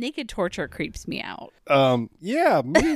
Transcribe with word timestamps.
Naked 0.00 0.30
torture 0.30 0.66
creeps 0.66 1.06
me 1.06 1.20
out. 1.20 1.52
Um, 1.66 2.08
yeah, 2.22 2.62
me, 2.64 2.94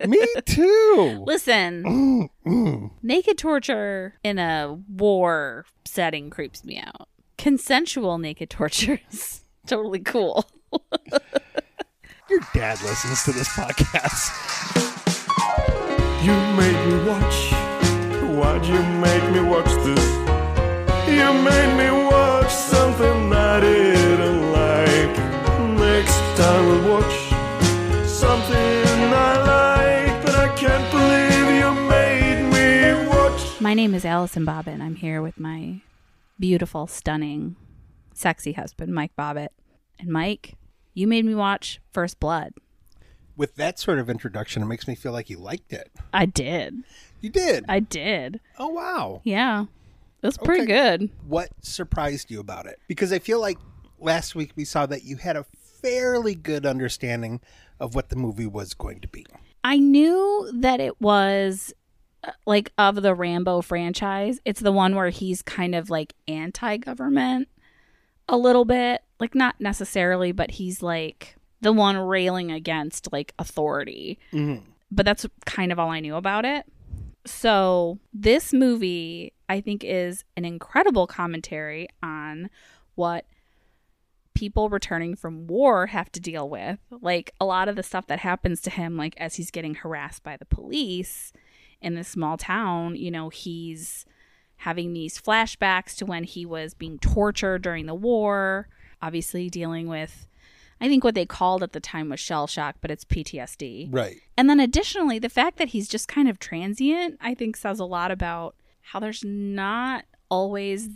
me 0.06 0.26
too. 0.46 1.22
Listen, 1.26 2.30
naked 3.02 3.36
torture 3.36 4.14
in 4.24 4.38
a 4.38 4.78
war 4.88 5.66
setting 5.84 6.30
creeps 6.30 6.64
me 6.64 6.78
out. 6.78 7.10
Consensual 7.36 8.16
naked 8.16 8.48
torture 8.48 8.98
is 9.12 9.42
totally 9.66 9.98
cool. 9.98 10.48
Your 12.30 12.40
dad 12.54 12.80
listens 12.80 13.22
to 13.24 13.32
this 13.32 13.48
podcast. 13.50 14.30
You 16.24 16.32
made 16.56 16.86
me 16.86 17.06
watch. 17.06 17.52
Why'd 18.38 18.64
you 18.64 18.82
make 18.98 19.30
me 19.34 19.40
watch 19.46 19.66
this? 19.84 20.06
You 21.06 21.34
made 21.44 21.76
me 21.76 22.04
watch 22.06 22.19
My 33.60 33.74
name 33.74 33.94
is 33.94 34.04
Allison 34.04 34.46
Bobbitt. 34.46 34.80
I'm 34.80 34.96
here 34.96 35.20
with 35.20 35.38
my 35.38 35.80
beautiful, 36.38 36.86
stunning, 36.86 37.56
sexy 38.14 38.52
husband, 38.52 38.94
Mike 38.94 39.12
Bobbitt. 39.18 39.48
And 39.98 40.08
Mike, 40.08 40.56
you 40.94 41.06
made 41.06 41.24
me 41.26 41.34
watch 41.34 41.80
First 41.92 42.18
Blood. 42.20 42.54
With 43.36 43.56
that 43.56 43.78
sort 43.78 43.98
of 43.98 44.08
introduction, 44.08 44.62
it 44.62 44.66
makes 44.66 44.88
me 44.88 44.94
feel 44.94 45.12
like 45.12 45.28
you 45.28 45.38
liked 45.38 45.72
it. 45.72 45.90
I 46.12 46.26
did. 46.26 46.82
You 47.20 47.28
did. 47.30 47.64
I 47.68 47.80
did. 47.80 48.40
oh 48.58 48.68
wow. 48.68 49.20
Yeah. 49.24 49.64
It 50.22 50.26
was 50.26 50.38
pretty 50.38 50.62
Okay. 50.62 50.72
good. 50.98 51.10
What 51.26 51.50
surprised 51.60 52.30
you 52.30 52.40
about 52.40 52.66
it? 52.66 52.78
Because 52.88 53.12
I 53.12 53.18
feel 53.18 53.40
like 53.40 53.58
last 53.98 54.34
week 54.34 54.52
we 54.56 54.64
saw 54.64 54.86
that 54.86 55.04
you 55.04 55.16
had 55.16 55.36
a 55.36 55.44
fairly 55.82 56.34
good 56.34 56.66
understanding 56.66 57.40
of 57.78 57.94
what 57.94 58.08
the 58.10 58.16
movie 58.16 58.46
was 58.46 58.74
going 58.74 59.00
to 59.00 59.08
be. 59.08 59.24
I 59.64 59.76
knew 59.78 60.50
that 60.54 60.80
it 60.80 61.00
was 61.00 61.72
like 62.46 62.72
of 62.78 63.02
the 63.02 63.14
Rambo 63.14 63.62
franchise. 63.62 64.40
It's 64.44 64.60
the 64.60 64.72
one 64.72 64.94
where 64.94 65.10
he's 65.10 65.42
kind 65.42 65.74
of 65.74 65.90
like 65.90 66.14
anti-government 66.28 67.48
a 68.28 68.36
little 68.36 68.64
bit, 68.64 69.02
like 69.18 69.34
not 69.34 69.56
necessarily, 69.60 70.32
but 70.32 70.52
he's 70.52 70.82
like 70.82 71.36
the 71.60 71.72
one 71.72 71.96
railing 71.96 72.50
against 72.50 73.12
like 73.12 73.34
authority. 73.38 74.18
Mm-hmm. 74.32 74.64
But 74.90 75.06
that's 75.06 75.26
kind 75.46 75.72
of 75.72 75.78
all 75.78 75.90
I 75.90 76.00
knew 76.00 76.16
about 76.16 76.44
it. 76.44 76.66
So, 77.26 77.98
this 78.12 78.52
movie 78.52 79.34
I 79.48 79.60
think 79.60 79.84
is 79.84 80.24
an 80.36 80.44
incredible 80.44 81.06
commentary 81.06 81.88
on 82.02 82.50
what 82.94 83.26
people 84.34 84.68
returning 84.68 85.16
from 85.16 85.46
war 85.46 85.86
have 85.88 86.10
to 86.12 86.20
deal 86.20 86.48
with. 86.48 86.78
Like 86.90 87.34
a 87.40 87.44
lot 87.44 87.68
of 87.68 87.76
the 87.76 87.82
stuff 87.82 88.06
that 88.06 88.20
happens 88.20 88.60
to 88.62 88.70
him, 88.70 88.96
like 88.96 89.14
as 89.18 89.34
he's 89.34 89.50
getting 89.50 89.74
harassed 89.74 90.22
by 90.22 90.36
the 90.36 90.44
police 90.46 91.32
in 91.80 91.94
this 91.94 92.08
small 92.08 92.36
town, 92.36 92.96
you 92.96 93.10
know, 93.10 93.28
he's 93.28 94.04
having 94.56 94.92
these 94.92 95.20
flashbacks 95.20 95.96
to 95.96 96.06
when 96.06 96.24
he 96.24 96.44
was 96.44 96.74
being 96.74 96.98
tortured 96.98 97.62
during 97.62 97.86
the 97.86 97.94
war, 97.94 98.68
obviously 99.00 99.48
dealing 99.48 99.88
with, 99.88 100.26
I 100.80 100.88
think 100.88 101.04
what 101.04 101.14
they 101.14 101.26
called 101.26 101.62
at 101.62 101.72
the 101.72 101.80
time 101.80 102.08
was 102.08 102.20
shell 102.20 102.46
shock, 102.46 102.76
but 102.80 102.90
it's 102.90 103.04
PTSD. 103.04 103.88
Right. 103.90 104.20
And 104.36 104.48
then 104.48 104.60
additionally, 104.60 105.18
the 105.18 105.28
fact 105.28 105.58
that 105.58 105.68
he's 105.68 105.88
just 105.88 106.08
kind 106.08 106.28
of 106.28 106.38
transient, 106.38 107.18
I 107.20 107.34
think 107.34 107.56
says 107.56 107.80
a 107.80 107.84
lot 107.84 108.10
about 108.10 108.54
how 108.80 109.00
there's 109.00 109.24
not 109.24 110.04
always 110.30 110.88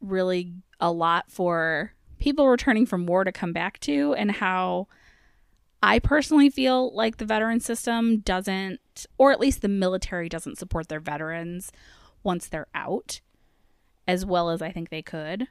really 0.00 0.54
a 0.80 0.92
lot 0.92 1.30
for 1.30 1.92
people 2.18 2.48
returning 2.48 2.86
from 2.86 3.06
war 3.06 3.24
to 3.24 3.32
come 3.32 3.52
back 3.52 3.78
to 3.80 4.14
and 4.14 4.32
how 4.32 4.86
I 5.82 5.98
personally 5.98 6.50
feel 6.50 6.94
like 6.94 7.16
the 7.16 7.24
veteran 7.24 7.60
system 7.60 8.18
doesn't 8.18 8.80
or 9.18 9.32
at 9.32 9.40
least 9.40 9.62
the 9.62 9.68
military 9.68 10.28
doesn't 10.28 10.58
support 10.58 10.88
their 10.88 11.00
veterans 11.00 11.72
once 12.22 12.48
they're 12.48 12.66
out 12.74 13.20
as 14.06 14.24
well 14.26 14.50
as 14.50 14.60
I 14.60 14.72
think 14.72 14.90
they 14.90 15.02
could. 15.02 15.48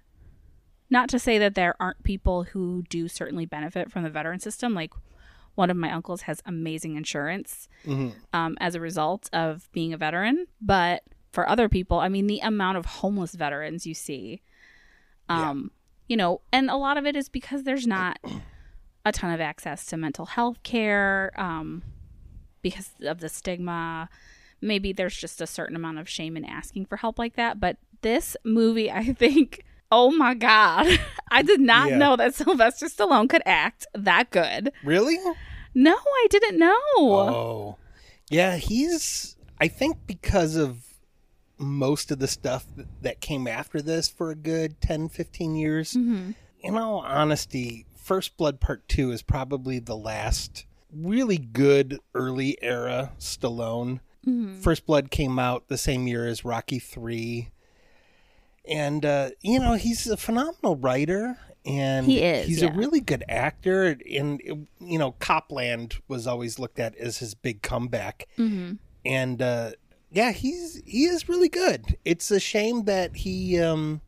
Not 0.90 1.08
to 1.10 1.20
say 1.20 1.38
that 1.38 1.56
there 1.56 1.76
aren't 1.80 2.04
people 2.04 2.44
who 2.44 2.84
do 2.90 3.08
certainly 3.08 3.46
benefit 3.46 3.92
from 3.92 4.04
the 4.04 4.10
veteran 4.10 4.40
system 4.40 4.74
like 4.74 4.92
one 5.56 5.70
of 5.70 5.78
my 5.78 5.92
uncles 5.92 6.22
has 6.22 6.42
amazing 6.46 6.96
insurance 6.96 7.68
um, 8.34 8.58
as 8.60 8.76
a 8.76 8.80
result 8.80 9.30
of 9.34 9.70
being 9.72 9.94
a 9.94 9.98
veteran. 9.98 10.48
But 10.62 11.04
for 11.32 11.48
other 11.48 11.70
people, 11.70 12.00
I 12.00 12.10
mean, 12.10 12.28
the 12.28 12.40
amount 12.40 12.78
of 12.78 12.86
homeless 12.86 13.34
veterans 13.36 13.86
you 13.86 13.94
see, 13.94 14.42
um, 15.28 15.72
you 16.08 16.18
know, 16.18 16.42
and 16.52 16.70
a 16.70 16.76
lot 16.78 16.98
of 16.98 17.06
it 17.06 17.16
is 17.16 17.30
because 17.30 17.64
there's 17.64 17.86
not 17.86 18.20
a 19.06 19.12
ton 19.12 19.32
of 19.32 19.42
access 19.42 19.86
to 19.88 19.98
mental 19.98 20.26
health 20.26 20.64
care 20.64 21.32
um, 21.38 21.84
because 22.62 22.90
of 23.02 23.20
the 23.20 23.30
stigma. 23.30 24.10
Maybe 24.62 24.92
there's 24.94 25.16
just 25.16 25.42
a 25.42 25.48
certain 25.48 25.76
amount 25.76 26.00
of 26.00 26.10
shame 26.10 26.36
in 26.36 26.44
asking 26.46 26.86
for 26.86 26.98
help 26.98 27.18
like 27.18 27.36
that. 27.36 27.60
But 27.60 27.78
this 28.02 28.36
movie, 28.44 28.92
I 28.92 29.14
think, 29.14 29.64
oh 29.92 30.12
my 30.12 30.34
God, 30.34 30.88
I 31.32 31.42
did 31.42 31.60
not 31.62 31.90
Yeah. 31.90 31.98
know 31.98 32.16
that 32.16 32.36
Sylvester 32.36 32.88
Stallone 32.88 33.30
could 33.30 33.44
act 33.46 33.88
that 33.94 34.32
good. 34.32 34.72
Really? 34.84 35.18
No, 35.74 35.96
I 35.96 36.28
didn't 36.30 36.58
know. 36.60 36.76
Oh. 36.98 37.78
Yeah, 38.30 38.58
he's 38.58 39.36
I 39.62 39.68
think 39.68 39.98
because 40.08 40.56
of 40.56 40.86
most 41.58 42.12
of 42.12 42.20
the 42.20 42.28
stuff 42.28 42.66
that, 42.78 42.88
that 43.02 43.20
came 43.22 43.46
after 43.48 43.82
this 43.82 44.08
for 44.08 44.32
a 44.32 44.36
good 44.36 44.80
10 44.82 45.10
15 45.10 45.56
years. 45.56 45.94
Mm-hmm. 45.94 46.32
In 46.62 46.76
all 46.78 47.00
honesty, 47.00 47.86
First 47.96 48.38
Blood 48.38 48.60
Part 48.60 48.88
2 48.90 49.12
is 49.12 49.22
probably 49.22 49.80
the 49.80 49.96
last 49.96 50.66
really 50.94 51.38
good 51.38 52.00
early 52.14 52.58
era 52.62 53.14
Stallone. 53.20 54.00
First 54.62 54.86
Blood 54.86 55.10
came 55.10 55.40
out 55.40 55.70
the 55.70 55.78
same 55.78 56.06
year 56.06 56.28
as 56.28 56.46
Rocky 56.46 56.78
3. 56.78 57.50
And 58.68 59.04
uh, 59.04 59.32
you 59.42 59.60
know, 59.60 59.74
he's 59.74 60.06
a 60.06 60.18
phenomenal 60.18 60.76
writer 60.76 61.38
and 61.66 62.06
He 62.06 62.22
is, 62.22 62.46
he's 62.46 62.62
yeah. 62.62 62.72
a 62.72 62.78
really 62.78 63.00
good 63.00 63.24
actor 63.28 63.98
and 64.12 64.68
you 64.80 65.00
know, 65.00 65.14
Copland 65.14 65.96
was 66.08 66.28
always 66.28 66.60
looked 66.60 66.80
at 66.80 66.96
as 66.96 67.18
his 67.18 67.34
big 67.34 67.62
comeback. 67.64 68.28
And 69.06 69.42
uh 69.42 69.72
yeah, 70.12 70.32
he's 70.32 70.82
he 70.86 71.06
is 71.06 71.28
really 71.30 71.50
good. 71.50 71.98
It's 72.06 72.30
a 72.30 72.40
shame 72.40 72.84
that 72.86 73.16
he 73.16 73.60
um 73.60 74.02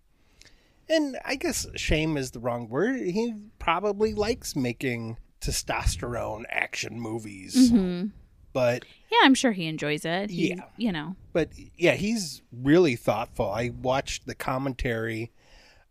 and 0.87 1.17
I 1.25 1.35
guess 1.35 1.65
shame 1.75 2.15
is 2.17 2.31
the 2.31 2.39
wrong 2.39 2.67
word. 2.69 2.99
He 3.01 3.33
probably 3.57 4.13
likes 4.13 4.55
making 4.55 5.17
testosterone 5.41 6.43
action 6.49 6.99
movies. 6.99 7.71
Mm-hmm. 7.71 8.07
But 8.53 8.83
Yeah, 9.11 9.19
I'm 9.23 9.33
sure 9.33 9.51
he 9.53 9.65
enjoys 9.67 10.05
it. 10.05 10.29
He, 10.29 10.49
Yeah. 10.49 10.65
You 10.77 10.91
know. 10.91 11.15
but 11.33 11.49
yeah, 11.77 11.93
he's 11.93 12.41
really 12.51 12.95
thoughtful. 12.95 13.49
I 13.49 13.69
watched 13.69 14.27
the 14.27 14.35
commentary, 14.35 15.31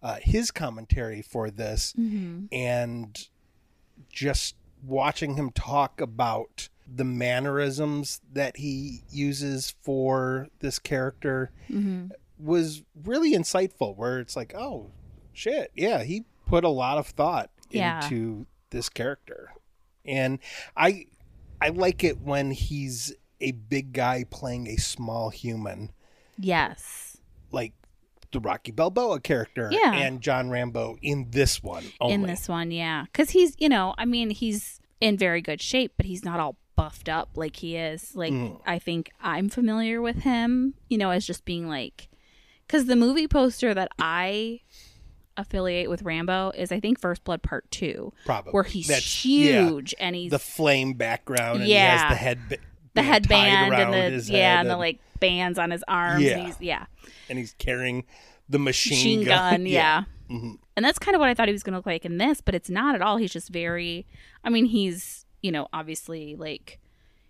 uh, 0.02 0.19
his 0.23 0.50
commentary 0.50 1.23
for 1.23 1.50
this, 1.50 1.94
mm-hmm. 1.99 2.47
and 2.52 3.29
just 4.11 4.56
watching 4.85 5.37
him 5.37 5.50
talk 5.50 6.00
about 6.00 6.69
the 6.93 7.05
mannerisms 7.05 8.20
that 8.32 8.56
he 8.56 9.02
uses 9.11 9.75
for 9.82 10.49
this 10.58 10.79
character 10.79 11.50
mm-hmm. 11.70 12.08
was 12.38 12.82
really 13.05 13.32
insightful. 13.32 13.97
Where 13.97 14.19
it's 14.19 14.37
like, 14.37 14.55
oh 14.55 14.91
shit, 15.32 15.70
yeah, 15.75 16.02
he 16.02 16.25
put 16.47 16.64
a 16.64 16.69
lot 16.69 16.99
of 16.99 17.06
thought 17.06 17.50
Yeah. 17.70 18.02
into 18.02 18.47
this 18.70 18.88
character, 18.88 19.52
and 20.05 20.38
I 20.76 21.06
I 21.61 21.69
like 21.69 22.02
it 22.05 22.20
when 22.20 22.50
he's 22.50 23.14
a 23.40 23.52
big 23.52 23.93
guy 23.93 24.25
playing 24.31 24.67
a 24.69 24.76
small 24.76 25.31
human. 25.31 25.93
Yes. 26.38 27.19
like 27.52 27.72
the 28.32 28.38
Rocky 28.40 28.70
Balboa 28.70 29.20
character 29.20 29.69
Yeah. 29.72 29.93
and 29.93 30.20
John 30.20 30.50
Rambo 30.50 30.96
in 31.02 31.31
this 31.31 31.62
one 31.62 31.84
only. 32.00 32.14
in 32.14 32.22
this 32.22 32.49
one, 32.49 32.70
yeah. 32.70 33.05
Because 33.05 33.31
he's, 33.31 33.56
you 33.58 33.69
know, 33.69 33.94
I 33.99 34.05
mean, 34.05 34.31
he's 34.31 34.81
in 35.00 35.16
very 35.19 35.43
good 35.43 35.61
shape, 35.61 35.94
but 35.96 36.06
he's 36.06 36.25
not 36.25 36.38
all 36.38 36.56
buffed 36.76 37.08
up 37.08 37.31
like 37.34 37.56
he 37.56 37.76
is. 37.76 38.14
Like, 38.14 38.32
Mm. 38.32 38.61
I 38.64 38.78
think 38.78 39.11
I'm 39.20 39.49
familiar 39.49 40.00
with 40.00 40.19
him, 40.23 40.75
you 40.88 40.96
know, 40.96 41.11
as 41.11 41.26
just 41.26 41.44
being 41.44 41.69
like, 41.69 42.08
because 42.66 42.87
the 42.87 42.94
movie 42.96 43.26
poster 43.26 43.75
that 43.75 43.90
I 43.99 44.61
affiliate 45.36 45.88
with 45.90 46.02
Rambo 46.02 46.52
is, 46.56 46.70
I 46.72 46.80
think, 46.80 46.98
First 47.00 47.24
Blood 47.24 47.42
Part 47.42 47.70
Two, 47.70 48.12
Probably. 48.26 48.52
where 48.52 48.62
he's 48.64 48.88
That's- 48.88 49.24
yeah, 49.24 49.68
huge 49.68 49.94
and 49.98 50.14
he's 50.16 50.30
the 50.30 50.38
flame 50.38 50.94
background 50.94 51.60
and 51.60 51.68
Yeah. 51.68 51.92
he 51.92 51.98
has 51.98 52.10
the 52.10 52.16
head 52.16 52.40
the 52.48 52.56
tied 52.96 53.04
headband 53.04 53.74
and 53.74 53.92
the 54.20 54.32
yeah, 54.32 54.56
head 54.56 54.60
and 54.60 54.70
the 54.70 54.76
like 54.76 54.98
bands 55.20 55.58
on 55.58 55.70
his 55.70 55.84
arms. 55.86 56.22
Yeah. 56.24 56.38
And 56.38 56.46
he's, 56.46 56.56
yeah. 56.60 56.86
and 57.28 57.38
he's 57.38 57.54
carrying 57.58 58.04
the 58.48 58.58
machine, 58.58 59.20
machine 59.20 59.24
gun, 59.24 59.66
yeah. 59.66 60.04
Mhm. 60.28 60.58
And 60.76 60.84
that's 60.84 60.98
kind 60.98 61.14
of 61.14 61.20
what 61.20 61.28
I 61.28 61.34
thought 61.34 61.48
he 61.48 61.52
was 61.52 61.62
going 61.62 61.72
to 61.72 61.78
look 61.78 61.86
like 61.86 62.04
in 62.04 62.18
this, 62.18 62.40
but 62.40 62.54
it's 62.54 62.70
not 62.70 62.94
at 62.94 63.02
all. 63.02 63.16
He's 63.16 63.32
just 63.32 63.48
very 63.50 64.06
I 64.42 64.50
mean, 64.50 64.64
he's, 64.66 65.26
you 65.42 65.52
know, 65.52 65.68
obviously 65.72 66.34
like 66.36 66.78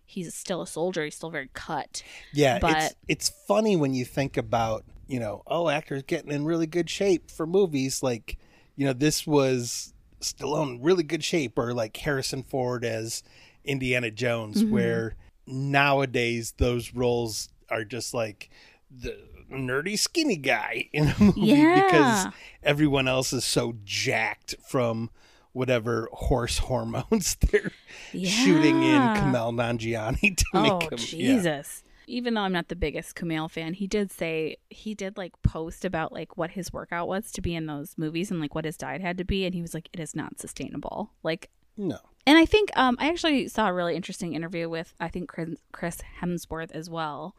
he's 0.07 0.35
still 0.35 0.63
a 0.63 0.67
soldier, 0.67 1.05
he's 1.05 1.15
still 1.15 1.31
very 1.31 1.51
cut. 1.53 2.03
Yeah, 2.33 2.59
it's 2.63 2.95
it's 3.09 3.29
funny 3.47 3.77
when 3.77 3.93
you 3.95 4.05
think 4.05 4.37
about, 4.37 4.85
you 5.11 5.19
know, 5.21 5.43
oh, 5.47 5.69
actors 5.69 6.03
getting 6.05 6.31
in 6.31 6.45
really 6.45 6.67
good 6.67 6.89
shape 6.89 7.31
for 7.31 7.47
movies 7.47 8.03
like, 8.03 8.39
you 8.77 8.87
know, 8.87 8.93
this 8.93 9.27
was 9.27 9.93
Stallone 10.21 10.79
really 10.81 11.03
good 11.03 11.25
shape 11.25 11.59
or 11.59 11.73
like 11.75 11.97
Harrison 11.97 12.43
Ford 12.45 12.85
as 12.85 13.23
Indiana 13.65 14.11
Jones 14.11 14.63
Mm-hmm. 14.63 14.73
where 14.73 15.17
nowadays 15.71 16.55
those 16.59 16.95
roles 16.95 17.49
are 17.71 17.85
just 17.85 18.15
like 18.15 18.51
the 18.91 19.17
nerdy 19.51 19.99
skinny 19.99 20.37
guy 20.37 20.89
in 20.93 21.09
a 21.09 21.15
movie 21.19 21.41
Yeah. 21.41 21.75
because 21.85 22.27
everyone 22.63 23.09
else 23.09 23.33
is 23.33 23.45
so 23.45 23.75
jacked 23.85 24.55
from 24.69 25.11
whatever 25.53 26.09
horse 26.13 26.59
hormones 26.71 27.37
they're 27.37 27.73
shooting 28.13 28.77
in 28.83 28.93
Yeah. 29.03 29.17
Kumail 29.25 29.53
Nanjiani 29.55 30.37
to 30.37 30.45
Oh, 30.55 30.63
make 30.63 30.93
him 30.93 30.99
yeah. 31.19 31.35
Even 32.11 32.35
though 32.35 32.43
I'm 32.43 32.53
not 32.53 32.69
the 32.69 32.77
biggest 32.77 33.17
Kumail 33.17 33.51
fan, 33.51 33.75
he 33.75 33.87
did 33.87 34.11
say 34.11 34.57
he 34.69 34.95
did 34.95 35.17
like 35.17 35.33
post 35.43 35.85
about 35.85 36.13
like 36.13 36.37
what 36.37 36.51
his 36.51 36.73
workout 36.73 37.09
was 37.09 37.31
to 37.33 37.41
be 37.41 37.55
in 37.55 37.67
those 37.67 37.95
movies 37.97 38.31
and 38.31 38.41
like 38.41 38.55
what 38.55 38.65
his 38.65 38.77
diet 38.77 39.01
had 39.01 39.17
to 39.19 39.25
be 39.25 39.45
and 39.45 39.55
he 39.55 39.63
was 39.63 39.75
like 39.75 39.89
it 39.93 40.01
is 40.01 40.15
not 40.17 40.41
sustainable. 40.41 41.13
Like 41.23 41.51
No. 41.77 41.99
And 42.27 42.37
I 42.37 42.45
think 42.45 42.71
um, 42.77 42.97
I 43.01 43.09
actually 43.09 43.49
saw 43.49 43.69
a 43.69 43.73
really 43.73 43.97
interesting 43.97 44.35
interview 44.35 44.69
with 44.69 44.93
I 45.01 45.09
think 45.09 45.29
Chris, 45.29 45.51
Chris 45.73 45.99
Hemsworth 46.21 46.71
as 46.73 46.91
well, 46.91 47.35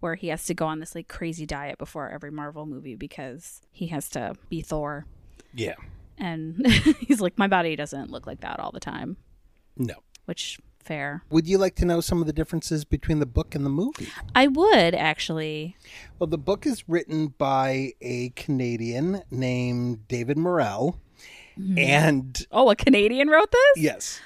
where 0.00 0.14
he 0.14 0.28
has 0.28 0.44
to 0.46 0.54
go 0.54 0.66
on 0.66 0.80
this 0.80 0.94
like 0.94 1.08
crazy 1.08 1.46
diet 1.46 1.78
before 1.78 2.10
every 2.10 2.30
Marvel 2.30 2.66
movie 2.66 2.96
because 2.96 3.62
he 3.70 3.86
has 3.88 4.08
to 4.10 4.34
be 4.48 4.60
Thor, 4.60 5.06
Yeah. 5.54 5.74
and 6.18 6.66
he's 7.00 7.20
like, 7.20 7.38
my 7.38 7.48
body 7.48 7.76
doesn't 7.76 8.10
look 8.10 8.26
like 8.26 8.40
that 8.40 8.60
all 8.60 8.72
the 8.72 8.80
time, 8.80 9.16
No. 9.76 9.94
which 10.26 10.58
fair. 10.82 11.22
Would 11.30 11.46
you 11.46 11.58
like 11.58 11.74
to 11.76 11.84
know 11.84 12.00
some 12.00 12.20
of 12.20 12.26
the 12.26 12.32
differences 12.32 12.84
between 12.84 13.18
the 13.20 13.26
book 13.26 13.54
and 13.54 13.64
the 13.64 13.70
movie? 13.70 14.08
I 14.34 14.46
would 14.48 14.94
actually. 14.94 15.76
Well, 16.18 16.26
the 16.26 16.38
book 16.38 16.66
is 16.66 16.88
written 16.88 17.28
by 17.28 17.92
a 18.00 18.30
Canadian 18.30 19.22
named 19.30 20.08
David 20.08 20.36
Morrell. 20.38 20.98
And 21.76 22.46
Oh, 22.50 22.70
a 22.70 22.76
Canadian 22.76 23.28
wrote 23.28 23.50
this. 23.52 23.82
yes. 23.84 24.20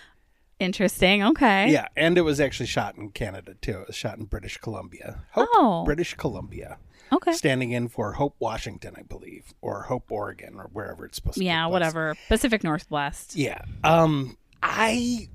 Interesting. 0.60 1.22
Okay. 1.24 1.68
Yeah. 1.70 1.88
And 1.96 2.16
it 2.16 2.20
was 2.20 2.38
actually 2.40 2.66
shot 2.66 2.96
in 2.96 3.10
Canada, 3.10 3.54
too. 3.60 3.80
It 3.80 3.86
was 3.88 3.96
shot 3.96 4.18
in 4.18 4.24
British 4.26 4.58
Columbia. 4.58 5.24
Hope, 5.32 5.48
Oh. 5.54 5.82
British 5.84 6.14
Columbia. 6.14 6.78
Okay. 7.12 7.32
Standing 7.32 7.72
in 7.72 7.88
for 7.88 8.12
Hope, 8.12 8.36
Washington, 8.38 8.94
I 8.96 9.02
believe, 9.02 9.52
or 9.60 9.82
Hope, 9.82 10.10
Oregon, 10.12 10.54
or 10.56 10.70
wherever 10.72 11.04
it's 11.04 11.16
supposed 11.16 11.34
to 11.34 11.40
be. 11.40 11.46
Yeah. 11.46 11.66
Whatever. 11.66 12.14
Pacific 12.28 12.62
Northwest. 12.62 13.34
Yeah. 13.34 13.62
Um, 13.82 14.38
I 14.62 15.28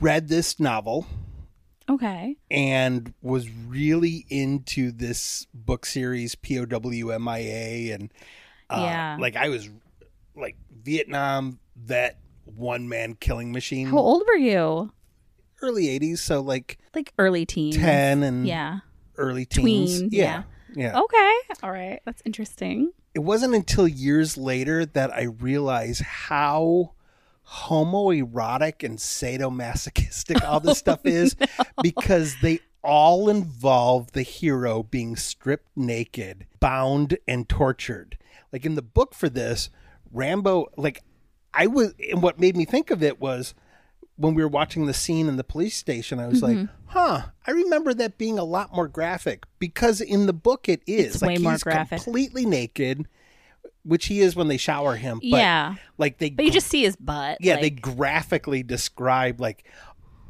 read 0.00 0.28
this 0.28 0.58
novel 0.60 1.06
Okay. 1.90 2.36
and 2.50 3.14
was 3.22 3.48
really 3.50 4.26
into 4.28 4.90
this 4.92 5.46
book 5.54 5.86
series 5.86 6.34
POWMIA 6.34 7.94
and 7.94 8.12
uh, 8.70 8.80
Yeah. 8.82 9.16
like 9.18 9.36
I 9.36 9.48
was 9.48 9.68
like 10.36 10.56
Vietnam 10.82 11.58
vet 11.76 12.18
one 12.44 12.88
man 12.88 13.14
killing 13.14 13.52
machine 13.52 13.86
How 13.88 13.98
old 13.98 14.22
were 14.26 14.36
you? 14.36 14.92
early 15.62 15.86
80s 15.98 16.18
so 16.18 16.40
like 16.40 16.78
Like 16.94 17.12
early 17.18 17.44
teens. 17.46 17.76
10 17.76 18.22
and 18.22 18.46
Yeah. 18.46 18.80
early 19.16 19.44
teens 19.44 19.98
Tween, 20.00 20.08
yeah 20.12 20.42
yeah 20.74 21.00
Okay. 21.00 21.34
All 21.62 21.72
right. 21.72 22.00
That's 22.04 22.22
interesting. 22.26 22.92
it 23.14 23.20
wasn't 23.20 23.54
until 23.54 23.88
years 23.88 24.36
later 24.36 24.84
that 24.86 25.12
I 25.12 25.22
realized 25.24 26.02
how 26.02 26.92
homoerotic 27.50 28.82
and 28.84 28.98
sadomasochistic 28.98 30.44
all 30.44 30.60
this 30.60 30.70
oh, 30.72 30.74
stuff 30.74 31.00
is 31.04 31.36
because 31.82 32.36
they 32.42 32.60
all 32.82 33.28
involve 33.28 34.12
the 34.12 34.22
hero 34.22 34.82
being 34.82 35.16
stripped 35.16 35.76
naked, 35.76 36.46
bound, 36.60 37.18
and 37.26 37.48
tortured. 37.48 38.18
Like 38.52 38.64
in 38.64 38.74
the 38.74 38.82
book 38.82 39.14
for 39.14 39.28
this, 39.28 39.70
Rambo, 40.12 40.68
like 40.76 41.02
I 41.52 41.66
was, 41.66 41.94
and 42.10 42.22
what 42.22 42.38
made 42.38 42.56
me 42.56 42.64
think 42.64 42.90
of 42.90 43.02
it 43.02 43.20
was 43.20 43.54
when 44.16 44.34
we 44.34 44.42
were 44.42 44.48
watching 44.48 44.86
the 44.86 44.94
scene 44.94 45.28
in 45.28 45.36
the 45.36 45.44
police 45.44 45.76
station, 45.76 46.18
I 46.18 46.26
was 46.26 46.42
like, 46.42 46.56
mm-hmm. 46.56 46.74
huh, 46.86 47.22
I 47.46 47.50
remember 47.50 47.94
that 47.94 48.18
being 48.18 48.38
a 48.38 48.44
lot 48.44 48.74
more 48.74 48.88
graphic 48.88 49.44
because 49.58 50.00
in 50.00 50.26
the 50.26 50.32
book 50.32 50.68
it 50.68 50.82
is. 50.86 51.14
It's 51.14 51.22
like 51.22 51.36
way 51.36 51.42
more 51.42 51.52
he's 51.52 51.62
graphic. 51.62 52.02
completely 52.02 52.44
naked, 52.44 53.06
which 53.88 54.06
he 54.06 54.20
is 54.20 54.36
when 54.36 54.48
they 54.48 54.58
shower 54.58 54.96
him. 54.96 55.18
But 55.18 55.26
yeah. 55.38 55.74
like 55.96 56.18
they 56.18 56.30
But 56.30 56.44
you 56.44 56.50
just 56.50 56.68
see 56.68 56.82
his 56.82 56.94
butt. 56.96 57.38
yeah, 57.40 57.54
like, 57.54 57.62
they 57.62 57.70
graphically 57.70 58.62
describe 58.62 59.40
like 59.40 59.64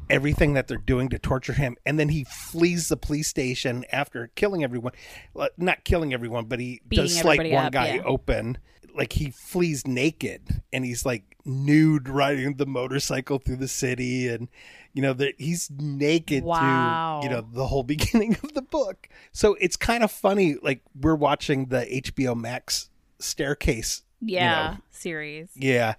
everything 0.09 0.53
that 0.53 0.67
they're 0.67 0.77
doing 0.77 1.09
to 1.09 1.19
torture 1.19 1.53
him, 1.53 1.75
and 1.85 1.99
then 1.99 2.09
he 2.09 2.23
flees 2.23 2.87
the 2.87 2.97
police 2.97 3.27
station 3.27 3.85
after 3.91 4.31
killing 4.35 4.63
everyone. 4.63 4.93
Uh, 5.35 5.49
not 5.57 5.83
killing 5.83 6.13
everyone, 6.13 6.45
but 6.45 6.59
he 6.59 6.81
Beating 6.87 7.05
does 7.05 7.23
like 7.23 7.39
one 7.39 7.65
up, 7.65 7.73
guy 7.73 7.95
yeah. 7.95 8.03
open. 8.03 8.57
Like 8.95 9.13
he 9.13 9.29
flees 9.29 9.85
naked, 9.85 10.61
and 10.73 10.83
he's 10.85 11.05
like 11.05 11.23
nude 11.45 12.09
riding 12.09 12.55
the 12.55 12.65
motorcycle 12.65 13.37
through 13.37 13.57
the 13.57 13.67
city, 13.67 14.27
and 14.27 14.47
you 14.93 15.01
know 15.01 15.13
that 15.13 15.35
he's 15.37 15.69
naked 15.77 16.43
Wow. 16.43 17.19
through 17.21 17.29
you 17.29 17.35
know 17.35 17.47
the 17.53 17.67
whole 17.67 17.83
beginning 17.95 18.35
of 18.43 18.53
the 18.53 18.61
book. 18.63 19.07
So 19.31 19.55
it's 19.61 19.75
kind 19.75 20.03
of 20.03 20.11
funny. 20.11 20.55
Like 20.61 20.81
we're 20.99 21.15
watching 21.15 21.65
the 21.67 21.85
HBO 21.85 22.35
Max 22.39 22.88
staircase 23.19 24.03
yeah 24.21 24.77
series. 24.91 25.49
yeah. 25.55 25.93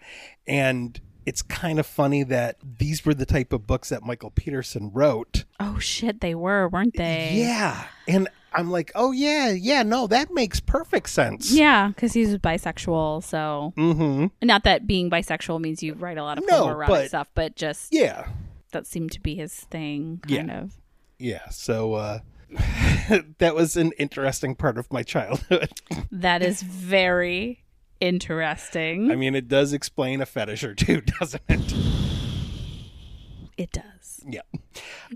And 0.47 1.01
it's 1.27 1.41
kind 1.43 1.79
of 1.79 1.87
funny 1.87 2.23
that 2.25 2.57
these 2.79 3.05
were 3.07 3.15
the 3.15 3.25
type 3.27 3.53
of 3.53 3.67
books 3.67 3.89
that 3.91 4.03
Michael 4.03 4.31
Peterson 4.31 4.91
wrote. 4.93 5.45
Oh 5.59 5.79
shit, 5.79 6.21
they 6.21 6.35
were, 6.35 6.69
weren't 6.69 6.97
they? 6.97 7.31
Yeah. 7.35 7.85
And 8.09 8.29
I'm 8.53 8.71
like, 8.71 8.91
oh, 8.95 9.13
yeah, 9.13 9.51
yeah, 9.51 9.83
no, 9.85 10.07
that 10.09 10.33
makes 10.35 10.59
perfect 10.61 11.09
sense. 11.09 11.53
Yeah, 11.53 11.89
because 11.89 12.13
he's 12.13 12.37
bisexual. 12.37 13.23
So 13.23 13.73
Mm-hmm. 13.77 14.27
not 14.47 14.65
that 14.65 14.87
being 14.87 15.09
bisexual 15.09 15.61
means 15.61 15.83
you 15.83 15.95
write 15.95 16.19
a 16.19 16.25
lot 16.25 16.37
of 16.39 16.45
No, 16.49 16.67
homoerotic 16.67 16.87
but- 16.89 17.09
stuff, 17.09 17.29
but 17.35 17.55
just 17.57 17.93
Yeah. 17.93 18.29
that 18.73 18.87
seemed 18.87 19.13
to 19.13 19.21
be 19.21 19.35
his 19.37 19.55
thing, 19.55 20.21
Yeah. 20.27 20.39
kind 20.39 20.51
of. 20.51 20.73
Yeah. 21.19 21.49
So 21.51 21.95
uh, 21.95 22.19
that 23.39 23.55
was 23.55 23.77
an 23.77 23.93
interesting 23.99 24.55
part 24.55 24.79
of 24.79 24.93
my 24.93 25.03
childhood. 25.03 25.71
That 26.13 26.43
is 26.43 26.63
very 26.63 27.65
interesting. 28.01 29.11
I 29.11 29.17
mean, 29.17 29.35
it 29.35 29.49
does 29.49 29.73
explain 29.73 30.21
a 30.21 30.27
fetish 30.27 30.65
or 30.65 30.75
two, 30.75 31.01
doesn't 31.21 31.43
it? 31.49 31.75
it 33.57 33.73
does. 33.73 34.21
Yeah. 34.27 34.41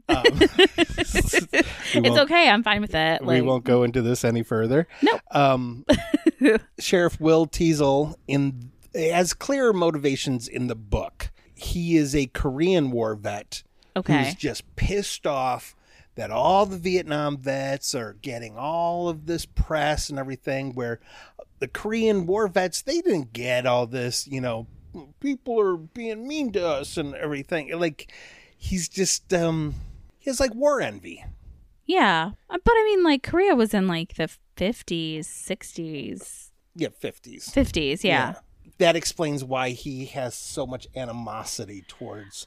Um, 0.08 0.24
It's 0.36 2.18
okay. 2.18 2.48
I'm 2.48 2.62
fine 2.62 2.80
with 2.80 2.94
it. 2.94 3.24
we 3.24 3.40
won't 3.40 3.64
go 3.64 3.82
into 3.82 4.02
this 4.02 4.24
any 4.24 4.42
further. 4.42 4.86
Nope. 5.02 5.20
Um, 5.30 5.84
Sheriff 6.78 7.20
Will 7.20 7.46
Teasle 7.46 8.14
in 8.28 8.70
has 8.94 9.34
clear 9.34 9.72
motivations 9.72 10.46
in 10.48 10.66
the 10.68 10.74
book. 10.76 11.30
He 11.54 11.96
is 11.96 12.14
a 12.14 12.26
Korean 12.26 12.90
War 12.90 13.14
vet 13.14 13.62
Okay. 13.96 14.24
who's 14.24 14.34
just 14.34 14.74
pissed 14.76 15.26
off 15.26 15.74
that 16.16 16.30
all 16.30 16.66
the 16.66 16.78
Vietnam 16.78 17.36
vets 17.38 17.94
are 17.94 18.14
getting 18.22 18.56
all 18.56 19.08
of 19.08 19.26
this 19.26 19.46
press 19.46 20.08
and 20.10 20.18
everything. 20.18 20.74
Where 20.74 21.00
the 21.58 21.68
Korean 21.68 22.26
War 22.26 22.48
vets 22.48 22.82
they 22.82 23.00
didn't 23.00 23.32
get 23.32 23.66
all 23.66 23.86
this, 23.86 24.26
you 24.26 24.40
know, 24.40 24.66
people 25.20 25.58
are 25.60 25.76
being 25.76 26.26
mean 26.28 26.52
to 26.52 26.66
us 26.66 26.96
and 26.96 27.14
everything. 27.14 27.76
Like 27.78 28.12
he's 28.56 28.88
just 28.88 29.32
um, 29.34 29.74
he 30.18 30.30
has 30.30 30.40
like 30.40 30.54
war 30.54 30.80
envy. 30.80 31.24
Yeah, 31.86 32.30
Uh, 32.48 32.56
but 32.64 32.72
I 32.72 32.82
mean, 32.84 33.04
like 33.04 33.22
Korea 33.22 33.54
was 33.54 33.74
in 33.74 33.86
like 33.86 34.14
the 34.14 34.30
50s, 34.56 35.20
60s, 35.26 36.50
Yeah, 36.74 36.88
fifties. 36.98 37.48
50s. 37.48 38.02
Yeah. 38.02 38.36
That 38.78 38.96
explains 38.96 39.44
why 39.44 39.70
he 39.70 40.06
has 40.06 40.34
so 40.34 40.66
much 40.66 40.88
animosity 40.96 41.84
towards 41.86 42.46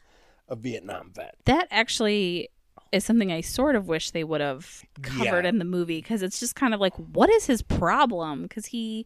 a 0.49 0.55
Vietnam 0.55 1.11
vet. 1.13 1.35
That 1.45 1.67
actually 1.69 2.49
is 2.91 3.03
something 3.05 3.31
I 3.31 3.41
sort 3.41 3.75
of 3.75 3.87
wish 3.87 4.11
they 4.11 4.23
would 4.23 4.41
have 4.41 4.83
covered 5.01 5.43
Yeah. 5.45 5.49
in 5.49 5.57
the 5.59 5.65
movie 5.65 6.01
because 6.01 6.21
it's 6.23 6.39
just 6.39 6.55
kind 6.55 6.73
of 6.73 6.79
like, 6.79 6.93
what 6.95 7.29
is 7.29 7.45
his 7.45 7.61
problem? 7.61 8.43
Because 8.43 8.67
he 8.67 9.05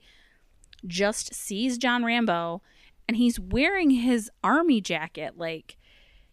just 0.87 1.33
sees 1.33 1.77
John 1.77 2.03
Rambo 2.03 2.61
and 3.07 3.17
he's 3.17 3.39
wearing 3.39 3.89
his 3.91 4.29
army 4.43 4.81
jacket. 4.81 5.37
Like, 5.37 5.77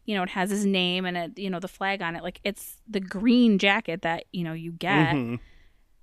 you 0.04 0.14
know, 0.16 0.22
it 0.22 0.30
has 0.30 0.50
his 0.50 0.64
name 0.64 1.04
and 1.04 1.16
it, 1.16 1.38
you 1.38 1.50
know, 1.50 1.60
the 1.60 1.68
flag 1.68 2.00
on 2.02 2.16
it. 2.16 2.22
Like, 2.22 2.40
it's 2.44 2.76
the 2.88 3.00
green 3.00 3.58
jacket 3.58 4.02
that, 4.02 4.24
you 4.32 4.44
know, 4.44 4.54
you 4.54 4.72
get. 4.72 5.14
Mhm. 5.14 5.38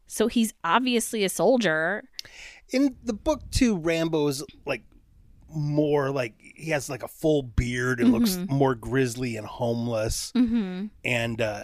So 0.08 0.28
he's 0.28 0.54
obviously 0.64 1.24
a 1.24 1.30
soldier. 1.30 2.04
In 2.72 2.96
the 3.04 3.14
book 3.14 3.50
too, 3.52 3.78
Rambo 3.78 4.28
is 4.28 4.44
like 4.66 4.84
more 5.50 6.12
like 6.12 6.34
he 6.56 6.72
has 6.72 6.90
like 6.90 7.04
a 7.04 7.08
full 7.08 7.44
beard 7.44 8.00
and 8.00 8.12
looks 8.12 8.38
more 8.50 8.76
grisly 8.76 9.38
and 9.38 9.46
homeless. 9.48 10.32
Mm-hmm. 10.36 10.86
and 11.04 11.42
uh 11.42 11.64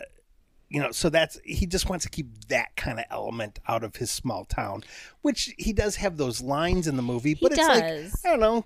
you 0.70 0.80
know 0.82 0.92
so 0.92 1.10
that's 1.10 1.40
he 1.44 1.66
just 1.66 1.90
wants 1.90 2.06
to 2.06 2.10
keep 2.10 2.28
that 2.48 2.76
kind 2.78 2.98
of 3.00 3.06
element 3.10 3.60
out 3.68 3.84
of 3.84 3.98
his 3.98 4.10
small 4.10 4.46
town 4.46 4.84
which 5.22 5.54
he 5.58 5.74
does 5.74 5.98
have 5.98 6.16
those 6.16 6.40
lines 6.42 6.88
in 6.88 6.96
the 6.96 7.02
movie 7.02 7.34
but 7.34 7.52
it's 7.52 7.60
like 7.60 7.84
i 7.84 8.30
don't 8.30 8.40
know 8.40 8.64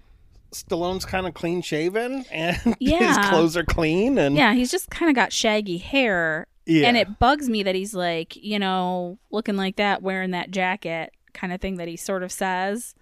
stallone's 0.52 1.04
kind 1.04 1.26
of 1.28 1.34
clean 1.34 1.62
shaven 1.62 2.24
and 2.32 2.56
his 2.80 3.18
clothes 3.30 3.58
are 3.58 3.64
clean 3.64 4.18
and 4.20 4.36
Yeah, 4.38 4.54
he's 4.54 4.72
just 4.72 4.90
kind 4.90 5.10
of 5.10 5.16
got 5.16 5.34
shaggy 5.34 5.78
hair. 5.80 6.48
Yeah. 6.66 6.88
And 6.88 6.96
it 6.98 7.20
bugs 7.20 7.50
me 7.50 7.62
that 7.64 7.76
he's 7.76 7.94
like, 7.94 8.36
you 8.38 8.58
know, 8.58 9.18
looking 9.32 9.58
like 9.58 9.76
that, 9.76 10.02
wearing 10.02 10.32
that 10.32 10.52
jacket 10.52 11.12
kind 11.34 11.52
of 11.52 11.60
thing 11.60 11.76
that 11.78 11.88
he 11.88 11.98
sort 11.98 12.24
of 12.24 12.32
says, 12.32 12.96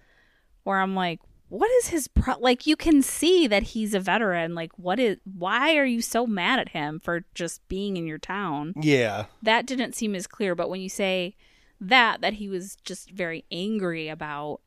where 0.64 0.80
I'm 0.80 0.94
like, 0.96 1.20
what 1.48 1.70
is 1.72 1.88
his 1.88 2.08
pro? 2.08 2.34
Like, 2.38 2.66
you 2.66 2.76
can 2.76 3.02
see 3.02 3.46
that 3.46 3.62
he's 3.62 3.94
a 3.94 4.00
veteran. 4.00 4.54
Like, 4.54 4.72
what 4.78 4.98
is, 4.98 5.18
why 5.24 5.76
are 5.76 5.84
you 5.84 6.00
so 6.00 6.26
mad 6.26 6.58
at 6.58 6.70
him 6.70 7.00
for 7.00 7.24
just 7.34 7.66
being 7.68 7.96
in 7.96 8.06
your 8.06 8.18
town? 8.18 8.74
yeah 8.80 9.26
That 9.42 9.66
didn't 9.66 9.94
seem 9.94 10.14
as 10.14 10.26
clear. 10.26 10.54
But 10.54 10.68
when 10.70 10.80
you 10.80 10.88
say 10.88 11.36
that, 11.80 12.20
that 12.22 12.34
he 12.34 12.48
was 12.48 12.76
just 12.84 13.10
very 13.10 13.44
angry 13.52 14.08
about 14.08 14.60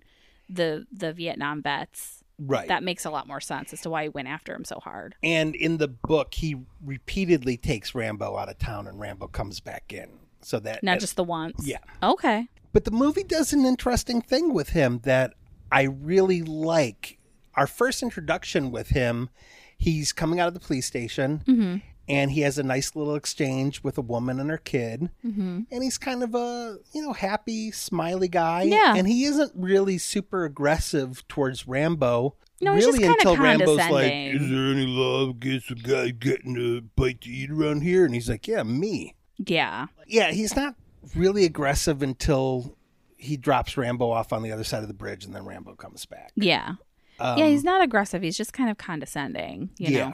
the, 0.49 0.85
the 0.91 1.11
Vietnam 1.13 1.61
vets, 1.61 2.23
right 2.39 2.67
that 2.67 2.83
makes 2.83 3.03
a 3.03 3.09
lot 3.09 3.27
more 3.27 3.41
sense 3.41 3.73
as 3.73 3.81
to 3.81 3.89
why 3.89 4.03
he 4.03 4.09
went 4.09 4.27
after 4.27 4.53
him 4.53 4.63
so 4.63 4.79
hard. 4.79 5.15
and 5.23 5.55
in 5.55 5.77
the 5.77 5.87
book 5.87 6.35
he 6.35 6.55
repeatedly 6.85 7.57
takes 7.57 7.95
rambo 7.95 8.37
out 8.37 8.47
of 8.47 8.59
town 8.59 8.85
and 8.85 8.99
rambo 8.99 9.25
comes 9.27 9.59
back 9.59 9.91
in 9.91 10.07
so 10.41 10.59
that 10.59 10.83
Not 10.83 10.99
just 10.99 11.15
the 11.15 11.23
once. 11.23 11.55
yeah 11.65 11.79
Okay. 12.03 12.47
But 12.73 12.85
the 12.85 12.91
movie 12.91 13.23
does 13.23 13.53
an 13.53 13.65
interesting 13.65 14.21
thing 14.21 14.53
with 14.53 14.69
him 14.69 14.99
that 15.03 15.33
I 15.71 15.83
really 15.83 16.41
like. 16.43 17.17
Our 17.55 17.67
first 17.67 18.03
introduction 18.03 18.71
with 18.71 18.89
him, 18.89 19.29
he's 19.77 20.13
coming 20.13 20.39
out 20.39 20.47
of 20.47 20.53
the 20.53 20.59
police 20.59 20.85
station 20.85 21.43
Mm-hmm. 21.47 21.77
and 22.07 22.31
he 22.31 22.41
has 22.41 22.57
a 22.57 22.63
nice 22.63 22.95
little 22.95 23.15
exchange 23.15 23.83
with 23.83 23.97
a 23.97 24.01
woman 24.01 24.39
and 24.39 24.49
her 24.49 24.57
kid. 24.57 25.09
Mm-hmm. 25.25 25.61
And 25.71 25.83
he's 25.83 25.97
kind 25.97 26.23
of 26.23 26.35
a, 26.35 26.77
you 26.93 27.01
know, 27.01 27.13
happy, 27.13 27.71
smiley 27.71 28.27
guy. 28.27 28.63
Yeah. 28.63 28.95
And 28.95 29.07
he 29.07 29.25
isn't 29.25 29.51
really 29.55 29.97
super 29.97 30.45
aggressive 30.45 31.27
towards 31.27 31.67
Rambo. 31.67 32.35
No, 32.61 32.73
he's 32.75 32.85
really 32.85 32.99
just 32.99 33.17
until 33.19 33.37
Rambo's 33.37 33.77
like. 33.77 34.11
Is 34.13 34.49
there 34.49 34.71
any 34.71 34.87
love 34.87 35.29
against 35.29 35.69
a 35.71 35.75
guy 35.75 36.09
getting 36.09 36.57
a 36.77 36.81
bite 36.81 37.21
to 37.21 37.29
eat 37.29 37.51
around 37.51 37.81
here? 37.81 38.05
And 38.05 38.13
he's 38.13 38.29
like, 38.29 38.47
Yeah, 38.47 38.63
me 38.63 39.15
Yeah. 39.37 39.87
yeah, 40.07 40.31
he's 40.31 40.55
not 40.55 40.75
really 41.15 41.45
aggressive 41.45 42.01
until 42.01 42.76
he 43.17 43.35
drops 43.37 43.75
Rambo 43.77 44.09
off 44.11 44.31
on 44.31 44.43
the 44.43 44.51
other 44.51 44.63
side 44.63 44.81
of 44.83 44.87
the 44.87 44.93
bridge, 44.93 45.25
and 45.25 45.33
then 45.35 45.45
Rambo 45.45 45.75
comes 45.75 46.05
back. 46.05 46.31
Yeah. 46.35 46.75
Um, 47.19 47.37
yeah, 47.39 47.47
he's 47.47 47.63
not 47.63 47.81
aggressive. 47.83 48.21
He's 48.21 48.37
just 48.37 48.53
kind 48.53 48.69
of 48.69 48.77
condescending, 48.77 49.71
you 49.79 49.97
know. 49.97 50.13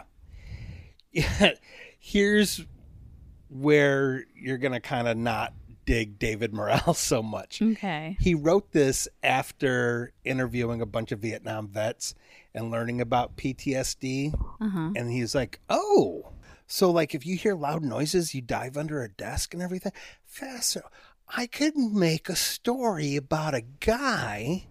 yeah. 1.12 1.52
Here's 2.00 2.66
where 3.50 4.26
you're 4.36 4.58
gonna 4.58 4.80
kind 4.80 5.08
of 5.08 5.18
not 5.18 5.54
dig 5.86 6.18
David 6.18 6.54
Morrell 6.54 6.94
so 6.96 7.22
much. 7.22 7.62
Okay. 7.62 8.18
He 8.20 8.36
wrote 8.36 8.72
this 8.72 9.08
after 9.22 10.14
interviewing 10.24 10.82
a 10.82 10.86
bunch 10.86 11.12
of 11.12 11.20
Vietnam 11.20 11.68
vets 11.68 12.16
and 12.56 12.72
learning 12.72 13.02
about 13.02 13.36
PTSD, 13.36 14.34
Uh-huh. 14.62 14.92
and 14.96 15.12
he's 15.12 15.36
like, 15.36 15.60
"Oh." 15.70 16.30
So, 16.66 16.90
like, 16.90 17.14
if 17.14 17.26
you 17.26 17.36
hear 17.36 17.54
loud 17.56 17.84
noises, 17.84 18.34
you 18.34 18.42
dive 18.42 18.78
under 18.78 19.04
a 19.04 19.10
desk 19.10 19.54
and 19.54 19.62
everything. 19.62 19.92
Faster. 20.26 20.82
I 21.28 21.48
could 21.48 21.76
make 21.76 22.30
a 22.30 22.36
story 22.36 23.16
about 23.16 23.56
a 23.56 23.62
guy 23.62 24.66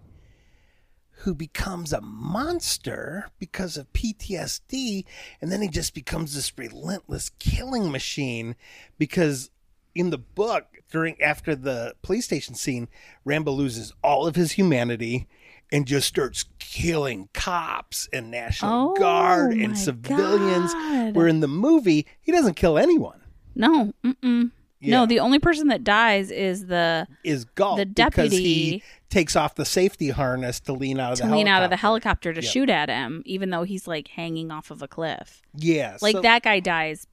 who 1.17 1.33
becomes 1.33 1.93
a 1.93 2.01
monster 2.01 3.29
because 3.39 3.77
of 3.77 3.91
PTSD, 3.93 5.05
and 5.41 5.51
then 5.51 5.61
he 5.61 5.67
just 5.67 5.93
becomes 5.93 6.35
this 6.35 6.51
relentless 6.57 7.29
killing 7.39 7.91
machine. 7.91 8.55
Because 8.97 9.49
in 9.95 10.09
the 10.09 10.17
book, 10.17 10.65
during 10.91 11.21
after 11.21 11.55
the 11.55 11.95
police 12.01 12.25
station 12.25 12.55
scene, 12.55 12.87
Rambo 13.25 13.51
loses 13.51 13.93
all 14.03 14.27
of 14.27 14.35
his 14.35 14.53
humanity 14.53 15.27
and 15.71 15.85
just 15.87 16.07
starts 16.07 16.45
killing 16.59 17.29
cops 17.33 18.07
and 18.13 18.29
National 18.29 18.91
Oh, 18.91 18.93
Guard 18.95 19.53
and 19.53 19.77
civilians. 19.77 20.73
God. 20.73 21.15
Where 21.15 21.27
in 21.27 21.39
the 21.39 21.47
movie, 21.47 22.05
he 22.21 22.31
doesn't 22.31 22.55
kill 22.55 22.77
anyone. 22.77 23.21
No. 23.55 23.93
Mm-mm. 24.03 24.51
Yeah. 24.83 24.91
No, 24.99 25.05
the 25.05 25.19
only 25.19 25.39
person 25.39 25.69
that 25.69 25.83
dies 25.83 26.29
is 26.29 26.65
the 26.67 27.07
Is 27.23 27.45
Galt 27.45 27.77
The 27.77 27.85
because 27.85 28.31
he 28.31 28.37
deputy- 28.79 28.83
takes 29.09 29.35
off 29.35 29.55
the 29.55 29.65
safety 29.65 30.09
harness 30.09 30.59
to 30.61 30.73
lean 30.73 30.99
out 30.99 31.13
of 31.13 31.19
to 31.19 31.25
the 31.27 31.31
lean 31.31 31.47
out 31.47 31.63
of 31.63 31.69
the 31.69 31.77
helicopter. 31.77 32.29
helicopter 32.29 32.41
to 32.41 32.45
Yep. 32.45 32.51
shoot 32.53 32.69
at 32.69 32.89
him, 32.89 33.21
even 33.25 33.49
though 33.49 33.63
he's 33.63 33.87
like 33.87 34.09
hanging 34.09 34.51
off 34.51 34.71
of 34.71 34.81
a 34.81 34.87
cliff. 34.87 35.41
Yeah, 35.55 35.97
Like 36.01 36.15
so- 36.17 36.21
that 36.21 36.43
guy 36.43 36.59
dies. 36.59 37.07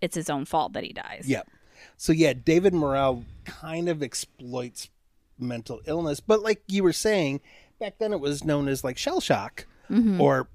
It's 0.00 0.14
his 0.14 0.28
own 0.30 0.44
fault 0.44 0.74
that 0.74 0.84
he 0.84 0.92
dies. 0.92 1.24
Yep. 1.26 1.48
So 1.96 2.12
yeah, 2.12 2.32
David 2.34 2.74
Morrell 2.74 3.24
kind 3.44 3.88
of 3.88 4.02
exploits 4.02 4.88
mental 5.38 5.80
illness, 5.86 6.20
but 6.20 6.42
like 6.42 6.62
you 6.68 6.82
were 6.82 6.92
saying, 6.92 7.40
back 7.80 7.98
then 7.98 8.12
it 8.12 8.20
was 8.20 8.44
known 8.44 8.68
as 8.68 8.84
like 8.84 8.98
shell 8.98 9.20
shock 9.20 9.66
mm-hmm. 9.90 10.20
or 10.20 10.48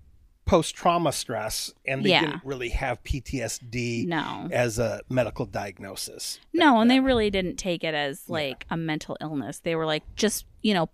post 0.46 0.76
trauma 0.76 1.12
stress, 1.12 1.74
and 1.86 2.04
they 2.04 2.10
Yeah. 2.10 2.22
didn't 2.22 2.42
really 2.44 2.70
have 2.70 3.04
PTSD 3.04 4.06
No. 4.08 4.50
as 4.52 4.80
a 4.80 5.02
medical 5.10 5.46
diagnosis. 5.46 6.40
No, 6.54 6.80
and 6.82 6.90
they 6.92 7.00
really 7.00 7.30
didn't 7.30 7.56
take 7.58 7.84
it 7.84 7.94
as 7.94 8.28
like 8.30 8.66
a 8.70 8.76
mental 8.78 9.16
illness. 9.22 9.60
They 9.60 9.76
were 9.76 9.86
like, 9.86 10.04
just 10.16 10.46
you 10.62 10.74
know, 10.74 10.90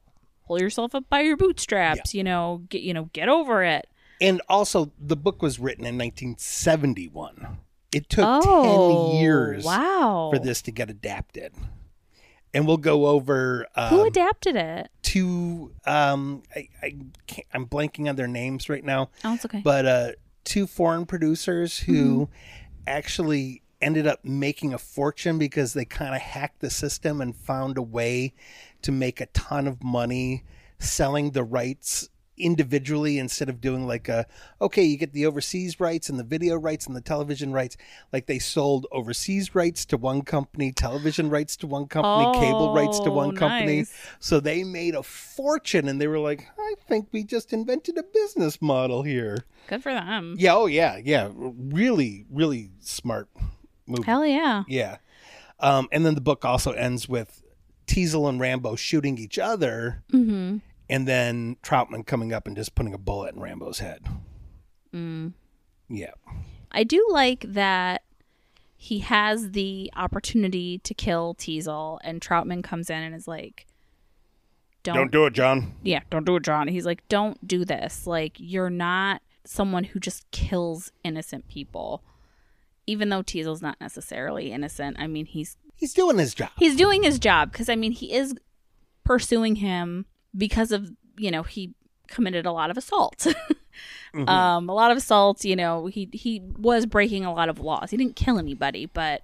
pull 0.45 0.59
yourself 0.61 0.93
up 0.95 1.05
by 1.09 1.21
your 1.21 1.37
bootstraps. 1.37 2.13
You 2.13 2.23
know, 2.23 2.61
get 2.69 2.81
you 2.81 2.93
know, 2.93 3.09
get 3.13 3.29
over 3.29 3.63
it. 3.63 3.87
And 4.19 4.41
also, 4.49 4.91
the 4.99 5.15
book 5.15 5.41
was 5.41 5.59
written 5.59 5.85
in 5.85 5.95
1971. 5.97 7.59
It 7.93 8.09
took 8.09 8.25
Oh, 8.27 9.11
10 9.13 9.21
years 9.21 9.63
Wow. 9.63 10.29
for 10.33 10.39
this 10.39 10.61
to 10.63 10.71
get 10.71 10.89
adapted. 10.89 11.53
And 12.57 12.65
we'll 12.65 12.77
go 12.77 13.05
over 13.05 13.67
um, 13.75 13.89
Who 13.89 14.03
adapted 14.05 14.55
it? 14.55 14.89
two. 15.03 15.71
Um, 15.85 16.41
I, 16.55 16.67
I 16.81 16.95
can't, 17.27 17.45
I'm 17.53 17.65
blanking 17.67 18.09
on 18.09 18.15
their 18.15 18.27
names 18.27 18.67
right 18.67 18.83
now. 18.83 19.11
Oh, 19.23 19.35
it's 19.35 19.45
okay. 19.45 19.61
but 19.63 19.85
uh, 19.85 20.11
two 20.43 20.65
foreign 20.65 21.05
producers 21.05 21.77
who 21.77 21.93
Mm-hmm. 22.25 22.33
actually 22.87 23.61
ended 23.81 24.07
up 24.07 24.25
making 24.25 24.73
a 24.73 24.77
fortune 24.79 25.37
because 25.37 25.73
they 25.73 25.85
kind 25.85 26.15
of 26.15 26.21
hacked 26.21 26.61
the 26.61 26.69
system 26.69 27.21
and 27.21 27.35
found 27.35 27.77
a 27.77 27.81
way 27.81 28.33
to 28.81 28.91
make 28.91 29.21
a 29.21 29.27
ton 29.27 29.67
of 29.67 29.83
money 29.83 30.43
selling 30.79 31.31
the 31.31 31.43
rights 31.43 32.09
individually 32.37 33.17
instead 33.17 33.49
of 33.49 33.59
doing 33.59 33.87
like 33.87 34.07
a 34.07 34.25
okay 34.61 34.83
you 34.83 34.97
get 34.97 35.13
the 35.13 35.25
overseas 35.25 35.79
rights 35.79 36.09
and 36.09 36.19
the 36.19 36.23
video 36.23 36.55
rights 36.55 36.85
and 36.87 36.95
the 36.95 37.01
television 37.01 37.51
rights 37.51 37.75
like 38.13 38.25
they 38.27 38.39
sold 38.39 38.85
overseas 38.91 39.55
rights 39.55 39.85
to 39.85 39.97
one 39.97 40.21
company 40.21 40.71
television 40.71 41.29
rights 41.29 41.55
to 41.55 41.65
one 41.67 41.87
company 41.87 42.39
cable 42.39 42.73
rights 42.73 42.99
to 42.99 43.09
one 43.09 43.35
company 43.35 43.77
nice. 43.79 43.93
so 44.19 44.39
they 44.39 44.63
made 44.63 44.93
a 44.95 45.03
fortune 45.03 45.87
and 45.87 45.99
they 45.99 46.07
were 46.07 46.19
like 46.19 46.47
i 46.59 46.73
think 46.87 47.07
we 47.11 47.23
just 47.23 47.53
invented 47.53 47.97
a 47.97 48.03
business 48.03 48.61
model 48.61 49.03
here 49.03 49.45
Good 49.67 49.83
for 49.83 49.93
them. 49.93 50.35
yeah, 50.37 50.55
oh 50.55 50.65
yeah, 50.67 50.97
yeah. 51.03 51.29
Really, 51.35 52.25
really 52.31 52.69
smart 52.79 53.27
movie. 53.85 54.03
Hell 54.03 54.25
yeah. 54.25 54.63
Yeah. 54.67 54.97
Um, 55.59 55.89
and 55.91 56.05
then 56.05 56.15
the 56.15 56.21
book 56.21 56.45
also 56.45 56.71
ends 56.71 57.09
with 57.09 57.41
Teasle 57.85 58.29
and 58.29 58.39
Rambo 58.39 58.75
shooting 58.77 59.17
each 59.17 59.37
other, 59.37 60.03
Mm-hmm. 60.13 60.57
And 60.89 61.07
then 61.07 61.57
Troutman 61.63 62.05
coming 62.05 62.31
up 62.33 62.47
and 62.47 62.55
just 62.55 62.75
putting 62.75 62.93
a 62.93 62.97
bullet 62.97 63.35
in 63.35 63.41
Rambo's 63.41 63.79
head. 63.79 64.05
Mm. 64.93 65.33
Yeah. 65.89 66.11
I 66.71 66.83
do 66.83 67.05
like 67.11 67.41
that 67.41 68.03
he 68.77 68.99
has 68.99 69.51
the 69.51 69.91
opportunity 69.95 70.77
to 70.79 70.93
kill 70.93 71.35
Teasle, 71.35 71.99
and 72.03 72.21
Troutman 72.21 72.63
comes 72.63 72.89
in 72.89 73.01
and 73.01 73.15
is 73.15 73.27
like, 73.27 73.65
"Don't, 74.83 75.11
do 75.11 75.25
it, 75.25 75.33
John. 75.33 75.73
yeah, 75.83 76.01
don't 76.09 76.25
do 76.25 76.35
it, 76.35 76.43
John." 76.43 76.67
He's 76.67 76.85
like, 76.85 77.07
"Don't 77.09 77.45
do 77.45 77.65
this. 77.65 78.05
Like, 78.05 78.33
you're 78.37 78.69
not 78.69 79.21
someone 79.45 79.83
who 79.85 79.99
just 79.99 80.29
kills 80.31 80.91
innocent 81.03 81.47
people." 81.47 82.03
Even 82.85 83.09
though 83.09 83.23
Teasle's 83.23 83.61
not 83.61 83.81
necessarily 83.81 84.51
innocent, 84.51 84.97
I 84.99 85.07
mean, 85.07 85.25
he's 85.25 85.57
He's 85.75 85.93
doing 85.93 86.17
his 86.17 86.33
job. 86.33 86.51
he's 86.57 86.75
doing 86.75 87.03
his 87.03 87.19
job 87.19 87.51
because 87.51 87.69
I 87.69 87.75
mean, 87.75 87.91
he 87.91 88.13
is 88.13 88.35
pursuing 89.03 89.55
him 89.57 90.05
because 90.37 90.71
of 90.71 90.89
you 91.17 91.31
know 91.31 91.43
he 91.43 91.73
committed 92.07 92.45
a 92.45 92.51
lot 92.51 92.69
of 92.69 92.77
assaults. 92.77 93.27
Mm-hmm. 94.15 94.27
um, 94.29 94.69
a 94.69 94.73
lot 94.73 94.89
of 94.89 94.97
assaults. 94.97 95.45
You 95.45 95.55
know, 95.55 95.85
he 95.85 96.09
he 96.11 96.41
was 96.57 96.87
breaking 96.87 97.25
a 97.25 97.33
lot 97.33 97.49
of 97.49 97.59
laws. 97.59 97.91
He 97.91 97.97
didn't 97.97 98.15
kill 98.15 98.39
anybody, 98.39 98.87
but 98.87 99.21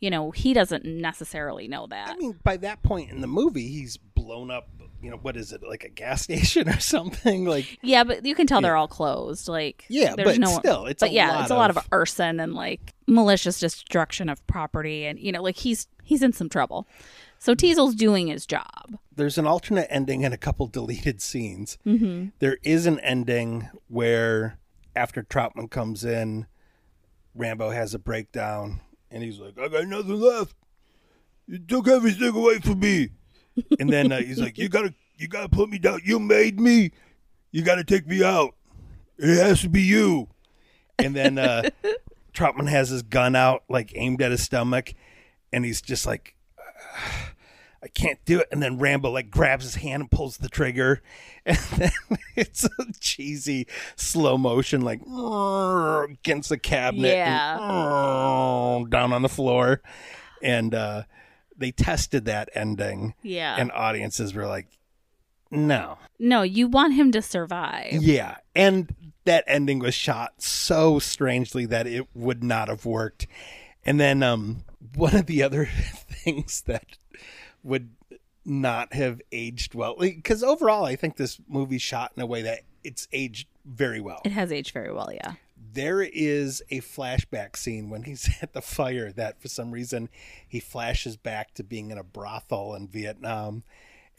you 0.00 0.10
know, 0.10 0.32
he 0.32 0.52
doesn't 0.52 0.84
necessarily 0.84 1.68
know 1.68 1.86
that. 1.88 2.08
I 2.10 2.16
mean, 2.16 2.40
by 2.42 2.56
that 2.56 2.82
point 2.82 3.10
in 3.10 3.20
the 3.20 3.28
movie, 3.28 3.68
he's 3.68 3.96
blown 3.96 4.50
up. 4.50 4.68
You 5.00 5.10
know, 5.10 5.18
what 5.18 5.36
is 5.36 5.52
it 5.52 5.62
like 5.62 5.84
a 5.84 5.88
gas 5.90 6.22
station 6.24 6.68
or 6.68 6.80
something? 6.80 7.44
Like, 7.44 7.78
Yeah, 7.82 8.02
but 8.02 8.24
you 8.26 8.34
can 8.34 8.46
tell 8.48 8.60
they're 8.62 8.74
all 8.74 8.88
closed. 8.88 9.46
Like, 9.46 9.84
Yeah, 9.88 10.14
there's 10.16 10.30
but 10.30 10.38
no, 10.40 10.58
still, 10.58 10.86
it's 10.86 11.00
but 11.00 11.10
a 11.10 11.12
yeah, 11.12 11.28
lot 11.28 11.40
it's 11.42 11.50
a 11.50 11.54
lot 11.56 11.70
of, 11.70 11.76
of- 11.76 11.86
arson 11.92 12.40
and 12.40 12.54
like 12.54 12.94
malicious 13.06 13.60
destruction 13.60 14.28
of 14.28 14.44
property, 14.48 15.04
and 15.04 15.20
you 15.20 15.30
know, 15.30 15.42
like 15.42 15.56
he's 15.58 15.86
he's 16.02 16.22
in 16.22 16.32
some 16.32 16.48
trouble. 16.48 16.88
So 17.38 17.54
Teasle's 17.54 17.94
doing 17.94 18.26
his 18.28 18.46
job. 18.46 18.98
There's 19.16 19.38
an 19.38 19.46
alternate 19.46 19.86
ending 19.90 20.24
and 20.24 20.34
a 20.34 20.38
couple 20.38 20.66
deleted 20.66 21.20
scenes. 21.20 21.78
Mm-hmm. 21.86 22.28
There 22.38 22.58
is 22.62 22.86
an 22.86 23.00
ending 23.00 23.68
where 23.88 24.58
after 24.96 25.22
Troutman 25.22 25.70
comes 25.70 26.04
in, 26.04 26.46
Rambo 27.34 27.70
has 27.70 27.94
a 27.94 27.98
breakdown 27.98 28.80
and 29.10 29.22
he's 29.22 29.38
like, 29.38 29.58
"I 29.58 29.68
got 29.68 29.86
nothing 29.86 30.20
left. 30.20 30.56
You 31.46 31.58
took 31.58 31.88
everything 31.88 32.34
away 32.34 32.58
from 32.58 32.80
me." 32.80 33.10
And 33.78 33.88
then 33.88 34.10
uh, 34.10 34.18
he's 34.18 34.40
like, 34.40 34.58
"You 34.58 34.68
gotta, 34.68 34.92
you 35.16 35.28
gotta 35.28 35.48
put 35.48 35.68
me 35.68 35.78
down. 35.78 36.00
You 36.04 36.18
made 36.18 36.58
me. 36.58 36.90
You 37.52 37.62
gotta 37.62 37.84
take 37.84 38.04
me 38.04 38.24
out. 38.24 38.56
It 39.16 39.36
has 39.36 39.60
to 39.60 39.68
be 39.68 39.82
you." 39.82 40.28
And 40.98 41.14
then 41.14 41.38
uh, 41.38 41.70
Troutman 42.34 42.68
has 42.68 42.88
his 42.88 43.02
gun 43.02 43.36
out, 43.36 43.62
like 43.68 43.92
aimed 43.94 44.20
at 44.22 44.32
his 44.32 44.42
stomach, 44.42 44.92
and 45.52 45.64
he's 45.64 45.80
just 45.80 46.04
like, 46.04 46.34
I 47.84 47.88
can't 47.88 48.18
do 48.24 48.40
it. 48.40 48.48
And 48.50 48.62
then 48.62 48.78
Rambo 48.78 49.10
like 49.10 49.30
grabs 49.30 49.64
his 49.64 49.74
hand 49.76 50.00
and 50.00 50.10
pulls 50.10 50.38
the 50.38 50.48
trigger. 50.48 51.02
And 51.46 51.58
then 51.76 51.90
it's 52.36 52.64
a 52.64 52.70
cheesy 53.00 53.66
slow 53.96 54.38
motion, 54.38 54.80
like 54.80 55.02
against 56.10 56.48
the 56.48 56.56
cabinet, 56.56 57.12
and, 57.14 57.60
down 58.90 59.12
on 59.12 59.20
the 59.20 59.28
floor. 59.28 59.82
And 60.42 60.74
uh, 60.74 61.02
they 61.54 61.70
tested 61.70 62.24
that 62.24 62.48
ending, 62.54 63.12
Yeah. 63.22 63.56
and 63.58 63.70
audiences 63.72 64.32
were 64.32 64.46
like, 64.46 64.68
no. 65.50 65.98
no, 66.18 66.40
you 66.40 66.66
want 66.66 66.94
him 66.94 67.12
to 67.12 67.20
survive. 67.20 67.92
Yeah. 67.92 68.36
And 68.56 68.94
that 69.24 69.44
ending 69.46 69.80
was 69.80 69.94
shot 69.94 70.40
so 70.40 70.98
strangely 70.98 71.66
that 71.66 71.86
it 71.86 72.06
would 72.14 72.42
not 72.42 72.68
have 72.68 72.86
worked. 72.86 73.26
And 73.84 74.00
then 74.00 74.22
um 74.22 74.64
one 74.96 75.14
of 75.14 75.26
the 75.26 75.42
other 75.42 75.66
things 75.66 76.62
that 76.62 76.86
would 77.64 77.90
not 78.44 78.92
have 78.92 79.20
aged 79.32 79.74
well 79.74 79.96
because 79.98 80.44
overall 80.44 80.84
I 80.84 80.96
think 80.96 81.16
this 81.16 81.40
movie 81.48 81.78
shot 81.78 82.12
in 82.14 82.22
a 82.22 82.26
way 82.26 82.42
that 82.42 82.60
it's 82.84 83.08
aged 83.12 83.48
very 83.64 84.00
well. 84.00 84.20
It 84.24 84.32
has 84.32 84.52
aged 84.52 84.72
very 84.72 84.92
well. 84.92 85.10
Yeah. 85.12 85.34
There 85.72 86.02
is 86.02 86.62
a 86.70 86.80
flashback 86.80 87.56
scene 87.56 87.88
when 87.88 88.02
he's 88.02 88.28
at 88.42 88.52
the 88.52 88.60
fire 88.60 89.10
that 89.12 89.40
for 89.40 89.48
some 89.48 89.70
reason 89.70 90.10
he 90.46 90.60
flashes 90.60 91.16
back 91.16 91.54
to 91.54 91.64
being 91.64 91.90
in 91.90 91.98
a 91.98 92.04
brothel 92.04 92.74
in 92.74 92.86
Vietnam 92.86 93.64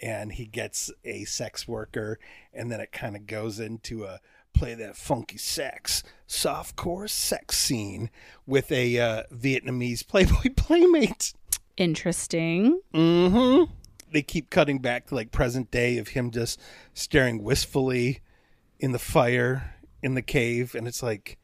and 0.01 0.33
he 0.33 0.45
gets 0.45 0.91
a 1.05 1.23
sex 1.25 1.67
worker 1.67 2.19
and 2.53 2.71
then 2.71 2.81
it 2.81 2.91
kind 2.91 3.15
of 3.15 3.27
goes 3.27 3.59
into 3.59 4.03
a 4.03 4.19
play 4.53 4.73
that 4.73 4.95
funky 4.95 5.37
sex 5.37 6.01
softcore 6.27 7.09
sex 7.09 7.57
scene 7.57 8.09
with 8.47 8.71
a 8.71 8.97
uh, 8.99 9.23
Vietnamese 9.31 10.07
Playboy 10.07 10.53
playmate. 10.55 11.33
Interesting. 11.77 12.79
Mm-hmm. 12.93 13.71
They 14.11 14.21
keep 14.21 14.49
cutting 14.49 14.79
back 14.79 15.07
to 15.07 15.15
like 15.15 15.31
present 15.31 15.71
day 15.71 15.97
of 15.97 16.09
him 16.09 16.31
just 16.31 16.59
staring 16.93 17.43
wistfully 17.43 18.21
in 18.79 18.91
the 18.91 18.99
fire 18.99 19.75
in 20.01 20.13
the 20.13 20.21
cave, 20.21 20.75
and 20.75 20.87
it's 20.87 21.01
like, 21.03 21.37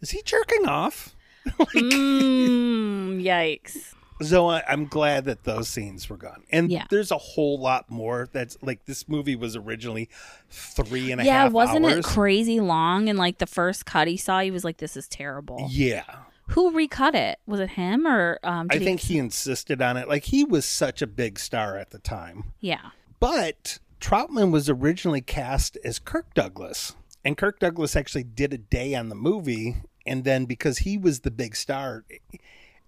is 0.00 0.10
he 0.10 0.22
jerking 0.22 0.66
off? 0.66 1.14
Mm, 1.74 3.22
yikes. 3.22 3.92
So 4.22 4.48
I, 4.48 4.62
I'm 4.66 4.86
glad 4.86 5.26
that 5.26 5.44
those 5.44 5.68
scenes 5.68 6.08
were 6.08 6.16
gone, 6.16 6.42
and 6.50 6.70
Yeah. 6.70 6.86
there's 6.90 7.10
a 7.10 7.18
whole 7.18 7.58
lot 7.60 7.90
more. 7.90 8.28
That's 8.32 8.56
like 8.62 8.86
this 8.86 9.08
movie 9.08 9.36
was 9.36 9.56
originally 9.56 10.08
three 10.48 11.12
and 11.12 11.20
a 11.20 11.24
half. 11.24 11.28
Yeah, 11.28 11.48
wasn't 11.48 11.84
it 11.84 12.02
crazy 12.02 12.58
long? 12.60 13.08
And 13.10 13.18
like 13.18 13.38
the 13.38 13.46
first 13.46 13.84
cut 13.84 14.08
he 14.08 14.16
saw, 14.16 14.40
he 14.40 14.50
was 14.50 14.64
like, 14.64 14.78
"This 14.78 14.96
is 14.96 15.06
terrible." 15.06 15.66
Yeah, 15.70 16.04
Who 16.48 16.70
recut 16.72 17.14
it? 17.14 17.38
Was 17.46 17.60
it 17.60 17.70
him 17.70 18.06
or 18.06 18.38
um? 18.42 18.68
I 18.70 18.78
think 18.78 19.00
he 19.00 19.18
insisted 19.18 19.82
on 19.82 19.96
it. 19.96 20.08
Like 20.08 20.24
he 20.24 20.44
was 20.44 20.64
such 20.64 21.02
a 21.02 21.06
big 21.06 21.38
star 21.38 21.76
at 21.76 21.90
the 21.90 21.98
time. 21.98 22.52
Yeah. 22.60 22.90
But 23.18 23.78
Troutman 24.00 24.52
was 24.52 24.68
originally 24.68 25.20
cast 25.20 25.76
as 25.84 25.98
Kirk 25.98 26.34
Douglas. 26.34 26.94
And 27.24 27.36
Kirk 27.36 27.58
Douglas 27.58 27.96
actually 27.96 28.22
did 28.22 28.52
a 28.52 28.58
day 28.58 28.94
on 28.94 29.08
the 29.08 29.14
movie. 29.16 29.76
And 30.06 30.22
then 30.22 30.44
because 30.44 30.78
he 30.78 30.96
was 30.96 31.20
the 31.20 31.32
big 31.32 31.56
star, 31.56 32.04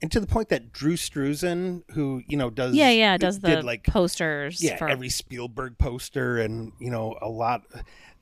and 0.01 0.12
to 0.12 0.21
the 0.21 0.29
point 0.29 0.51
that 0.51 0.73
Drew 0.73 0.94
Struzan, 0.94 1.83
who, 1.90 2.23
you 2.29 2.37
know, 2.37 2.51
does. 2.51 2.75
Yeah, 2.75 2.90
yeah. 2.90 3.16
Does 3.16 3.40
the 3.40 3.49
did 3.49 3.64
like 3.64 3.85
posters? 3.85 4.62
yeah, 4.62 4.77
for, 4.77 4.88
every 4.88 5.09
Spielberg 5.09 5.77
poster 5.79 6.38
and, 6.38 6.73
you 6.79 6.90
know, 6.90 7.18
a 7.21 7.29
lot 7.29 7.64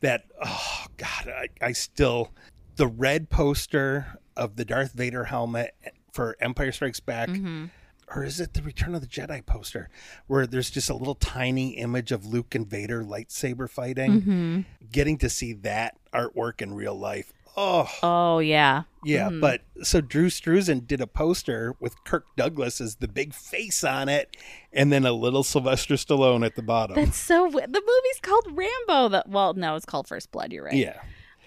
that, 0.00 0.24
oh, 0.42 0.86
God, 0.96 1.28
I, 1.28 1.48
I 1.60 1.72
still. 1.72 2.30
The 2.76 2.86
red 2.86 3.28
poster 3.28 4.18
of 4.36 4.56
the 4.56 4.64
Darth 4.64 4.92
Vader 4.92 5.24
helmet 5.24 5.74
for 6.12 6.36
Empire 6.40 6.72
Strikes 6.72 7.00
Back 7.00 7.28
Mm-hmm. 7.28 7.66
or 8.14 8.24
is 8.24 8.40
it 8.40 8.54
the 8.54 8.62
Return 8.62 8.94
of 8.94 9.00
the 9.00 9.06
Jedi 9.06 9.44
poster 9.44 9.88
where 10.26 10.46
there's 10.46 10.70
just 10.70 10.88
a 10.90 10.94
little 10.94 11.14
tiny 11.14 11.70
image 11.76 12.12
of 12.12 12.24
Luke 12.26 12.54
and 12.54 12.66
Vader 12.66 13.02
lightsaber 13.04 13.68
fighting? 13.68 14.20
Mm-hmm. 14.20 14.60
Getting 14.92 15.18
to 15.18 15.28
see 15.28 15.52
that 15.54 15.96
artwork 16.12 16.62
in 16.62 16.74
real 16.74 16.94
life. 16.98 17.32
Oh, 17.58 17.88
Oh 18.02 18.38
yeah. 18.38 18.82
yeah. 19.02 19.28
Mm-hmm. 19.30 19.40
But 19.40 19.62
so 19.82 20.02
Drew 20.02 20.28
Struzan 20.28 20.86
did 20.86 21.00
a 21.00 21.06
poster 21.06 21.74
with 21.80 22.04
Kirk 22.04 22.26
Douglas 22.36 22.82
as 22.82 22.96
the 22.96 23.08
big 23.08 23.32
face 23.32 23.82
on 23.82 24.10
it 24.10 24.36
and 24.74 24.92
then 24.92 25.06
a 25.06 25.12
little 25.12 25.42
Sylvester 25.42 25.94
Stallone 25.94 26.44
at 26.44 26.54
the 26.54 26.62
bottom. 26.62 26.96
That's 26.96 27.16
so. 27.18 27.48
The 27.48 27.66
movie's 27.66 28.20
called 28.20 28.46
Rambo. 28.52 29.08
That 29.08 29.28
well, 29.30 29.54
no, 29.54 29.74
it's 29.74 29.86
called 29.86 30.06
First 30.06 30.30
Blood. 30.32 30.52
You're 30.52 30.64
right. 30.64 30.74
yeah. 30.74 31.00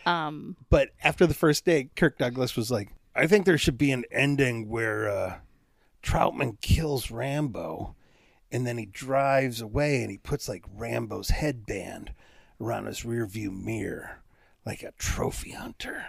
Um. 0.09 0.55
But 0.69 0.89
after 1.03 1.27
the 1.27 1.33
first 1.33 1.65
day, 1.65 1.89
Kirk 1.95 2.17
Douglas 2.17 2.55
was 2.55 2.71
like, 2.71 2.89
I 3.15 3.27
think 3.27 3.45
there 3.45 3.57
should 3.57 3.77
be 3.77 3.91
an 3.91 4.05
ending 4.11 4.69
where 4.69 5.09
uh, 5.09 5.35
Troutman 6.01 6.59
kills 6.61 7.11
Rambo 7.11 7.95
and 8.51 8.65
then 8.65 8.77
he 8.77 8.85
drives 8.85 9.61
away 9.61 10.01
and 10.01 10.09
he 10.09 10.17
puts 10.17 10.49
like 10.49 10.65
Rambo's 10.75 11.29
headband 11.29 12.13
around 12.59 12.85
his 12.85 13.01
rearview 13.01 13.51
mirror 13.51 14.21
like 14.65 14.83
a 14.83 14.91
trophy 14.97 15.51
hunter. 15.51 16.05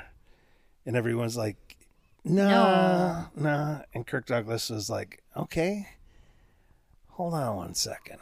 And 0.86 0.96
everyone's 0.96 1.36
like, 1.36 1.76
nah, 2.24 3.26
nah. 3.36 3.80
And 3.94 4.06
Kirk 4.06 4.26
Douglas 4.26 4.70
was 4.70 4.88
like, 4.88 5.22
okay, 5.36 5.88
hold 7.08 7.34
on 7.34 7.56
one 7.56 7.74
second. 7.74 8.18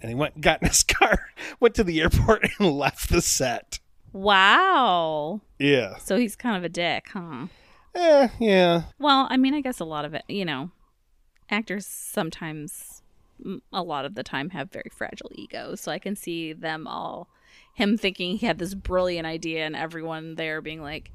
And 0.00 0.08
he 0.10 0.14
went 0.14 0.40
got 0.40 0.62
in 0.62 0.68
his 0.68 0.82
car, 0.84 1.30
went 1.58 1.74
to 1.76 1.84
the 1.84 2.00
airport 2.00 2.46
and 2.58 2.70
left 2.78 3.08
the 3.08 3.20
set. 3.20 3.80
Wow. 4.12 5.40
Yeah. 5.58 5.96
So 5.98 6.16
he's 6.16 6.36
kind 6.36 6.56
of 6.56 6.64
a 6.64 6.68
dick, 6.68 7.08
huh? 7.12 7.46
Eh, 7.94 8.28
yeah. 8.38 8.82
Well, 8.98 9.26
I 9.30 9.36
mean, 9.36 9.54
I 9.54 9.60
guess 9.60 9.80
a 9.80 9.84
lot 9.84 10.04
of 10.04 10.14
it, 10.14 10.24
you 10.28 10.44
know, 10.44 10.70
actors 11.50 11.86
sometimes, 11.86 13.02
a 13.72 13.82
lot 13.82 14.04
of 14.04 14.14
the 14.14 14.22
time, 14.22 14.50
have 14.50 14.70
very 14.70 14.90
fragile 14.90 15.30
egos. 15.34 15.80
So 15.80 15.92
I 15.92 15.98
can 15.98 16.16
see 16.16 16.52
them 16.52 16.86
all, 16.86 17.28
him 17.74 17.96
thinking 17.96 18.36
he 18.36 18.46
had 18.46 18.58
this 18.58 18.74
brilliant 18.74 19.26
idea, 19.26 19.64
and 19.64 19.76
everyone 19.76 20.34
there 20.34 20.60
being 20.60 20.82
like, 20.82 21.10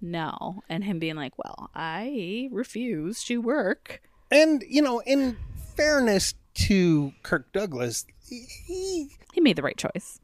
no. 0.00 0.62
And 0.68 0.82
him 0.82 0.98
being 0.98 1.16
like, 1.16 1.36
well, 1.38 1.70
I 1.74 2.48
refuse 2.50 3.22
to 3.24 3.40
work. 3.40 4.02
And, 4.30 4.64
you 4.66 4.82
know, 4.82 5.00
in 5.00 5.36
fairness 5.76 6.34
to 6.54 7.12
Kirk 7.22 7.52
Douglas, 7.52 8.06
he, 8.26 9.08
He 9.32 9.40
made 9.40 9.56
the 9.56 9.62
right 9.62 9.76
choice. 9.76 10.20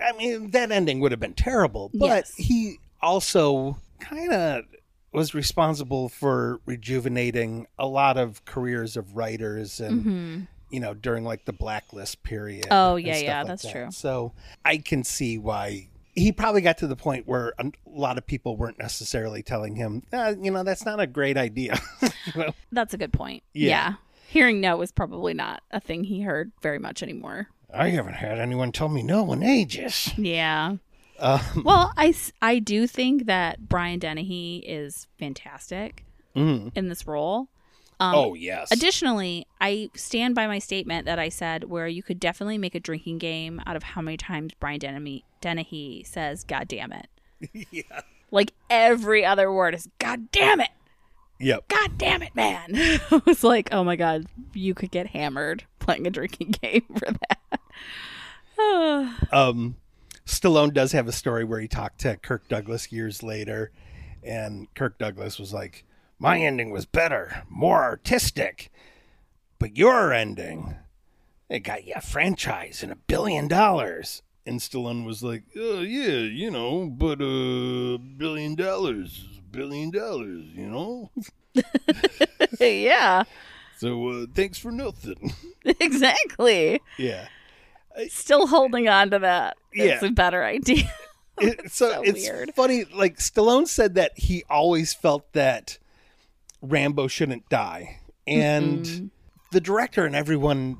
I 0.00 0.12
mean, 0.12 0.50
that 0.50 0.70
ending 0.72 1.00
would 1.00 1.12
have 1.12 1.20
been 1.20 1.34
terrible, 1.34 1.90
but 1.94 2.06
Yes. 2.06 2.34
he 2.36 2.78
also 3.00 3.78
kind 4.00 4.32
of 4.32 4.64
was 5.12 5.34
responsible 5.34 6.08
for 6.08 6.60
rejuvenating 6.66 7.66
a 7.78 7.86
lot 7.86 8.16
of 8.16 8.44
careers 8.44 8.96
of 8.96 9.16
writers 9.16 9.80
and, 9.80 10.46
you 10.70 10.80
know, 10.80 10.94
during 10.94 11.24
like 11.24 11.44
the 11.44 11.52
blacklist 11.52 12.22
period. 12.22 12.64
Mm-hmm. 12.64 12.72
Oh, 12.72 12.96
yeah, 12.96 13.16
yeah, 13.18 13.38
like 13.38 13.46
that's 13.48 13.62
that. 13.62 13.72
true. 13.72 13.90
So 13.90 14.32
I 14.64 14.78
can 14.78 15.04
see 15.04 15.38
why. 15.38 15.88
He 16.16 16.30
probably 16.32 16.60
got 16.60 16.78
to 16.78 16.86
the 16.86 16.96
point 16.96 17.26
where 17.26 17.54
a 17.58 17.70
lot 17.86 18.18
of 18.18 18.26
people 18.26 18.56
weren't 18.56 18.78
necessarily 18.78 19.42
telling 19.42 19.74
him, 19.76 20.02
uh, 20.12 20.34
you 20.40 20.50
know, 20.50 20.62
that's 20.62 20.84
not 20.84 21.00
a 21.00 21.06
great 21.08 21.36
idea. 21.36 21.78
you 22.02 22.08
know? 22.36 22.54
That's 22.72 22.94
a 22.94 22.98
good 22.98 23.12
point. 23.12 23.42
Yeah. 23.52 23.68
yeah. 23.68 23.94
Hearing 24.28 24.60
no 24.60 24.80
is 24.82 24.90
probably 24.92 25.34
not 25.34 25.62
a 25.70 25.80
thing 25.80 26.04
he 26.04 26.22
heard 26.22 26.50
very 26.62 26.78
much 26.78 27.02
anymore. 27.02 27.48
I 27.74 27.90
haven't 27.90 28.14
had 28.14 28.38
anyone 28.38 28.72
tell 28.72 28.88
me 28.88 29.02
no 29.02 29.32
in 29.32 29.42
ages. 29.42 30.12
Yeah. 30.16 30.76
Um, 31.18 31.40
Well, 31.64 31.92
I 31.96 32.58
do 32.58 32.86
think 32.86 33.26
that 33.26 33.68
Brian 33.68 33.98
Dennehy 33.98 34.58
is 34.66 35.06
fantastic 35.18 36.04
mm. 36.34 36.70
in 36.74 36.88
this 36.88 37.06
role. 37.06 37.48
Um, 38.00 38.14
oh 38.14 38.34
yes. 38.34 38.72
Additionally, 38.72 39.46
I 39.60 39.90
stand 39.94 40.34
by 40.34 40.46
my 40.46 40.58
statement 40.58 41.06
that 41.06 41.18
I 41.18 41.28
said 41.28 41.64
where 41.64 41.86
you 41.86 42.02
could 42.02 42.18
definitely 42.18 42.58
make 42.58 42.74
a 42.74 42.80
drinking 42.80 43.18
game 43.18 43.60
out 43.66 43.76
of 43.76 43.82
how 43.82 44.00
many 44.00 44.16
times 44.16 44.52
Brian 44.58 44.80
Dennehy, 44.80 45.24
Dennehy 45.40 46.04
says, 46.04 46.44
God 46.44 46.66
damn 46.68 46.92
it. 46.92 47.06
yeah. 47.70 48.00
Like 48.30 48.52
every 48.68 49.24
other 49.24 49.52
word 49.52 49.74
is, 49.74 49.88
God 49.98 50.32
damn 50.32 50.60
it. 50.60 50.70
Yep. 51.38 51.68
God 51.68 51.98
damn 51.98 52.22
it, 52.22 52.34
man. 52.34 52.70
I 53.10 53.22
was 53.24 53.44
like, 53.44 53.68
oh 53.72 53.84
my 53.84 53.96
God, 53.96 54.26
you 54.52 54.74
could 54.74 54.90
get 54.90 55.08
hammered 55.08 55.64
playing 55.78 56.06
a 56.06 56.10
drinking 56.10 56.54
game 56.62 56.84
for 56.98 57.12
that. 57.12 57.33
Um, 59.34 59.76
Stallone 60.24 60.72
does 60.72 60.92
have 60.92 61.08
a 61.08 61.12
story 61.12 61.44
where 61.44 61.60
he 61.60 61.66
talked 61.68 61.98
to 62.00 62.16
Kirk 62.16 62.48
Douglas 62.48 62.92
years 62.92 63.22
later, 63.22 63.72
and 64.22 64.72
Kirk 64.74 64.96
Douglas 64.96 65.38
was 65.40 65.52
like, 65.52 65.84
"My 66.18 66.38
ending 66.38 66.70
was 66.70 66.86
better, 66.86 67.42
more 67.50 67.82
artistic, 67.82 68.70
but 69.58 69.76
your 69.76 70.12
ending, 70.12 70.76
it 71.48 71.60
got 71.60 71.84
you 71.84 71.94
a 71.96 72.00
franchise 72.00 72.82
and 72.82 72.92
a 72.92 72.96
billion 72.96 73.48
dollars." 73.48 74.22
And 74.46 74.60
Stallone 74.60 75.04
was 75.04 75.22
like, 75.22 75.42
"Oh 75.56 75.80
yeah, 75.80 76.18
you 76.20 76.50
know, 76.50 76.86
but 76.86 77.20
a 77.20 77.98
billion 77.98 78.54
dollars, 78.54 79.26
billion 79.50 79.90
dollars, 79.90 80.44
you 80.54 80.68
know." 80.68 81.10
yeah, 82.60 83.24
So 83.78 84.08
uh, 84.08 84.26
thanks 84.32 84.58
for 84.58 84.70
nothing. 84.70 85.32
exactly. 85.64 86.80
yeah. 86.98 87.26
Still 88.08 88.46
holding 88.46 88.88
on 88.88 89.10
to 89.10 89.18
that. 89.20 89.56
It's 89.72 90.02
Yeah. 90.02 90.08
a 90.08 90.12
better 90.12 90.44
idea. 90.44 90.84
It- 91.40 91.72
so, 91.72 91.90
so 91.90 92.02
it's 92.02 92.22
weird. 92.22 92.52
funny. 92.54 92.84
Like 92.84 93.18
Stallone 93.18 93.66
said 93.66 93.96
that 93.96 94.12
he 94.16 94.44
always 94.48 94.94
felt 94.94 95.32
that 95.32 95.78
Rambo 96.62 97.08
shouldn't 97.08 97.48
die, 97.48 97.98
and 98.24 98.84
mm-hmm. 98.84 99.06
the 99.50 99.60
director 99.60 100.06
and 100.06 100.14
everyone 100.14 100.78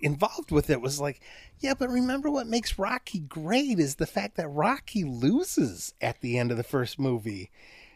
involved 0.00 0.50
with 0.50 0.70
it 0.70 0.80
was 0.80 0.98
like, 0.98 1.20
"Yeah, 1.60 1.74
but 1.78 1.90
remember 1.90 2.30
what 2.30 2.46
makes 2.46 2.78
Rocky 2.78 3.18
great 3.18 3.78
is 3.78 3.96
the 3.96 4.06
fact 4.06 4.38
that 4.38 4.48
Rocky 4.48 5.04
loses 5.04 5.92
at 6.00 6.22
the 6.22 6.38
end 6.38 6.50
of 6.50 6.56
the 6.56 6.64
first 6.64 6.98
movie." 6.98 7.50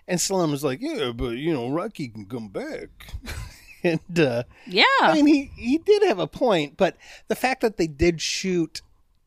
And 0.07 0.21
Stallone 0.21 0.51
was 0.51 0.63
like, 0.63 0.83
"Yeah, 0.83 1.13
but 1.15 1.39
you 1.39 1.51
know, 1.55 1.71
Rocky 1.71 2.09
can 2.09 2.27
come 2.27 2.49
back." 2.49 2.91
and 3.87 4.21
uh, 4.21 4.43
yeah. 4.67 4.85
I 5.01 5.15
mean, 5.15 5.27
he 5.27 5.51
he 5.57 5.79
did 5.79 6.03
have 6.05 6.19
a 6.19 6.27
point, 6.27 6.77
but 6.77 6.97
the 7.29 7.37
fact 7.37 7.61
that 7.63 7.77
they 7.77 7.87
did 7.87 8.21
shoot 8.21 8.83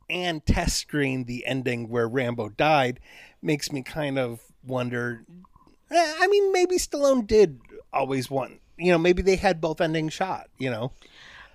and 0.09 0.45
test 0.45 0.77
screen 0.77 1.25
the 1.25 1.45
ending 1.45 1.87
where 1.89 2.07
Rambo 2.07 2.49
died 2.49 2.99
makes 3.41 3.71
me 3.71 3.81
kind 3.81 4.17
of 4.17 4.41
wonder. 4.65 5.23
eh, 5.91 6.13
I 6.19 6.27
mean, 6.27 6.51
maybe 6.51 6.77
Stallone 6.77 7.25
did 7.25 7.59
always 7.93 8.29
want. 8.29 8.59
You 8.77 8.91
know, 8.91 8.97
maybe 8.97 9.21
they 9.21 9.35
had 9.35 9.59
both 9.61 9.81
endings 9.81 10.13
shot. 10.13 10.49
You 10.57 10.69
know, 10.69 10.91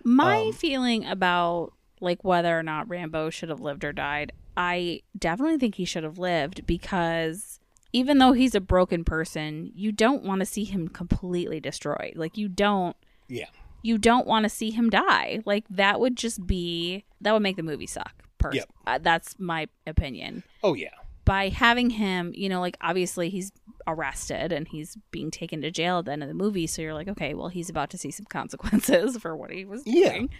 My 0.04 0.46
Um, 0.46 0.52
feeling 0.52 1.04
about 1.04 1.72
like 2.00 2.22
whether 2.22 2.58
or 2.58 2.62
not 2.62 2.88
Rambo 2.88 3.30
should 3.30 3.48
have 3.48 3.60
lived 3.60 3.84
or 3.84 3.92
died, 3.92 4.32
I 4.56 5.00
definitely 5.18 5.58
think 5.58 5.76
he 5.76 5.84
should 5.84 6.04
have 6.04 6.18
lived 6.18 6.66
because 6.66 7.58
even 7.94 8.18
though 8.18 8.32
he's 8.32 8.54
a 8.54 8.60
broken 8.60 9.04
person, 9.04 9.70
you 9.74 9.90
don't 9.92 10.24
want 10.24 10.40
to 10.40 10.46
see 10.46 10.64
him 10.64 10.88
completely 10.88 11.60
destroyed. 11.60 12.12
Like 12.16 12.36
you 12.36 12.48
don't 12.48 12.96
yeah, 13.28 13.46
you 13.82 13.96
don't 13.98 14.26
want 14.26 14.42
to 14.42 14.48
see 14.50 14.70
him 14.70 14.90
die. 14.90 15.40
Like 15.46 15.64
that 15.70 16.00
would 16.00 16.16
just 16.16 16.46
be 16.46 17.04
that 17.22 17.32
would 17.32 17.42
make 17.42 17.56
the 17.56 17.62
movie 17.62 17.86
suck. 17.86 18.12
Pers- 18.38 18.56
Yep. 18.56 18.68
uh, 18.86 18.98
that's 18.98 19.36
my 19.38 19.68
opinion. 19.86 20.42
oh 20.62 20.74
yeah, 20.74 20.90
By 21.24 21.48
having 21.48 21.88
him, 21.90 22.32
you 22.34 22.48
know, 22.50 22.60
like 22.60 22.76
obviously 22.82 23.30
he's 23.30 23.52
arrested 23.86 24.52
and 24.52 24.66
he's 24.68 24.96
being 25.10 25.30
taken 25.30 25.62
to 25.62 25.70
jail 25.70 25.98
at 26.00 26.06
the 26.06 26.12
end 26.12 26.22
of 26.22 26.28
the 26.28 26.34
movie, 26.34 26.66
so 26.66 26.82
you're 26.82 26.94
like, 26.94 27.08
okay, 27.08 27.32
well 27.34 27.48
he's 27.48 27.70
about 27.70 27.90
to 27.90 27.98
see 27.98 28.10
some 28.10 28.26
consequences 28.38 29.16
for 29.18 29.36
what 29.36 29.50
he 29.50 29.64
was 29.64 29.82
Yeah. 29.86 30.10
doing. 30.12 30.30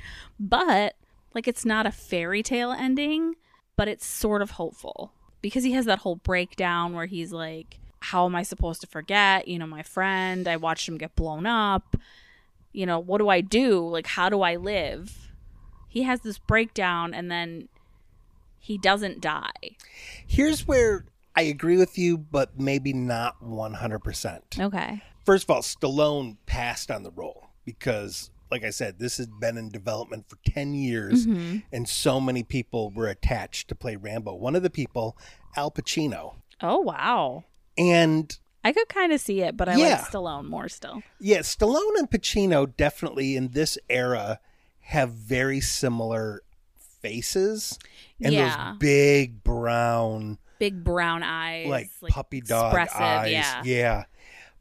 But 0.40 0.96
like 1.34 1.46
it's 1.48 1.64
not 1.64 1.86
a 1.86 1.90
fairy 1.92 2.42
tale 2.42 2.72
ending, 2.72 3.34
but 3.76 3.88
it's 3.88 4.04
sort 4.06 4.42
of 4.42 4.52
hopeful 4.52 5.12
because 5.44 5.62
he 5.62 5.72
has 5.72 5.85
that 5.85 5.98
whole 5.98 6.16
breakdown 6.16 6.94
where 6.94 7.04
he's 7.04 7.30
like, 7.30 7.78
how 8.00 8.24
am 8.24 8.35
I 8.35 8.42
supposed 8.42 8.80
to 8.80 8.87
forget? 8.87 9.46
You 9.46 9.59
know, 9.59 9.66
my 9.66 9.83
friend, 9.83 10.48
I 10.48 10.57
watched 10.57 10.88
him 10.88 10.96
get 10.96 11.14
blown 11.14 11.44
up. 11.44 11.98
You 12.72 12.87
know, 12.87 12.98
what 12.98 13.18
do 13.18 13.28
I 13.28 13.42
do? 13.42 13.87
Like, 13.87 14.07
how 14.07 14.30
do 14.30 14.40
I 14.40 14.57
live? 14.57 15.30
He 15.87 16.04
has 16.04 16.20
this 16.20 16.38
breakdown 16.38 17.12
and 17.12 17.30
then 17.30 17.68
he 18.59 18.78
doesn't 18.78 19.20
die. 19.20 19.76
here's 20.26 20.66
where 20.66 21.04
I 21.37 21.42
agree 21.42 21.76
with 21.76 21.98
you, 21.98 22.16
but 22.16 22.59
maybe 22.59 22.94
not 22.94 23.42
one 23.42 23.74
hundred 23.74 23.98
percent. 23.98 24.57
Okay. 24.59 25.02
First 25.26 25.44
of 25.44 25.50
all, 25.50 25.61
Stallone 25.61 26.38
passed 26.46 26.90
on 26.90 27.02
the 27.02 27.11
role 27.11 27.50
because, 27.66 28.30
like 28.54 28.64
I 28.64 28.70
said, 28.70 28.98
this 29.00 29.16
has 29.16 29.26
been 29.26 29.58
in 29.58 29.68
development 29.68 30.28
for 30.28 30.36
10 30.46 30.74
years 30.74 31.26
Mm-hmm. 31.26 31.58
and 31.72 31.88
so 31.88 32.20
many 32.20 32.42
people 32.44 32.90
were 32.94 33.08
attached 33.08 33.66
to 33.68 33.74
play 33.74 33.96
Rambo. 33.96 34.34
One 34.34 34.54
of 34.54 34.62
the 34.62 34.70
people, 34.70 35.18
Al 35.56 35.70
Pacino. 35.72 36.36
Oh, 36.62 36.78
wow. 36.78 37.42
And 37.76 38.38
I 38.62 38.72
could 38.72 38.88
kind 38.88 39.12
of 39.12 39.20
see 39.20 39.40
it, 39.42 39.56
but 39.56 39.68
I 39.68 39.76
Yeah. 39.76 39.88
like 39.96 40.00
Stallone 40.10 40.48
more 40.48 40.68
still. 40.68 41.02
yeah, 41.20 41.38
Stallone 41.40 41.98
and 41.98 42.08
Pacino 42.08 42.74
definitely 42.76 43.34
in 43.36 43.48
this 43.48 43.76
era 43.90 44.38
have 44.82 45.10
very 45.10 45.60
similar 45.60 46.42
faces 47.02 47.78
and 48.22 48.32
Yeah. 48.32 48.70
those 48.70 48.78
big 48.78 49.42
brown, 49.42 50.38
Big 50.60 50.84
brown 50.84 51.22
eyes. 51.24 51.66
like, 51.66 51.90
puppy 52.08 52.40
dog 52.40 52.66
expressive, 52.72 53.00
eyes. 53.00 53.30
Yeah. 53.32 53.62
yeah. 53.64 54.04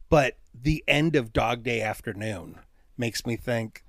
But 0.10 0.38
the 0.54 0.84
end 0.88 1.16
of 1.16 1.32
Dog 1.34 1.64
Day 1.64 1.82
Afternoon 1.82 2.60
makes 2.98 3.26
me 3.26 3.36
think, 3.36 3.83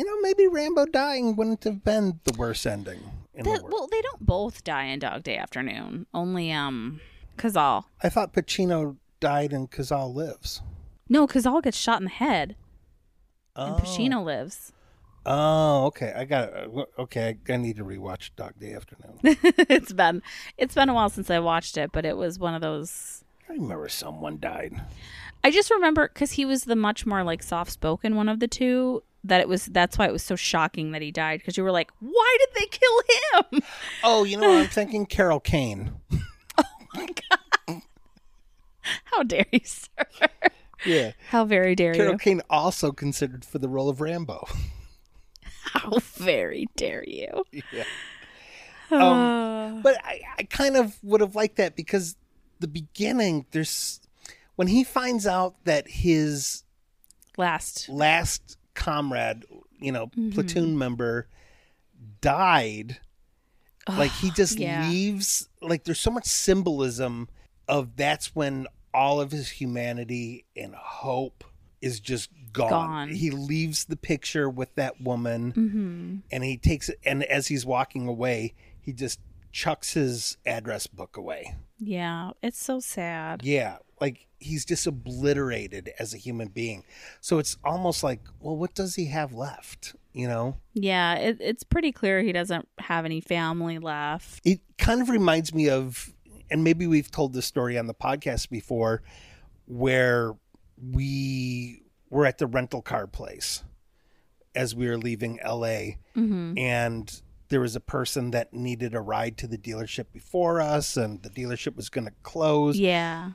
you 0.00 0.06
know, 0.06 0.20
maybe 0.22 0.48
Rambo 0.48 0.86
dying 0.86 1.36
wouldn't 1.36 1.64
have 1.64 1.84
been 1.84 2.20
the 2.24 2.32
worst 2.38 2.66
ending 2.66 3.00
the 3.34 3.50
world. 3.50 3.70
well, 3.70 3.86
they 3.90 4.00
don't 4.00 4.24
both 4.24 4.64
die 4.64 4.84
in 4.84 4.98
Dog 4.98 5.22
Day 5.22 5.36
Afternoon. 5.36 6.06
Only 6.14 6.50
um 6.52 7.00
Cazale. 7.36 7.84
I 8.02 8.08
thought 8.08 8.32
Pacino 8.32 8.96
died 9.20 9.52
and 9.52 9.70
Cazale 9.70 10.14
Lives. 10.14 10.62
No, 11.08 11.26
Cazale 11.26 11.62
gets 11.62 11.76
shot 11.76 12.00
in 12.00 12.04
the 12.04 12.10
head, 12.10 12.56
and 13.56 13.74
Oh. 13.74 13.78
Pacino 13.78 14.24
lives. 14.24 14.72
Oh, 15.26 15.84
okay. 15.86 16.14
I 16.16 16.24
got 16.24 16.48
it. 16.50 16.70
Okay, 16.98 17.36
I 17.48 17.56
need 17.58 17.76
to 17.76 17.84
rewatch 17.84 18.30
Dog 18.36 18.58
Day 18.58 18.72
Afternoon. 18.72 19.18
it's 19.22 19.92
been 19.92 20.22
it's 20.56 20.74
been 20.74 20.88
a 20.88 20.94
while 20.94 21.10
since 21.10 21.28
I 21.30 21.40
watched 21.40 21.76
it, 21.76 21.92
but 21.92 22.06
it 22.06 22.16
was 22.16 22.38
one 22.38 22.54
of 22.54 22.62
those. 22.62 23.22
I 23.48 23.52
remember 23.54 23.88
someone 23.90 24.38
died. 24.40 24.80
I 25.44 25.50
just 25.50 25.70
remember 25.70 26.08
because 26.08 26.32
he 26.32 26.44
was 26.44 26.64
the 26.64 26.76
much 26.76 27.04
more 27.06 27.22
like 27.24 27.42
soft 27.42 27.70
spoken 27.70 28.16
one 28.16 28.28
of 28.28 28.40
the 28.40 28.48
two. 28.48 29.02
That 29.24 29.40
it 29.40 29.48
was 29.48 29.66
that's 29.66 29.98
why 29.98 30.06
it 30.06 30.12
was 30.12 30.22
so 30.22 30.34
shocking 30.36 30.92
that 30.92 31.02
he 31.02 31.10
died 31.10 31.40
because 31.40 31.56
you 31.56 31.62
were 31.64 31.70
like, 31.72 31.90
why 32.00 32.36
did 32.40 32.48
they 32.60 32.66
kill 32.66 33.52
him? 33.52 33.62
Oh, 34.02 34.24
you 34.24 34.36
know 34.38 34.48
what 34.48 34.58
I'm 34.62 34.68
thinking? 34.68 35.06
Carol 35.06 35.40
Kane. 35.40 35.92
Oh 36.58 36.64
my 36.94 37.06
god! 37.68 37.82
How 39.04 39.22
dare 39.22 39.46
you, 39.52 39.60
sir? 39.64 39.88
Yeah. 40.84 41.12
How 41.28 41.44
very 41.44 41.74
dare 41.76 41.92
Carol 41.94 42.12
you? 42.12 42.18
Carol 42.18 42.40
Kane 42.40 42.42
also 42.50 42.90
considered 42.90 43.44
for 43.44 43.58
the 43.58 43.68
role 43.68 43.88
of 43.88 44.00
Rambo. 44.00 44.46
How 45.62 45.98
very 46.14 46.66
dare 46.76 47.04
you? 47.06 47.44
yeah. 47.52 47.84
Uh, 48.90 48.96
Um, 49.04 49.82
but 49.82 49.96
I, 50.04 50.20
I 50.38 50.42
kind 50.44 50.76
of 50.76 50.96
would 51.04 51.20
have 51.20 51.36
liked 51.36 51.56
that 51.56 51.76
because 51.76 52.16
the 52.58 52.66
beginning, 52.66 53.46
there's 53.52 54.00
when 54.56 54.66
he 54.68 54.82
finds 54.82 55.26
out 55.28 55.54
that 55.64 55.86
his 55.86 56.64
Last. 57.36 57.88
last 57.88 58.58
comrade, 58.74 59.44
you 59.80 59.92
know, 59.92 60.06
Mm-hmm. 60.08 60.30
platoon 60.30 60.78
member 60.78 61.28
died. 62.20 62.98
like 63.88 64.12
he 64.12 64.30
just 64.30 64.58
yeah. 64.58 64.88
leaves 64.88 65.48
like 65.60 65.84
there's 65.84 65.98
so 66.00 66.10
much 66.10 66.26
symbolism 66.26 67.28
of 67.68 67.96
that's 67.96 68.34
when 68.36 68.66
all 68.92 69.20
of 69.20 69.30
his 69.32 69.48
humanity 69.50 70.44
and 70.56 70.74
hope 70.74 71.44
is 71.80 71.98
just 72.00 72.30
gone. 72.52 72.70
Gone. 72.70 73.08
He 73.10 73.30
leaves 73.30 73.86
the 73.86 73.96
picture 73.96 74.48
with 74.50 74.74
that 74.74 75.00
woman 75.00 75.52
Mm-hmm. 75.52 76.16
and 76.30 76.44
he 76.44 76.56
takes 76.56 76.88
it 76.88 76.98
and 77.04 77.24
as 77.24 77.48
he's 77.48 77.64
walking 77.66 78.06
away, 78.06 78.54
he 78.80 78.92
just 78.92 79.18
chucks 79.52 79.94
his 79.94 80.36
address 80.46 80.86
book 80.86 81.16
away. 81.16 81.56
Yeah, 81.78 82.32
it's 82.42 82.62
so 82.62 82.78
sad. 82.80 83.42
Yeah, 83.44 83.78
like 84.00 84.26
he's 84.38 84.64
just 84.64 84.86
obliterated 84.86 85.90
as 85.98 86.14
a 86.14 86.16
human 86.16 86.48
being. 86.48 86.84
So 87.20 87.38
it's 87.38 87.56
almost 87.64 88.02
like, 88.02 88.20
well, 88.40 88.56
what 88.56 88.74
does 88.74 88.94
he 88.94 89.06
have 89.06 89.32
left? 89.32 89.94
You 90.12 90.26
know? 90.28 90.56
Yeah, 90.74 91.14
it, 91.16 91.36
it's 91.40 91.62
pretty 91.62 91.92
clear 91.92 92.22
he 92.22 92.32
doesn't 92.32 92.66
have 92.78 93.04
any 93.04 93.20
family 93.20 93.78
left. 93.78 94.40
It 94.44 94.60
kind 94.78 95.00
of 95.02 95.08
reminds 95.08 95.54
me 95.54 95.68
of, 95.68 96.12
and 96.50 96.64
maybe 96.64 96.86
we've 96.86 97.10
told 97.10 97.32
this 97.32 97.46
story 97.46 97.78
on 97.78 97.86
the 97.86 97.94
podcast 97.94 98.48
before, 98.48 99.02
where 99.66 100.34
we 100.82 101.82
were 102.08 102.26
at 102.26 102.38
the 102.38 102.46
rental 102.46 102.82
car 102.82 103.06
place 103.06 103.62
as 104.54 104.74
we 104.74 104.88
were 104.88 104.98
leaving 104.98 105.38
LA, 105.44 105.96
Mm-hmm. 106.16 106.58
and 106.58 107.22
there 107.50 107.60
was 107.60 107.76
a 107.76 107.80
person 107.80 108.30
that 108.32 108.52
needed 108.52 108.94
a 108.94 109.00
ride 109.00 109.36
to 109.38 109.46
the 109.46 109.58
dealership 109.58 110.06
before 110.12 110.60
us, 110.60 110.96
and 110.96 111.22
the 111.22 111.30
dealership 111.30 111.76
was 111.76 111.88
going 111.88 112.06
to 112.06 112.12
close. 112.24 112.76
Yeah, 112.78 113.30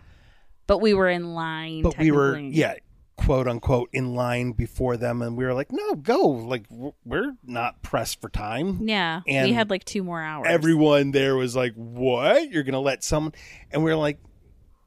but 0.67 0.80
we 0.80 0.93
were 0.93 1.10
in 1.10 1.34
line. 1.34 1.82
but 1.84 1.97
we 1.97 2.12
were 2.12 2.38
yeah 2.38 2.75
quote 3.17 3.47
unquote 3.47 3.89
in 3.93 4.13
line 4.13 4.51
before 4.51 4.97
them 4.97 5.21
and 5.21 5.38
we 5.38 5.45
were 5.45 5.54
like 5.54 5.71
no 5.71 5.95
go 5.95 6.28
like 6.28 6.65
we're 7.06 7.32
not 7.45 7.82
pressed 7.82 8.19
for 8.19 8.30
time 8.30 8.86
yeah. 8.88 9.21
we 9.25 9.54
had 9.54 9.69
like 9.69 9.86
two 9.86 10.04
more 10.04 10.21
hours. 10.21 10.45
everyone 10.49 11.12
there 11.12 11.36
was 11.38 11.56
like 11.56 11.73
what 11.75 12.51
you're 12.51 12.63
gonna 12.63 12.80
let 12.80 13.04
someone 13.06 13.32
and 13.71 13.84
we 13.86 13.89
were 13.89 13.95
like 13.97 14.19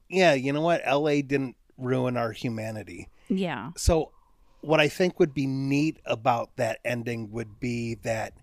yeah 0.09 0.33
you 0.33 0.53
know 0.53 0.61
what 0.61 0.81
la 0.85 1.09
didn't 1.09 1.55
ruin 1.77 2.17
our 2.17 2.31
humanity 2.31 3.07
Yeah. 3.29 3.71
So, 3.77 4.11
what 4.61 4.79
I 4.79 4.89
think 4.89 5.19
would 5.19 5.33
be 5.33 5.47
neat 5.47 5.97
about 6.05 6.55
that 6.57 6.79
ending 6.83 7.31
would 7.31 7.59
be 7.59 7.95
that 8.03 8.33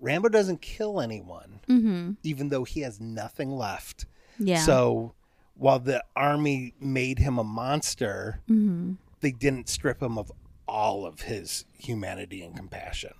Rambo 0.00 0.28
doesn't 0.28 0.60
kill 0.62 1.00
anyone, 1.00 1.60
Mm-hmm. 1.68 2.12
even 2.22 2.48
though 2.50 2.62
he 2.64 2.80
has 2.82 3.00
nothing 3.00 3.50
left. 3.50 4.06
Yeah. 4.38 4.60
So, 4.60 5.14
while 5.56 5.78
the 5.78 6.04
army 6.14 6.74
made 6.80 7.18
him 7.18 7.38
a 7.38 7.44
monster, 7.44 8.40
Mm-hmm. 8.48 8.92
they 9.20 9.32
didn't 9.32 9.68
strip 9.68 10.02
him 10.02 10.16
of 10.18 10.30
all 10.68 11.06
of 11.06 11.22
his 11.22 11.64
humanity 11.78 12.42
and 12.42 12.56
compassion. 12.56 13.12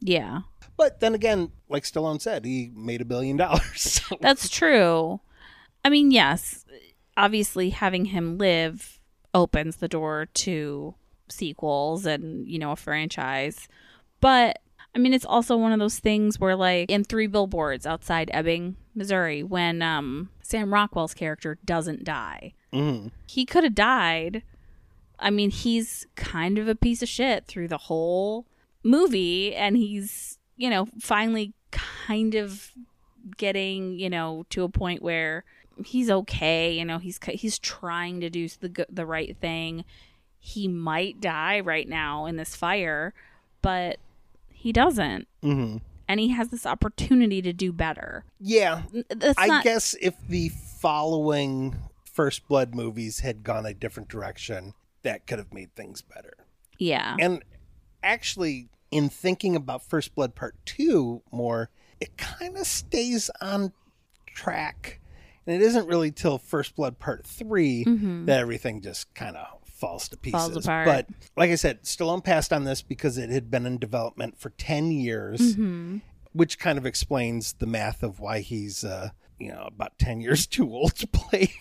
yeah. 0.00 0.40
But 0.76 1.00
then 1.00 1.14
again, 1.14 1.52
like 1.70 1.84
Stallone 1.84 2.20
said, 2.20 2.44
he 2.44 2.70
made 2.74 3.00
a 3.00 3.04
billion 3.06 3.36
dollars. 3.38 4.00
That's 4.20 4.48
true. 4.50 5.20
I 5.84 5.88
mean, 5.88 6.10
yes, 6.10 6.66
obviously 7.16 7.70
having 7.70 8.04
him 8.06 8.36
live 8.36 9.00
opens 9.32 9.76
the 9.76 9.88
door 9.88 10.26
to 10.34 10.94
sequels 11.30 12.04
and, 12.04 12.46
you 12.46 12.58
know, 12.58 12.72
a 12.72 12.76
franchise. 12.76 13.68
But 14.20 14.58
I 14.96 14.98
mean, 14.98 15.12
it's 15.12 15.26
also 15.26 15.58
one 15.58 15.72
of 15.72 15.78
those 15.78 15.98
things 15.98 16.40
where 16.40 16.56
like 16.56 16.90
in 16.90 17.04
3 17.04 17.26
billboards 17.26 17.86
outside 17.86 18.30
Ebbing, 18.32 18.76
Missouri, 18.94 19.42
when 19.42 19.82
um 19.82 20.30
Sam 20.42 20.72
Rockwell's 20.72 21.12
character 21.12 21.58
doesn't 21.66 22.02
die. 22.02 22.54
Mhm. 22.72 23.10
He 23.26 23.44
could 23.44 23.62
have 23.64 23.74
died. 23.74 24.42
I 25.18 25.28
mean, 25.30 25.50
he's 25.50 26.06
kind 26.16 26.58
of 26.58 26.66
a 26.66 26.74
piece 26.74 27.02
of 27.02 27.08
shit 27.10 27.46
through 27.46 27.68
the 27.68 27.78
whole 27.78 28.46
movie 28.82 29.54
and 29.54 29.76
he's, 29.76 30.38
you 30.56 30.70
know, 30.70 30.88
finally 30.98 31.52
kind 31.70 32.34
of 32.34 32.72
getting 33.36 33.98
you 33.98 34.08
know 34.08 34.46
to 34.50 34.62
a 34.62 34.68
point 34.68 35.02
where 35.02 35.44
he's 35.84 36.08
okay 36.08 36.72
you 36.78 36.84
know 36.84 36.98
he's 36.98 37.18
he's 37.30 37.58
trying 37.58 38.20
to 38.20 38.30
do 38.30 38.48
the 38.48 38.86
the 38.88 39.04
right 39.04 39.36
thing 39.38 39.84
he 40.38 40.68
might 40.68 41.20
die 41.20 41.58
right 41.58 41.88
now 41.88 42.26
in 42.26 42.36
this 42.36 42.54
fire 42.54 43.12
but 43.62 43.98
he 44.56 44.72
doesn't 44.72 45.28
Mhm. 45.42 45.80
and 46.08 46.20
he 46.20 46.28
has 46.30 46.48
this 46.48 46.66
opportunity 46.66 47.40
to 47.42 47.52
do 47.52 47.72
better 47.72 48.24
Yeah, 48.40 48.82
that's 49.08 49.38
I 49.38 49.46
not 49.46 49.64
guess 49.64 49.94
if 50.00 50.14
the 50.28 50.48
following 50.48 51.76
First 52.04 52.48
Blood 52.48 52.74
movies 52.74 53.20
had 53.20 53.42
gone 53.44 53.66
a 53.66 53.74
different 53.74 54.08
direction, 54.08 54.72
that 55.02 55.26
could 55.26 55.38
have 55.38 55.52
made 55.52 55.74
things 55.74 56.00
better. 56.02 56.34
yeah 56.78 57.16
And 57.20 57.42
actually, 58.02 58.68
in 58.90 59.08
thinking 59.08 59.54
about 59.56 59.82
First 59.82 60.14
Blood 60.14 60.34
Part 60.34 60.54
2 60.64 61.22
more, 61.32 61.70
it 62.00 62.16
kind 62.16 62.56
of 62.56 62.66
stays 62.66 63.30
on 63.40 63.72
track. 64.26 65.00
And 65.46 65.54
it 65.54 65.62
isn't 65.62 65.86
really 65.86 66.10
till 66.10 66.38
First 66.38 66.74
Blood 66.76 66.98
Part 66.98 67.26
3 67.26 67.84
that 68.26 68.38
everything 68.40 68.80
just 68.80 69.12
kind 69.14 69.36
of 69.36 69.55
falls 69.76 70.08
to 70.08 70.16
pieces. 70.16 70.40
Falls 70.40 70.56
apart. 70.56 70.86
But 70.86 71.06
like 71.36 71.50
I 71.50 71.54
said, 71.56 71.82
Stallone 71.82 72.24
passed 72.24 72.52
on 72.52 72.64
this 72.64 72.82
because 72.82 73.18
it 73.18 73.30
had 73.30 73.50
been 73.50 73.66
in 73.66 73.78
development 73.78 74.38
for 74.38 74.50
10 74.50 74.90
years, 74.90 75.40
Mm-hmm. 75.40 75.98
which 76.32 76.58
kind 76.58 76.78
of 76.78 76.86
explains 76.86 77.52
the 77.54 77.66
math 77.66 78.02
of 78.02 78.18
why 78.20 78.40
he's. 78.40 78.84
Uh, 78.84 79.10
you 79.38 79.52
know, 79.52 79.64
about 79.66 79.98
10 79.98 80.22
years 80.22 80.46
too 80.56 80.64
old 80.72 80.94
to 80.96 81.06
play 81.06 81.52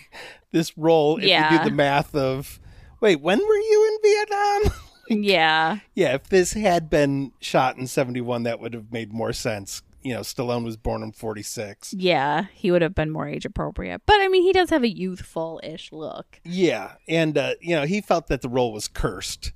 this 0.51 0.78
role. 0.78 1.17
If 1.17 1.23
you 1.23 1.30
Yeah. 1.32 1.58
do 1.62 1.69
the 1.69 1.75
math 1.75 2.15
of, 2.15 2.58
wait, 3.01 3.19
when 3.19 3.38
were 3.38 3.56
you 3.58 3.99
in 4.04 4.10
Vietnam? 4.12 4.80
yeah 5.23 5.78
Yeah, 5.93 6.13
if 6.15 6.30
this 6.30 6.54
had 6.54 6.89
been 6.89 7.34
shot 7.41 7.75
in 7.78 7.86
71, 7.88 8.43
that 8.43 8.62
would 8.62 8.73
have 8.73 8.93
made 8.93 9.12
more 9.12 9.34
sense. 9.34 9.82
You 10.06 10.13
know, 10.13 10.20
Stallone 10.22 10.63
was 10.63 10.78
born 10.78 11.02
in 11.02 11.12
46. 11.13 11.96
yeah 11.96 12.46
he 12.54 12.70
would 12.70 12.84
have 12.84 12.94
been 12.94 13.10
more 13.10 13.28
age 13.28 13.44
appropriate. 13.44 14.04
But 14.06 14.18
i 14.22 14.28
mean 14.28 14.44
he 14.44 14.54
does 14.54 14.70
have 14.70 14.84
a 14.84 14.88
youthful-ish 14.88 15.91
look. 15.91 16.39
Yeah, 16.44 16.94
and, 17.08 17.36
uh, 17.38 17.56
you 17.60 17.76
know, 17.76 17.86
he 17.88 18.02
felt 18.02 18.28
that 18.28 18.41
the 18.41 18.50
role 18.50 18.72
was 18.72 18.88
cursed 18.88 19.52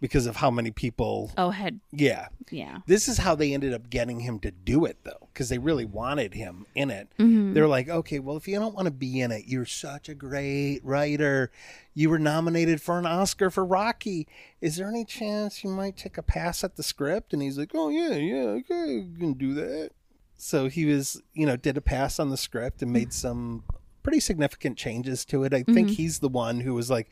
because 0.00 0.26
of 0.26 0.36
how 0.36 0.50
many 0.50 0.70
people. 0.70 1.30
oh 1.36 1.50
had 1.50 1.80
Yeah. 1.92 2.28
yeah 2.50 2.78
This 2.86 3.06
is 3.06 3.18
how 3.18 3.34
they 3.34 3.52
ended 3.52 3.74
up 3.74 3.90
getting 3.90 4.20
him 4.20 4.38
to 4.40 4.50
do 4.50 4.84
it, 4.86 4.98
though, 5.04 5.28
because 5.32 5.48
they 5.50 5.58
really 5.58 5.84
wanted 5.84 6.34
him 6.34 6.66
in 6.74 6.90
it. 6.90 7.08
Mm-hmm. 7.18 7.52
They're 7.52 7.68
like, 7.68 7.88
okay, 7.88 8.18
well, 8.18 8.36
if 8.36 8.48
you 8.48 8.58
don't 8.58 8.74
want 8.74 8.86
to 8.86 8.92
be 8.92 9.20
in 9.20 9.30
it, 9.30 9.44
you're 9.46 9.66
such 9.66 10.08
a 10.08 10.14
great 10.14 10.80
writer. 10.82 11.50
You 11.94 12.08
were 12.08 12.18
nominated 12.18 12.80
for 12.80 12.98
an 12.98 13.06
Oscar 13.06 13.50
for 13.50 13.64
Rocky. 13.64 14.26
Is 14.60 14.76
there 14.76 14.88
any 14.88 15.04
chance 15.04 15.62
you 15.62 15.70
might 15.70 15.96
take 15.96 16.16
a 16.16 16.22
pass 16.22 16.64
at 16.64 16.76
the 16.76 16.82
script? 16.82 17.32
And 17.32 17.42
he's 17.42 17.58
like, 17.58 17.72
oh, 17.74 17.90
yeah, 17.90 18.14
yeah, 18.14 18.48
okay, 18.60 18.92
you 18.94 19.16
can 19.18 19.34
do 19.34 19.54
that. 19.54 19.90
So 20.36 20.68
he 20.68 20.86
was, 20.86 21.20
you 21.34 21.44
know, 21.44 21.56
did 21.56 21.76
a 21.76 21.82
pass 21.82 22.18
on 22.18 22.30
the 22.30 22.38
script 22.38 22.80
and 22.80 22.90
made 22.90 23.12
some 23.12 23.64
pretty 24.02 24.20
significant 24.20 24.78
changes 24.78 25.26
to 25.26 25.44
it. 25.44 25.52
I 25.52 25.62
think 25.62 25.90
he's 25.90 26.20
the 26.20 26.30
one 26.30 26.60
who 26.60 26.72
was 26.72 26.88
like, 26.88 27.10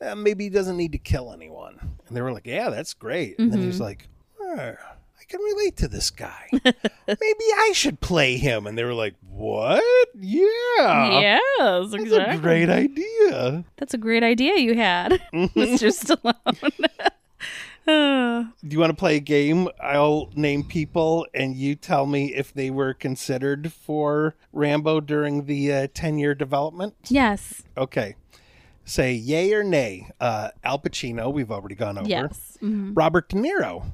uh, 0.00 0.14
maybe 0.14 0.44
he 0.44 0.50
doesn't 0.50 0.76
need 0.76 0.92
to 0.92 0.98
kill 0.98 1.32
anyone. 1.32 1.78
And 2.08 2.16
they 2.16 2.20
were 2.22 2.32
like, 2.32 2.46
yeah, 2.46 2.70
that's 2.70 2.94
great. 2.94 3.38
And 3.38 3.52
then 3.52 3.60
he 3.60 3.66
was 3.66 3.80
like, 3.80 4.08
"Oh, 4.40 4.54
I 4.56 5.24
can 5.28 5.40
relate 5.40 5.76
to 5.78 5.88
this 5.88 6.10
guy. 6.10 6.48
maybe 6.52 7.44
I 7.56 7.72
should 7.74 8.00
play 8.00 8.36
him. 8.36 8.66
And 8.66 8.76
they 8.78 8.84
were 8.84 8.94
like, 8.94 9.14
what? 9.28 9.82
Yeah. 10.14 11.10
yes 11.20 11.90
That's 11.90 11.94
a 11.94 11.96
exactly 12.02 12.38
great 12.38 12.68
idea. 12.70 13.64
That's 13.76 13.94
a 13.94 13.98
great 13.98 14.22
idea 14.22 14.56
you 14.56 14.74
had, 14.76 15.12
Mr. 15.34 15.90
Stallone. 15.92 16.88
Uh, 17.88 18.44
Do 18.66 18.74
you 18.74 18.80
want 18.80 18.90
to 18.90 18.96
play 18.96 19.16
a 19.16 19.20
game? 19.20 19.68
I'll 19.80 20.28
name 20.34 20.64
people 20.64 21.24
and 21.32 21.54
you 21.54 21.76
tell 21.76 22.04
me 22.06 22.34
if 22.34 22.52
they 22.52 22.68
were 22.68 22.92
considered 22.94 23.72
for 23.72 24.34
Rambo 24.52 25.00
during 25.00 25.46
the 25.46 25.86
10 25.94 26.18
year 26.18 26.34
development. 26.34 26.94
yes. 27.08 27.62
Okay. 27.76 28.16
Say 28.88 29.12
yay 29.14 29.52
or 29.52 29.64
nay. 29.64 30.08
Uh, 30.20 30.50
Al 30.64 30.78
Pacino, 30.78 31.32
we've 31.32 31.50
already 31.50 31.74
gone 31.74 31.98
over. 31.98 32.08
Yes. 32.08 32.56
Mhm. 32.62 32.92
Robert 32.96 33.28
De 33.28 33.36
Niro. 33.36 33.84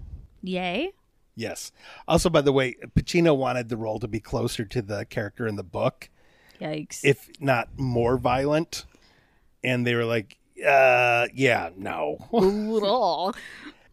Yay. 0.42 0.92
Yes. 1.34 1.72
Also, 2.06 2.28
by 2.28 2.42
the 2.42 2.52
way, 2.52 2.74
Pacino 2.94 3.34
wanted 3.34 3.70
the 3.70 3.76
role 3.78 3.98
to 3.98 4.06
be 4.06 4.20
closer 4.20 4.64
to 4.66 4.82
the 4.82 5.06
character 5.06 5.46
in 5.46 5.56
the 5.56 5.62
book, 5.62 6.10
Yikes. 6.60 7.00
if 7.04 7.28
not 7.40 7.70
more 7.78 8.18
violent. 8.18 8.84
And 9.64 9.86
they 9.86 9.94
were 9.94 10.04
like, 10.04 10.36
uh, 10.66 11.26
yeah, 11.32 11.70
no. 11.74 12.16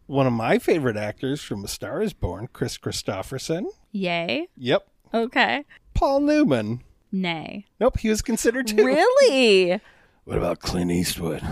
One 0.06 0.26
of 0.26 0.32
my 0.34 0.58
favorite 0.58 0.96
actors 0.98 1.40
from 1.42 1.64
A 1.64 1.68
Star 1.68 2.02
is 2.02 2.12
Born, 2.12 2.48
Kris 2.52 2.76
Kristofferson. 2.76 3.66
Yay. 3.92 4.48
Yep. 4.58 4.86
Okay. 5.14 5.64
Paul 5.94 6.20
Newman. 6.20 6.82
Nay. 7.12 7.64
Nope, 7.80 7.98
he 7.98 8.08
was 8.10 8.20
considered 8.20 8.66
too. 8.66 8.84
Really? 8.84 9.80
What 10.30 10.38
about 10.38 10.60
Clint 10.60 10.92
Eastwood? 10.92 11.42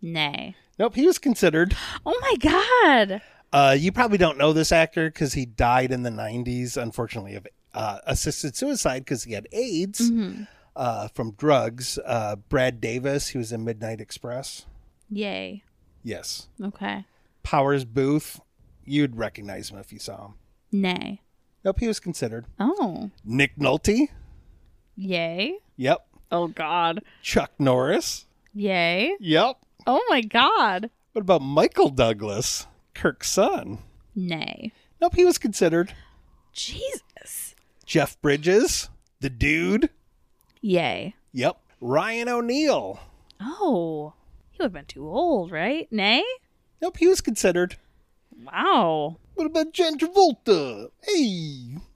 Nay. 0.00 0.56
Nope, 0.78 0.94
he 0.94 1.06
was 1.06 1.18
considered. 1.18 1.76
Oh 2.06 2.18
my 2.22 2.36
God. 2.40 3.20
Uh, 3.52 3.76
you 3.78 3.92
probably 3.92 4.16
don't 4.16 4.38
know 4.38 4.54
this 4.54 4.72
actor 4.72 5.10
because 5.10 5.34
he 5.34 5.44
died 5.44 5.92
in 5.92 6.04
the 6.04 6.10
90s, 6.10 6.78
unfortunately, 6.78 7.34
of 7.34 7.46
uh, 7.74 7.98
assisted 8.06 8.56
suicide 8.56 9.00
because 9.00 9.24
he 9.24 9.34
had 9.34 9.46
AIDS 9.52 10.10
uh, 10.74 11.08
from 11.08 11.32
drugs. 11.32 11.98
Uh, 12.02 12.36
Brad 12.36 12.80
Davis, 12.80 13.28
he 13.28 13.36
was 13.36 13.52
in 13.52 13.62
Midnight 13.62 14.00
Express. 14.00 14.64
Yay. 15.10 15.62
Yes. 16.02 16.48
Okay. 16.64 17.04
Powers 17.42 17.84
Boothe, 17.84 18.40
you'd 18.86 19.16
recognize 19.16 19.68
him 19.68 19.76
if 19.76 19.92
you 19.92 19.98
saw 19.98 20.28
him. 20.28 20.34
Nay. 20.72 21.20
Nope, 21.62 21.80
he 21.80 21.86
was 21.86 22.00
considered. 22.00 22.46
Oh. 22.58 23.10
Nick 23.22 23.56
Nolte. 23.56 24.08
Yay. 24.96 25.58
Yep. 25.76 26.06
Oh 26.30 26.48
God. 26.48 27.02
Chuck 27.22 27.52
Norris. 27.58 28.26
Yay. 28.54 29.16
Yep. 29.20 29.56
Oh 29.86 30.04
my 30.10 30.20
God. 30.20 30.90
What 31.12 31.22
about 31.22 31.42
Michael 31.42 31.88
Douglas, 31.88 32.66
Kirk's 32.94 33.30
son? 33.30 33.78
Nay. 34.14 34.72
Nope, 35.00 35.14
he 35.14 35.24
was 35.24 35.38
considered. 35.38 35.94
Jesus. 36.52 37.54
Jeff 37.86 38.20
Bridges, 38.20 38.90
the 39.20 39.30
dude. 39.30 39.90
Yay. 40.60 41.14
Yep. 41.32 41.58
Ryan 41.80 42.28
O'Neal. 42.28 43.00
Oh. 43.40 44.12
He 44.50 44.58
would 44.58 44.66
have 44.66 44.72
been 44.72 44.84
too 44.86 45.08
old, 45.08 45.50
right? 45.52 45.90
Nay? 45.92 46.24
Nope, 46.82 46.96
he 46.98 47.06
was 47.06 47.20
considered. 47.20 47.76
Wow. 48.44 49.16
What 49.34 49.46
about 49.46 49.72
John 49.72 49.98
Travolta? 49.98 50.90
Hey, 51.02 51.22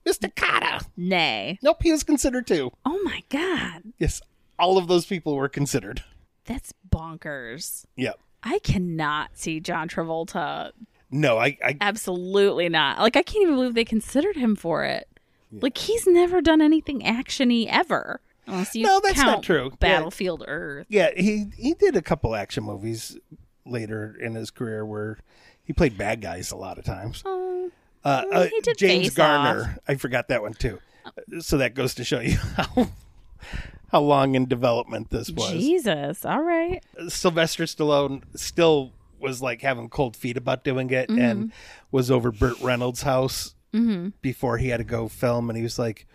Mr. 0.07 0.33
Kotter. 0.35 0.85
Nay. 0.97 1.59
Nope, 1.62 1.83
he 1.83 1.93
was 1.93 2.03
considered 2.03 2.47
too. 2.47 2.73
Oh 2.85 3.01
my 3.05 3.23
God. 3.29 3.83
Yes, 3.99 4.21
all 4.59 4.79
of 4.79 4.88
those 4.88 5.07
people 5.07 5.35
were 5.37 5.49
considered. 5.49 6.03
That's 6.45 6.73
bonkers. 6.91 7.85
Yep. 7.97 8.19
I 8.43 8.59
cannot 8.61 9.31
see 9.38 9.61
John 9.61 9.88
Travolta. 9.88 10.73
No, 11.11 11.38
I, 11.38 11.57
I 11.62 11.77
Absolutely 11.81 12.69
not. 12.69 12.99
Like 12.99 13.17
I 13.17 13.23
can't 13.23 13.43
even 13.43 13.55
believe 13.55 13.75
they 13.75 13.85
considered 13.85 14.37
him 14.37 14.57
for 14.57 14.85
it. 14.85 15.09
Like 15.53 15.77
he's 15.77 16.07
never 16.07 16.41
done 16.41 16.62
anything 16.62 17.01
actiony 17.03 17.67
ever. 17.69 18.21
Unless 18.47 18.75
you 18.75 18.85
No, 18.87 19.01
that's 19.05 19.19
not 19.19 19.43
true. 19.43 19.69
Yeah. 19.71 19.77
Battlefield 19.79 20.45
Earth. 20.49 20.87
yeah, 20.88 21.11
he 21.15 21.47
he 21.57 21.75
did 21.75 21.95
a 21.95 22.03
couple 22.03 22.35
action 22.35 22.65
movies 22.65 23.19
later 23.67 24.17
in 24.21 24.35
his 24.35 24.51
career 24.51 24.85
where 24.85 25.19
he 25.62 25.73
played 25.73 25.97
bad 25.97 26.21
guys 26.21 26.51
a 26.51 26.57
lot 26.57 26.79
of 26.79 26.85
times. 26.85 27.23
Oh, 27.27 27.71
Uh, 28.05 28.25
uh, 28.33 28.47
James 28.77 29.11
Garner, 29.11 29.79
I 29.87 29.95
forgot 29.95 30.29
that 30.29 30.43
one 30.43 30.55
too. 30.55 30.79
So 31.41 31.59
that 31.59 31.75
goes 31.75 31.95
to 31.95 32.05
show 32.05 32.21
you 32.21 32.37
how 32.57 32.88
how 33.91 34.01
long 34.01 34.35
in 34.35 34.47
development 34.47 35.11
this 35.11 35.31
was. 35.31 35.51
Jesus. 35.51 36.25
All 36.25 36.43
right. 36.43 36.83
Sylvester 37.09 37.65
Stallone 37.65 38.23
still 38.35 38.93
was 39.21 39.41
like 39.43 39.62
having 39.62 39.88
cold 39.88 40.17
feet 40.17 40.37
about 40.37 40.65
doing 40.65 40.91
it 40.91 41.09
and 41.11 41.53
was 41.93 42.11
over 42.11 42.33
Burt 42.33 42.61
Reynolds' 42.61 43.03
house 43.03 43.55
before 44.21 44.59
he 44.59 44.69
had 44.69 44.79
to 44.79 44.85
go 44.85 45.09
film, 45.09 45.49
and 45.49 45.57
he 45.57 45.62
was 45.62 45.79
like, 45.79 46.07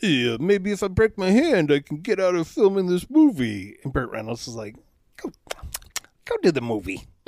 "Yeah, 0.00 0.36
maybe 0.40 0.72
if 0.72 0.82
I 0.82 0.88
break 0.88 1.18
my 1.18 1.30
hand, 1.30 1.70
I 1.70 1.80
can 1.80 1.98
get 1.98 2.18
out 2.18 2.34
of 2.34 2.48
filming 2.48 2.86
this 2.86 3.08
movie." 3.10 3.76
And 3.84 3.92
Burt 3.92 4.10
Reynolds 4.10 4.46
was 4.46 4.56
like, 4.56 4.76
"Go, 5.16 5.30
go 6.24 6.36
do 6.42 6.50
the 6.50 6.60
movie." 6.62 7.06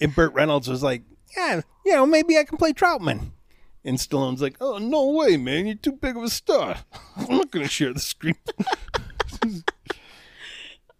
and 0.00 0.14
Burt 0.14 0.32
Reynolds 0.34 0.68
was 0.68 0.82
like, 0.82 1.02
"Yeah, 1.36 1.60
you 1.84 1.92
know, 1.92 2.06
maybe 2.06 2.38
I 2.38 2.44
can 2.44 2.58
play 2.58 2.72
Troutman." 2.72 3.32
And 3.84 3.98
Stallone's 3.98 4.42
like, 4.42 4.56
"Oh 4.60 4.78
no 4.78 5.08
way, 5.10 5.36
man! 5.36 5.66
You're 5.66 5.76
too 5.76 5.92
big 5.92 6.16
of 6.16 6.22
a 6.22 6.30
star. 6.30 6.78
I'm 7.16 7.36
not 7.36 7.50
gonna 7.50 7.68
share 7.68 7.92
the 7.92 8.00
screen." 8.00 8.36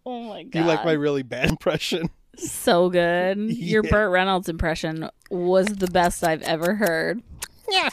Oh 0.08 0.22
my 0.22 0.44
god. 0.44 0.58
You 0.58 0.64
like 0.64 0.84
my 0.84 0.92
really 0.92 1.24
bad 1.24 1.50
impression? 1.50 2.10
so 2.36 2.88
good. 2.88 3.38
Your 3.50 3.82
Burt 3.82 4.12
Reynolds 4.12 4.48
impression 4.48 5.10
was 5.30 5.66
the 5.66 5.88
best 5.88 6.22
I've 6.22 6.42
ever 6.42 6.76
heard. 6.76 7.22
Yeah, 7.68 7.88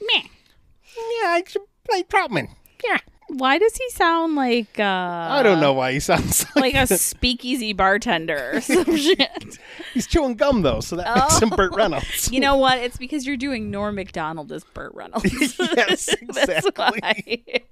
Meh. 0.00 0.22
yeah, 0.96 1.28
I 1.28 1.44
should 1.46 1.62
play 1.88 2.02
Troutman. 2.02 2.48
Yeah, 2.84 2.98
Why 3.32 3.58
does 3.58 3.74
he 3.76 3.88
sound 3.90 4.36
like 4.36 4.78
uh 4.78 4.82
I 4.82 5.42
don't 5.42 5.60
know 5.60 5.72
why 5.72 5.92
he 5.92 6.00
sounds 6.00 6.44
like, 6.56 6.74
like 6.74 6.90
a 6.90 6.98
speakeasy 6.98 7.72
bartender 7.72 8.52
or 8.54 8.60
some 8.62 8.96
shit? 8.96 9.58
he's 9.94 10.06
chewing 10.06 10.34
gum 10.34 10.62
though, 10.62 10.80
so 10.80 10.96
that 10.96 11.16
makes 11.16 11.40
him 11.40 11.48
Burt 11.50 11.74
Reynolds. 11.74 12.30
You 12.30 12.40
know 12.40 12.56
what? 12.58 12.78
It's 12.78 12.96
because 12.96 13.26
you're 13.26 13.36
doing 13.36 13.70
Norm 13.70 13.94
Macdonald 13.94 14.52
as 14.52 14.64
Burt 14.64 14.92
Reynolds. 14.94 15.58
yes, 15.58 16.08
exactly. 16.08 17.64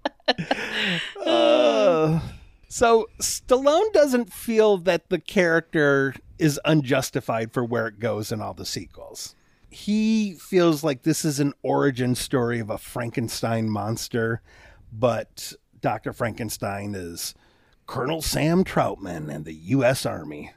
Uh, 1.25 2.21
so 2.69 3.09
Stallone 3.21 3.93
doesn't 3.93 4.33
feel 4.33 4.79
that 4.79 5.09
the 5.09 5.19
character 5.19 6.15
is 6.39 6.61
unjustified 6.65 7.53
for 7.53 7.65
where 7.65 7.87
it 7.87 7.99
goes 7.99 8.33
in 8.33 8.41
all 8.41 8.55
the 8.55 8.65
sequels. 8.65 9.35
He 9.69 10.35
feels 10.35 10.83
like 10.83 11.03
this 11.03 11.25
is 11.25 11.39
an 11.39 11.53
origin 11.63 12.15
story 12.15 12.59
of 12.61 12.71
a 12.71 12.79
Frankenstein 12.79 13.69
monster, 13.69 14.41
but 14.93 15.53
Dr. 15.81 16.13
Frankenstein 16.13 16.95
is 16.95 17.35
Colonel 17.87 18.23
Sam 18.23 18.65
Troutman 18.65 19.35
and 19.35 19.45
the 19.45 19.55
U.S. 19.55 20.07
Army. 20.07 20.53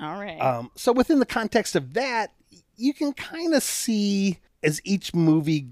All 0.00 0.18
right. 0.18 0.40
Um, 0.40 0.70
so 0.74 0.92
within 0.92 1.18
the 1.20 1.26
context 1.26 1.76
of 1.76 1.94
that, 1.94 2.32
you 2.76 2.92
can 2.92 3.12
kind 3.12 3.54
of 3.54 3.62
see 3.62 4.38
as 4.62 4.80
each 4.84 5.14
movie 5.14 5.68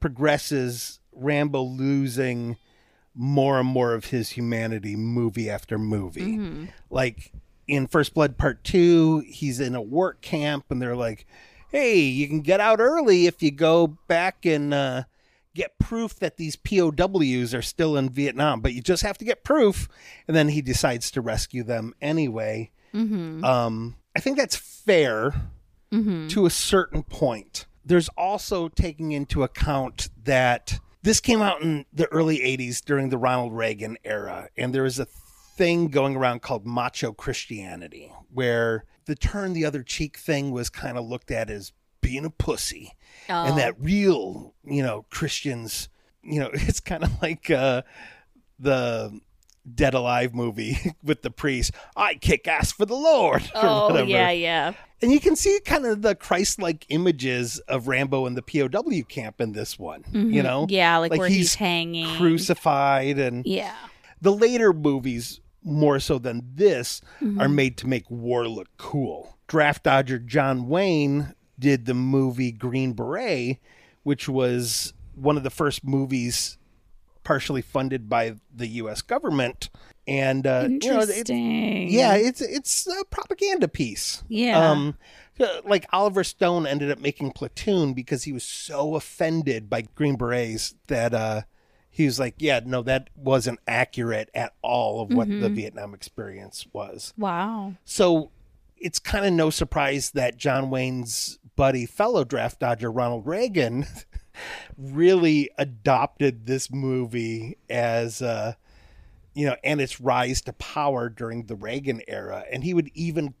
progresses, 0.00 1.00
Rambo 1.12 1.62
losing 1.62 2.56
more 3.14 3.60
and 3.60 3.68
more 3.68 3.94
of 3.94 4.06
his 4.06 4.30
humanity 4.30 4.96
movie 4.96 5.48
after 5.48 5.78
movie. 5.78 6.22
Like 6.90 7.32
in 7.68 7.86
First 7.86 8.14
Blood 8.14 8.36
Part 8.36 8.64
Two, 8.64 9.20
he's 9.26 9.60
in 9.60 9.74
a 9.74 9.82
work 9.82 10.20
camp, 10.22 10.66
and 10.70 10.82
they're 10.82 10.96
like, 10.96 11.26
"Hey, 11.70 12.00
you 12.00 12.26
can 12.28 12.40
get 12.40 12.60
out 12.60 12.80
early 12.80 13.26
if 13.26 13.42
you 13.42 13.50
go 13.50 13.86
back 14.08 14.44
and." 14.44 14.74
Uh, 14.74 15.04
Get 15.54 15.78
proof 15.78 16.16
that 16.16 16.36
these 16.38 16.56
POWs 16.56 17.54
are 17.54 17.62
still 17.62 17.96
in 17.96 18.08
Vietnam, 18.08 18.60
but 18.60 18.72
you 18.72 18.80
just 18.80 19.02
have 19.02 19.18
to 19.18 19.24
get 19.24 19.44
proof. 19.44 19.88
And 20.26 20.36
then 20.36 20.48
he 20.48 20.62
decides 20.62 21.10
to 21.12 21.20
rescue 21.20 21.62
them 21.62 21.94
anyway. 22.00 22.70
Um, 23.44 23.96
I 24.16 24.20
think 24.20 24.36
that's 24.38 24.56
fair 24.56 25.34
to 26.28 26.46
a 26.46 26.50
certain 26.50 27.02
point. 27.02 27.66
There's 27.84 28.08
also 28.16 28.68
taking 28.68 29.12
into 29.12 29.42
account 29.42 30.08
that 30.24 30.78
this 31.02 31.20
came 31.20 31.42
out 31.42 31.60
in 31.62 31.84
the 31.92 32.06
early 32.06 32.38
80s 32.38 32.82
during 32.82 33.10
the 33.10 33.18
Ronald 33.18 33.52
Reagan 33.52 33.98
era, 34.04 34.48
and 34.56 34.74
there 34.74 34.84
was 34.84 34.98
a 34.98 35.04
thing 35.56 35.88
going 35.88 36.16
around 36.16 36.40
called 36.40 36.64
macho 36.64 37.12
Christianity, 37.12 38.10
where 38.32 38.84
the 39.04 39.14
turn 39.14 39.52
the 39.52 39.64
other 39.66 39.82
cheek 39.82 40.16
thing 40.16 40.50
was 40.50 40.70
kind 40.70 40.96
of 40.96 41.04
looked 41.04 41.30
at 41.30 41.50
as 41.50 41.72
being 42.02 42.26
a 42.26 42.30
pussy. 42.30 42.92
And 43.28 43.56
that 43.56 43.74
real, 43.80 44.52
you 44.62 44.82
know, 44.82 45.06
Christians, 45.08 45.88
you 46.22 46.38
know, 46.40 46.50
it's 46.52 46.80
kind 46.80 47.02
of 47.02 47.22
like 47.22 47.50
uh, 47.50 47.80
the 48.58 49.20
Dead 49.74 49.94
Alive 49.94 50.34
movie 50.34 50.76
with 51.02 51.22
the 51.22 51.30
priest. 51.30 51.72
I 51.96 52.14
kick 52.16 52.46
ass 52.46 52.72
for 52.72 52.84
the 52.84 52.96
Lord. 52.96 53.50
oh 53.54 54.02
yeah, 54.02 54.30
yeah. 54.30 54.72
And 55.00 55.10
you 55.10 55.18
can 55.18 55.34
see 55.34 55.58
kind 55.64 55.84
of 55.86 56.02
the 56.02 56.14
Christ-like 56.14 56.86
images 56.90 57.58
of 57.60 57.88
Rambo 57.88 58.26
in 58.26 58.34
the 58.34 58.42
POW 58.42 59.02
camp 59.08 59.40
in 59.40 59.52
this 59.52 59.76
one. 59.78 60.04
You 60.12 60.42
know, 60.44 60.62
Mm-hmm. 60.66 60.72
Yeah, 60.74 60.98
like, 60.98 61.10
Like 61.12 61.18
where 61.20 61.28
he's 61.28 61.38
he's, 61.38 61.54
hanging. 61.56 62.16
crucified, 62.18 63.18
and 63.18 63.44
Yeah. 63.46 63.74
the 64.20 64.32
later 64.32 64.72
movies, 64.72 65.40
more 65.64 65.98
so 66.00 66.18
than 66.18 66.42
this, 66.54 67.00
Mm-hmm. 67.20 67.40
are 67.40 67.48
made 67.48 67.76
to 67.78 67.86
make 67.88 68.08
war 68.10 68.46
look 68.46 68.68
cool. 68.76 69.38
Draft 69.48 69.84
dodger 69.84 70.18
John 70.20 70.68
Wayne 70.68 71.34
did 71.62 71.86
the 71.86 71.94
movie 71.94 72.52
Green 72.52 72.92
Beret, 72.92 73.58
which 74.02 74.28
was 74.28 74.92
one 75.14 75.36
of 75.36 75.42
the 75.44 75.50
first 75.50 75.84
movies 75.84 76.58
partially 77.24 77.62
funded 77.62 78.08
by 78.08 78.34
the 78.54 78.66
U.S. 78.66 79.00
government, 79.00 79.70
and 80.08 80.46
uh, 80.46 80.66
you 80.68 80.78
know, 80.90 80.98
it- 81.10 81.26
yeah, 81.88 82.14
it's 82.14 82.40
it's 82.40 82.86
a 82.88 83.04
propaganda 83.06 83.68
piece. 83.68 84.22
Yeah. 84.28 84.70
Um, 84.70 84.98
uh, 85.40 85.46
like 85.64 85.86
Oliver 85.92 86.24
Stone 86.24 86.66
ended 86.66 86.90
up 86.90 86.98
making 86.98 87.32
Platoon 87.32 87.94
because 87.94 88.24
he 88.24 88.32
was 88.32 88.44
so 88.44 88.96
offended 88.96 89.70
by 89.70 89.82
Green 89.94 90.16
Berets 90.16 90.74
that 90.88 91.14
uh, 91.14 91.42
he 91.90 92.04
was 92.04 92.18
like, 92.18 92.34
"Yeah, 92.38 92.60
no, 92.64 92.82
that 92.82 93.08
wasn't 93.16 93.60
accurate 93.68 94.28
at 94.34 94.52
all 94.62 95.00
of 95.02 95.12
what 95.12 95.28
the 95.28 95.48
Vietnam 95.48 95.94
experience 95.94 96.66
was." 96.72 97.14
Wow. 97.16 97.74
So 97.84 98.30
it's 98.76 98.98
kind 98.98 99.24
of 99.24 99.32
no 99.32 99.48
surprise 99.50 100.10
that 100.10 100.36
John 100.36 100.68
Wayne's 100.68 101.38
buddy, 101.56 101.86
fellow 101.86 102.24
draft 102.24 102.60
dodger 102.60 102.90
Ronald 102.90 103.26
Reagan, 103.26 103.86
really 104.78 105.50
adopted 105.58 106.46
this 106.46 106.70
movie 106.70 107.58
as, 107.68 108.22
uh, 108.22 108.54
you 109.34 109.46
know, 109.46 109.56
and 109.62 109.80
its 109.80 110.00
rise 110.00 110.40
to 110.42 110.52
power 110.54 111.08
during 111.08 111.46
the 111.46 111.56
Reagan 111.56 112.02
era. 112.08 112.44
And 112.52 112.64
he 112.64 112.74
would 112.74 112.90
even 112.94 113.34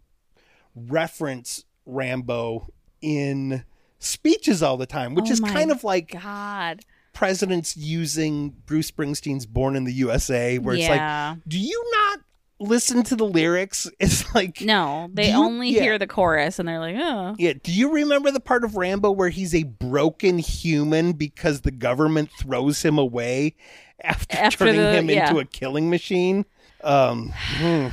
reference 0.74 1.64
Rambo 1.86 2.68
in 3.00 3.64
speeches 3.98 4.62
all 4.62 4.76
the 4.76 4.86
time, 4.86 5.14
which 5.14 5.28
Oh 5.28 5.32
is 5.32 5.40
kind 5.40 5.70
of 5.70 5.84
like 5.84 6.12
God. 6.12 6.80
presidents 7.12 7.76
using 7.76 8.50
Bruce 8.66 8.90
Springsteen's 8.90 9.46
Born 9.46 9.76
in 9.76 9.84
the 9.84 9.92
USA, 9.92 10.58
where 10.58 10.74
it's 10.74 10.88
like, 10.88 11.38
do 11.46 11.58
you 11.58 11.84
not 11.92 12.20
listen 12.62 13.02
to 13.04 13.16
the 13.16 13.26
lyrics? 13.26 13.88
It's 14.00 14.34
like, 14.34 14.60
No, 14.60 15.08
they 15.12 15.30
you- 15.30 15.36
only 15.36 15.70
yeah. 15.70 15.82
hear 15.82 15.98
the 15.98 16.06
chorus 16.06 16.58
and 16.58 16.68
they're 16.68 16.78
like, 16.80 16.96
oh. 16.98 17.34
yeah. 17.38 17.52
Do 17.62 17.72
you 17.72 17.92
remember 17.92 18.30
the 18.30 18.40
part 18.40 18.64
of 18.64 18.76
Rambo 18.76 19.10
where 19.10 19.28
he's 19.28 19.54
a 19.54 19.64
broken 19.64 20.38
human 20.38 21.12
because 21.12 21.60
the 21.62 21.70
government 21.70 22.30
throws 22.38 22.82
him 22.82 22.98
away 22.98 23.54
after, 24.02 24.36
After 24.38 24.64
turning 24.66 24.80
the- 24.80 24.92
him 24.92 25.10
yeah. 25.10 25.28
into 25.28 25.40
a 25.40 25.44
killing 25.44 25.90
machine? 25.90 26.44
Um, 26.82 27.32
hmm. 27.58 27.88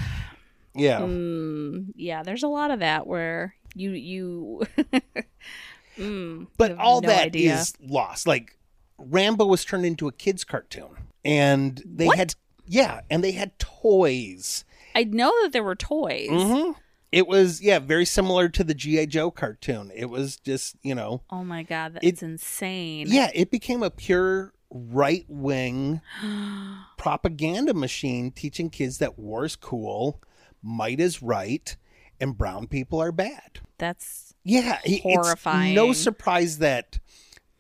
yeah. 0.76 1.00
Mm, 1.02 1.94
yeah, 1.96 2.24
there's 2.24 2.44
a 2.44 2.48
lot 2.48 2.72
of 2.72 2.80
that 2.80 3.06
where 3.06 3.56
you 3.76 3.92
you 3.92 4.62
mm, 5.98 6.48
but 6.58 6.78
all 6.78 7.02
no 7.02 7.08
that 7.10 7.36
is 7.36 7.76
idea. 7.76 7.94
lost. 7.94 8.28
Like 8.28 8.58
Rambo 8.98 9.46
was 9.46 9.64
turned 9.66 9.86
into 9.86 10.08
a 10.08 10.12
kids 10.12 10.44
cartoon, 10.44 10.90
and 11.24 11.82
they 11.86 12.08
What? 12.08 12.18
had 12.18 12.36
yeah, 12.70 13.02
and 13.10 13.24
they 13.24 13.32
had 13.32 13.58
toys. 13.60 14.64
I 14.96 15.04
know 15.04 15.32
that 15.44 15.52
there 15.52 15.64
were 15.64 15.76
toys. 15.76 16.30
hmm 16.30 16.72
It 17.12 17.28
was 17.28 17.62
yeah, 17.62 17.80
very 17.80 18.06
similar 18.06 18.48
to 18.50 18.64
the 18.64 18.74
GI 18.76 19.08
Joe 19.08 19.32
cartoon. 19.32 19.92
It 19.96 20.06
was 20.10 20.38
just 20.38 20.76
you 20.84 20.94
know 20.96 21.24
Oh 21.30 21.44
my 21.44 21.64
god, 21.64 22.00
It- 22.02 22.22
insane. 22.22 23.08
yeah, 23.10 23.30
it 23.34 23.50
became 23.52 23.82
a 23.84 23.90
pure 23.90 24.54
right 24.72 25.26
wing 25.28 26.00
propaganda 26.98 27.74
machine 27.74 28.32
teaching 28.32 28.70
kids 28.70 28.98
that 29.00 29.18
war 29.18 29.46
is 29.46 29.56
cool, 29.56 30.22
might 30.62 31.00
is 31.00 31.22
right, 31.22 31.76
and 32.20 32.38
brown 32.38 32.68
people 32.68 33.02
are 33.02 33.12
bad. 33.12 33.60
That's 33.78 34.34
Yeah, 34.44 34.80
Horrifying. 35.04 35.72
It's 35.72 35.76
no 35.76 35.94
surprise 35.94 36.58
that 36.60 37.00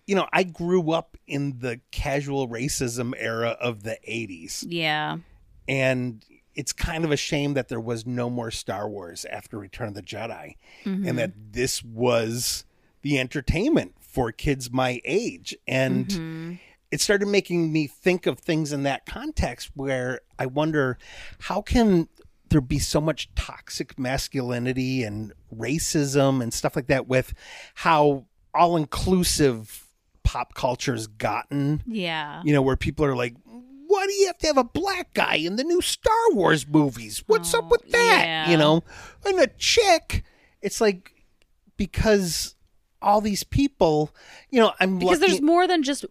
you 0.09 0.15
know 0.15 0.27
I 0.33 0.43
grew 0.43 0.91
up 0.91 1.15
in 1.27 1.59
the 1.59 1.79
casual 1.91 2.47
racism 2.49 3.13
era 3.17 3.55
of 3.61 3.83
the 3.83 3.97
'80s, 4.09 4.65
yeah. 4.67 5.17
and 5.67 6.25
it's 6.55 6.73
kind 6.73 7.05
of 7.05 7.11
a 7.11 7.17
shame 7.17 7.53
that 7.53 7.69
there 7.69 7.79
was 7.79 8.05
no 8.05 8.29
more 8.29 8.51
Star 8.51 8.89
Wars 8.89 9.23
after 9.25 9.57
Return 9.57 9.87
of 9.89 9.93
the 9.93 10.01
Jedi, 10.01 10.55
Mm-hmm. 10.83 11.07
and 11.07 11.17
that 11.19 11.31
this 11.53 11.83
was 11.83 12.65
the 13.01 13.19
entertainment 13.19 13.93
for 14.01 14.31
kids 14.31 14.71
my 14.71 14.99
age, 15.05 15.55
and 15.67 16.07
Mm-hmm. 16.07 16.53
it 16.91 17.01
started 17.01 17.27
making 17.27 17.71
me 17.71 17.85
think 17.85 18.25
of 18.25 18.39
things 18.39 18.73
in 18.73 18.83
that 18.83 19.05
context 19.05 19.69
where 19.75 20.21
I 20.39 20.47
wonder 20.47 20.97
how 21.41 21.61
can 21.61 22.09
there 22.49 22.61
be 22.61 22.79
so 22.79 22.99
much 22.99 23.29
toxic 23.35 23.99
masculinity 23.99 25.03
and 25.03 25.33
racism 25.55 26.41
and 26.41 26.51
stuff 26.51 26.75
like 26.75 26.87
that 26.87 27.07
with 27.07 27.33
how 27.75 28.25
all 28.55 28.75
inclusive 28.75 29.85
pop 30.29 30.53
culture's 30.53 31.07
gotten, 31.07 31.81
Yeah. 31.87 32.43
you 32.45 32.53
know, 32.53 32.61
where 32.61 32.75
people 32.75 33.03
are 33.03 33.15
like, 33.15 33.33
why 33.87 34.05
do 34.05 34.13
you 34.13 34.27
have 34.27 34.37
to 34.37 34.45
have 34.47 34.57
a 34.57 34.63
black 34.63 35.11
guy 35.15 35.35
in 35.37 35.55
the 35.55 35.63
new 35.63 35.81
Star 35.81 36.13
Wars 36.33 36.67
movies? 36.67 37.23
What's 37.25 37.51
up 37.55 37.63
Oh, 37.65 37.67
with 37.71 37.89
that? 37.89 38.21
yeah. 38.25 38.51
You 38.51 38.57
know, 38.57 38.83
and 39.25 39.39
a 39.39 39.47
chick. 39.57 40.23
It's 40.61 40.79
like 40.79 41.23
because 41.77 42.53
all 43.01 43.21
these 43.21 43.43
people, 43.43 44.13
you 44.51 44.59
know, 44.59 44.71
I'm 44.79 44.99
because 44.99 45.19
lucky, 45.19 45.31
there's 45.31 45.41
more 45.41 45.67
than 45.67 45.81
just 45.81 46.05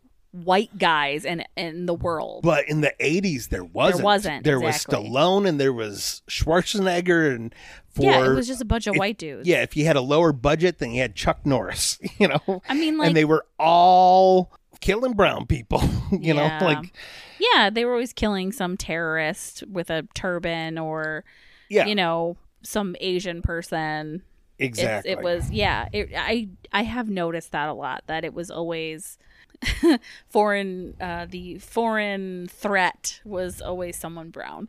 white 0.45 0.77
guys 0.79 1.25
in 1.25 1.45
in 1.57 1.87
the 1.87 1.95
world. 1.95 2.43
but 2.43 2.69
in 2.69 2.81
the 2.81 2.93
80s 3.01 3.49
there 3.49 3.65
wasn't. 3.65 4.05
wasn't, 4.05 4.45
There 4.45 4.59
exactly. 4.63 4.99
was 4.99 5.09
Stallone 5.11 5.49
and 5.49 5.61
there 5.61 5.73
was 5.73 6.23
Schwarzenegger 6.29 7.35
and 7.35 7.55
for 7.91 8.03
yeah, 8.05 8.25
it 8.25 8.35
was 8.35 8.47
just 8.47 8.61
a 8.61 8.65
bunch 8.65 8.87
of 8.87 8.95
if- 8.95 8.99
white 8.99 9.19
dudes. 9.19 9.49
yeah, 9.49 9.63
if 9.63 9.77
you 9.77 9.85
had 9.87 9.97
a 9.97 10.01
lower 10.01 10.33
budget, 10.33 10.79
then 10.79 10.93
you 10.93 11.01
had 11.01 11.15
Chuck 11.15 11.45
Norris, 11.45 11.99
you 12.19 12.29
know. 12.29 12.63
I 12.69 12.75
mean, 12.75 12.97
like 12.99 13.09
and 13.09 13.17
they 13.17 13.25
were 13.25 13.45
all 13.59 14.53
killing 14.81 15.13
brown 15.15 15.47
people, 15.47 15.81
you 16.13 16.35
Yeah. 16.35 16.59
know, 16.59 16.65
like 16.65 16.93
yeah, 17.41 17.71
they 17.71 17.85
were 17.85 17.93
always 17.93 18.13
killing 18.13 18.53
some 18.53 18.77
terrorist 18.77 19.63
with 19.71 19.91
a 19.91 20.07
turban 20.15 20.79
or 20.79 21.25
yeah, 21.69 21.87
you 21.87 21.95
know 21.95 22.37
some 22.63 22.97
Asian 23.01 23.43
person. 23.43 24.23
It's- 24.59 24.77
exactly. 24.79 25.13
it 25.13 25.21
was 25.23 25.51
yeah. 25.51 25.89
It, 25.93 26.11
I 26.17 26.49
I 26.73 26.83
have 26.83 27.09
noticed 27.09 27.53
that 27.53 27.69
a 27.69 27.73
lot. 27.75 28.03
That 28.09 28.25
it 28.25 28.35
was 28.35 28.51
always 28.51 29.17
foreign. 30.29 30.95
Uh, 31.01 31.27
the 31.29 31.59
foreign 31.59 32.49
threat 32.49 33.21
was 33.25 33.61
always 33.61 33.97
someone 33.97 34.31
brown, 34.31 34.69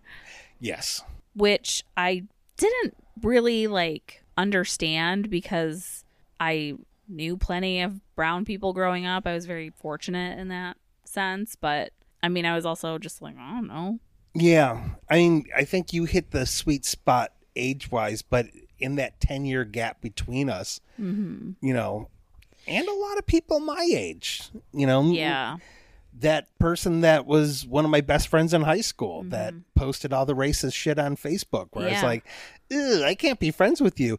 yes. 0.59 1.03
which 1.35 1.83
I 1.95 2.23
didn't 2.57 2.95
really 3.21 3.67
like 3.67 4.23
understand 4.37 5.29
because 5.29 6.03
I 6.39 6.75
knew 7.07 7.37
plenty 7.37 7.81
of 7.81 7.99
brown 8.15 8.45
people 8.45 8.73
growing 8.73 9.05
up. 9.05 9.25
I 9.25 9.33
was 9.33 9.45
very 9.45 9.71
fortunate 9.71 10.39
in 10.39 10.47
that 10.49 10.77
sense, 11.03 11.55
but 11.55 11.91
I 12.21 12.29
mean, 12.29 12.45
I 12.45 12.55
was 12.55 12.65
also 12.65 12.97
just 12.97 13.21
like, 13.21 13.35
I 13.37 13.53
don't 13.55 13.67
know. 13.67 13.99
Yeah. 14.33 14.81
I 15.09 15.15
mean, 15.15 15.45
I 15.55 15.63
think 15.63 15.93
you 15.93 16.05
hit 16.05 16.31
the 16.31 16.45
sweet 16.45 16.85
spot 16.85 17.33
age-wise, 17.55 18.21
but 18.21 18.47
in 18.79 18.95
that 18.95 19.19
10-year 19.19 19.65
gap 19.65 20.01
between 20.01 20.49
us, 20.49 20.79
hmm 20.97 21.51
you 21.61 21.73
know, 21.73 22.09
and 22.69 22.87
a 22.87 22.93
lot 22.93 23.17
of 23.17 23.25
people 23.25 23.59
my 23.59 23.87
age, 23.93 24.43
you 24.73 24.85
know, 24.87 25.03
Yeah. 25.11 25.57
that 26.19 26.47
person 26.59 27.01
that 27.01 27.25
was 27.25 27.65
one 27.65 27.85
of 27.85 27.91
my 27.91 28.01
best 28.01 28.27
friends 28.27 28.53
in 28.53 28.61
high 28.61 28.81
school 28.81 29.23
that 29.29 29.53
posted 29.75 30.11
all 30.13 30.25
the 30.25 30.35
racist 30.35 30.73
shit 30.73 30.99
on 30.99 31.15
Facebook 31.15 31.67
where 31.73 31.87
I 31.87 31.91
was 31.91 31.97
Mm-hmm. 31.97 32.05
Like, 33.01 33.05
I 33.09 33.15
can't 33.15 33.39
be 33.39 33.51
friends 33.51 33.81
with 33.81 33.99
you. 33.99 34.17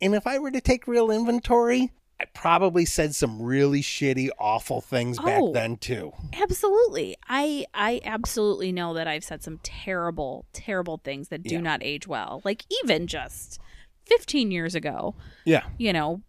And 0.00 0.14
if 0.14 0.26
I 0.26 0.38
were 0.38 0.50
to 0.50 0.60
take 0.60 0.86
real 0.86 1.10
inventory, 1.10 1.90
I 2.20 2.24
probably 2.34 2.84
said 2.84 3.14
some 3.16 3.42
really 3.42 3.82
shitty, 3.82 4.28
awful 4.38 4.80
things 4.80 5.18
back 5.18 5.40
Oh. 5.42 5.52
then 5.52 5.76
too. 5.76 6.12
Absolutely. 6.40 7.16
I 7.28 7.66
I 7.74 8.00
absolutely 8.04 8.70
know 8.70 8.94
that 8.94 9.08
I've 9.08 9.24
said 9.24 9.42
some 9.42 9.58
terrible 9.64 10.46
terrible 10.52 10.98
things 11.02 11.28
that 11.28 11.42
do 11.42 11.56
Yeah. 11.56 11.60
not 11.62 11.82
age 11.82 12.06
well. 12.06 12.40
Like 12.44 12.64
even 12.84 13.06
just 13.08 13.58
15 14.06 14.50
years 14.52 14.74
ago, 14.76 15.14
Yeah. 15.44 15.64
you 15.78 15.92
know, 15.92 16.20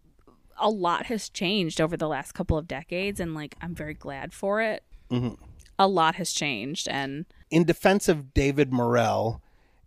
a 0.58 0.70
lot 0.70 1.06
has 1.06 1.28
changed 1.28 1.80
over 1.80 1.96
the 1.96 2.08
last 2.08 2.32
couple 2.32 2.56
of 2.58 2.66
decades 2.68 3.20
and 3.20 3.34
like 3.34 3.56
I'm 3.60 3.74
very 3.74 3.94
glad 3.94 4.32
for 4.32 4.60
it. 4.60 4.82
Mhm. 5.10 5.36
A 5.78 5.88
lot 5.88 6.14
has 6.16 6.32
changed 6.32 6.88
and 6.88 7.26
In 7.50 7.64
defense 7.64 8.08
of 8.08 8.32
David 8.34 8.72
Morrell, 8.72 9.40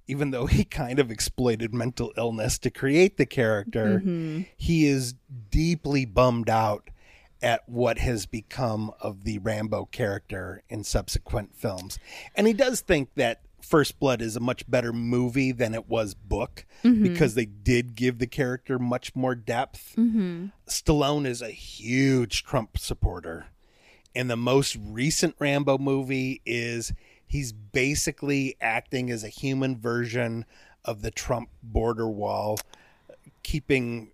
even 0.08 0.32
though 0.32 0.46
he 0.46 0.64
kind 0.64 1.00
of 1.00 1.12
exploited 1.12 1.74
mental 1.74 2.14
illness 2.18 2.58
to 2.60 2.70
create 2.70 3.18
the 3.18 3.26
character, 3.26 4.00
Mm-hmm. 4.00 4.42
he 4.56 4.86
is 4.88 5.16
deeply 5.50 6.06
bummed 6.06 6.50
out 6.50 6.90
at 7.42 7.68
what 7.70 8.00
has 8.00 8.26
become 8.26 8.92
of 9.00 9.24
the 9.24 9.38
Rambo 9.40 9.86
character 9.92 10.64
in 10.70 10.84
subsequent 10.84 11.56
films. 11.56 12.00
And 12.36 12.48
he 12.48 12.54
does 12.54 12.82
think 12.82 13.10
that 13.16 13.42
First 13.68 14.00
Blood 14.00 14.22
is 14.22 14.38
a 14.38 14.40
much 14.40 14.70
better 14.70 14.94
movie 14.94 15.52
than 15.52 15.74
it 15.74 15.90
was 15.90 16.14
book 16.14 16.66
mm-hmm. 16.84 17.04
because 17.04 17.36
they 17.36 17.46
did 17.46 17.96
give 17.96 18.18
the 18.18 18.28
character 18.28 18.80
much 18.80 19.14
more 19.14 19.36
depth. 19.36 19.94
Mm-hmm. 19.98 20.48
Stallone 20.68 21.26
is 21.26 21.42
a 21.42 21.50
huge 21.50 22.46
Trump 22.46 22.78
supporter. 22.78 23.48
And 24.16 24.30
the 24.30 24.38
most 24.38 24.78
recent 24.82 25.36
Rambo 25.38 25.78
movie 25.80 26.42
is 26.46 26.94
he's 27.28 27.52
basically 27.52 28.56
acting 28.62 29.12
as 29.12 29.26
a 29.26 29.30
human 29.30 29.78
version 29.78 30.46
of 30.86 31.02
the 31.02 31.12
Trump 31.12 31.50
border 31.62 32.08
wall, 32.08 32.60
keeping 33.44 34.12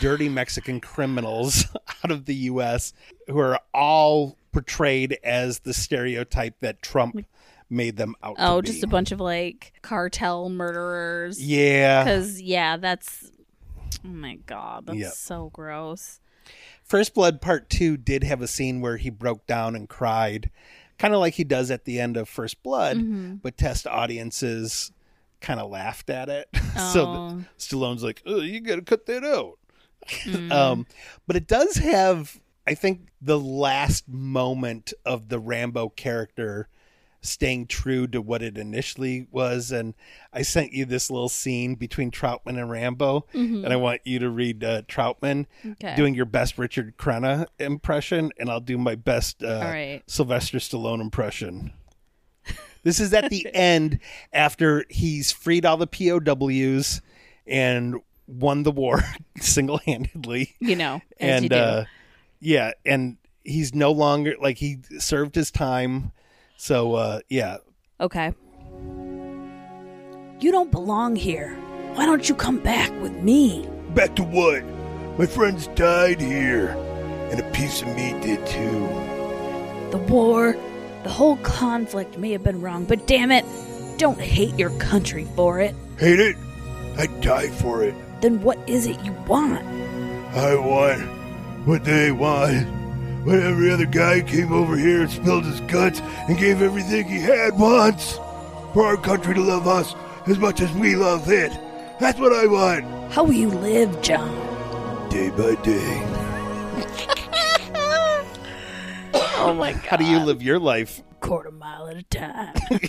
dirty 0.00 0.28
Mexican 0.28 0.80
criminals 0.80 1.66
out 2.04 2.10
of 2.10 2.24
the 2.24 2.34
U.S. 2.34 2.92
who 3.28 3.38
are 3.38 3.60
all 3.72 4.36
portrayed 4.50 5.18
as 5.22 5.60
the 5.60 5.72
stereotype 5.74 6.58
that 6.60 6.82
Trump 6.82 7.24
made 7.70 7.96
them 7.96 8.14
out 8.22 8.36
oh, 8.38 8.62
just 8.62 8.82
a 8.82 8.86
bunch 8.86 9.12
of 9.12 9.20
like 9.20 9.72
cartel 9.82 10.48
murderers. 10.48 11.42
yeah. 11.42 12.04
Cuz 12.04 12.40
yeah, 12.40 12.76
that's 12.76 13.30
Oh 14.04 14.08
my 14.08 14.36
god, 14.46 14.86
that's 14.86 14.98
Yep. 14.98 15.12
so 15.12 15.50
gross. 15.52 16.20
First 16.84 17.14
Blood 17.14 17.40
Part 17.40 17.68
2 17.68 17.96
did 17.98 18.24
have 18.24 18.40
a 18.40 18.46
scene 18.46 18.80
where 18.80 18.96
he 18.96 19.10
broke 19.10 19.46
down 19.46 19.74
and 19.74 19.88
cried, 19.88 20.50
kind 20.98 21.12
of 21.12 21.20
like 21.20 21.34
he 21.34 21.44
does 21.44 21.70
at 21.70 21.84
the 21.84 22.00
end 22.00 22.16
of 22.16 22.28
First 22.28 22.62
Blood, 22.62 22.96
Mm-hmm. 22.98 23.34
but 23.36 23.58
test 23.58 23.86
audiences 23.86 24.90
kind 25.40 25.60
of 25.60 25.70
laughed 25.70 26.08
at 26.10 26.28
it. 26.28 26.48
so 26.92 27.04
Oh. 27.06 27.28
the, 27.36 27.44
Stallone's 27.58 28.02
like, 28.02 28.22
oh, 28.24 28.40
you 28.40 28.60
got 28.60 28.76
to 28.76 28.82
cut 28.82 29.06
that 29.06 29.24
out. 29.24 29.58
Mm. 30.24 30.50
um, 30.52 30.86
but 31.26 31.36
it 31.36 31.46
does 31.46 31.76
have, 31.76 32.40
I 32.66 32.74
think, 32.74 33.08
the 33.20 33.38
last 33.38 34.08
moment 34.08 34.94
of 35.04 35.28
the 35.28 35.38
Rambo 35.38 35.90
character 35.90 36.68
staying 37.20 37.66
true 37.66 38.06
to 38.06 38.22
what 38.22 38.42
it 38.42 38.56
initially 38.56 39.26
was. 39.30 39.72
And 39.72 39.94
I 40.32 40.42
sent 40.42 40.72
you 40.72 40.84
this 40.84 41.10
little 41.10 41.28
scene 41.28 41.74
between 41.74 42.10
Troutman 42.10 42.58
and 42.60 42.70
Rambo, 42.70 43.26
and 43.32 43.66
I 43.66 43.76
want 43.76 44.02
you 44.04 44.18
to 44.20 44.30
read 44.30 44.62
uh, 44.64 44.82
Troutman 44.82 45.46
Mm-hmm. 45.64 45.72
Okay. 45.72 45.96
doing 45.96 46.14
your 46.14 46.24
best 46.26 46.58
Richard 46.58 46.96
Crenna 46.96 47.46
impression, 47.58 48.30
and 48.38 48.48
I'll 48.50 48.60
do 48.60 48.78
my 48.78 48.94
best 48.94 49.42
uh, 49.42 49.60
right. 49.64 50.02
Sylvester 50.06 50.58
Stallone 50.58 51.00
impression. 51.00 51.72
This 52.84 53.00
is 53.00 53.12
at 53.12 53.28
the 53.28 53.46
end 53.54 53.98
after 54.32 54.84
he's 54.88 55.32
freed 55.32 55.66
all 55.66 55.76
the 55.76 55.86
POWs 55.88 57.02
and 57.46 57.96
won 58.28 58.62
the 58.62 58.70
war 58.70 59.02
single 59.40 59.78
handedly. 59.78 60.54
You 60.60 60.76
know, 60.76 60.94
you 61.20 61.26
And 61.26 61.50
do. 61.50 61.56
uh, 61.56 61.84
yeah, 62.40 62.72
and 62.86 63.16
he's 63.44 63.74
no 63.74 63.90
longer 63.90 64.36
like 64.40 64.58
he 64.58 64.78
served 64.98 65.34
his 65.34 65.50
time. 65.50 66.12
So 66.58 66.94
uh, 66.94 67.20
yeah, 67.28 67.58
okay. 68.00 68.34
You 70.40 70.52
don't 70.52 70.70
belong 70.70 71.16
here. 71.16 71.54
Why 71.94 72.04
don't 72.04 72.28
you 72.28 72.34
come 72.34 72.58
back 72.58 72.90
with 73.00 73.12
me? 73.12 73.66
Back 73.94 74.14
to 74.16 74.24
what? 74.24 74.62
My 75.18 75.26
friends 75.26 75.68
died 75.68 76.20
here, 76.20 76.68
and 77.30 77.40
a 77.40 77.50
piece 77.52 77.80
of 77.82 77.88
me 77.88 78.12
did 78.20 78.44
too. 78.46 78.86
The 79.90 80.04
war, 80.08 80.56
the 81.04 81.10
whole 81.10 81.36
conflict 81.38 82.18
may 82.18 82.32
have 82.32 82.42
been 82.42 82.60
wrong, 82.60 82.84
but 82.84 83.06
damn 83.06 83.30
it, 83.30 83.44
don't 83.96 84.20
hate 84.20 84.56
your 84.58 84.70
country 84.78 85.26
for 85.36 85.60
it. 85.60 85.74
Hate 85.98 86.20
it? 86.20 86.36
I'd 86.98 87.20
die 87.20 87.48
for 87.48 87.84
it. 87.84 87.94
Then 88.20 88.42
what 88.42 88.58
is 88.68 88.86
it 88.86 89.00
you 89.04 89.12
want? 89.26 89.64
I 90.36 90.56
want 90.56 91.02
what 91.66 91.84
they 91.84 92.10
want. 92.12 92.77
When 93.28 93.42
every 93.42 93.70
other 93.70 93.84
guy 93.84 94.22
came 94.22 94.54
over 94.54 94.74
here 94.74 95.02
and 95.02 95.10
spilled 95.10 95.44
his 95.44 95.60
guts 95.60 96.00
and 96.00 96.38
gave 96.38 96.62
everything 96.62 97.06
he 97.06 97.20
had 97.20 97.58
once. 97.58 98.14
For 98.72 98.86
our 98.86 98.96
country 98.96 99.34
to 99.34 99.42
love 99.42 99.68
us 99.68 99.94
as 100.26 100.38
much 100.38 100.62
as 100.62 100.72
we 100.72 100.96
love 100.96 101.30
it. 101.30 101.52
That's 102.00 102.18
what 102.18 102.32
I 102.32 102.46
want. 102.46 103.12
How 103.12 103.24
will 103.24 103.34
you 103.34 103.50
live, 103.50 104.00
John? 104.00 104.30
Day 105.10 105.28
by 105.28 105.56
day. 105.56 106.06
Oh 109.40 109.52
my 109.54 109.72
god. 109.72 109.82
how 109.82 109.96
do 109.98 110.04
you 110.04 110.18
live 110.20 110.42
your 110.42 110.58
life? 110.58 111.02
Quarter 111.20 111.50
mile 111.50 111.86
at 111.88 111.98
a 111.98 112.02
time. 112.04 112.54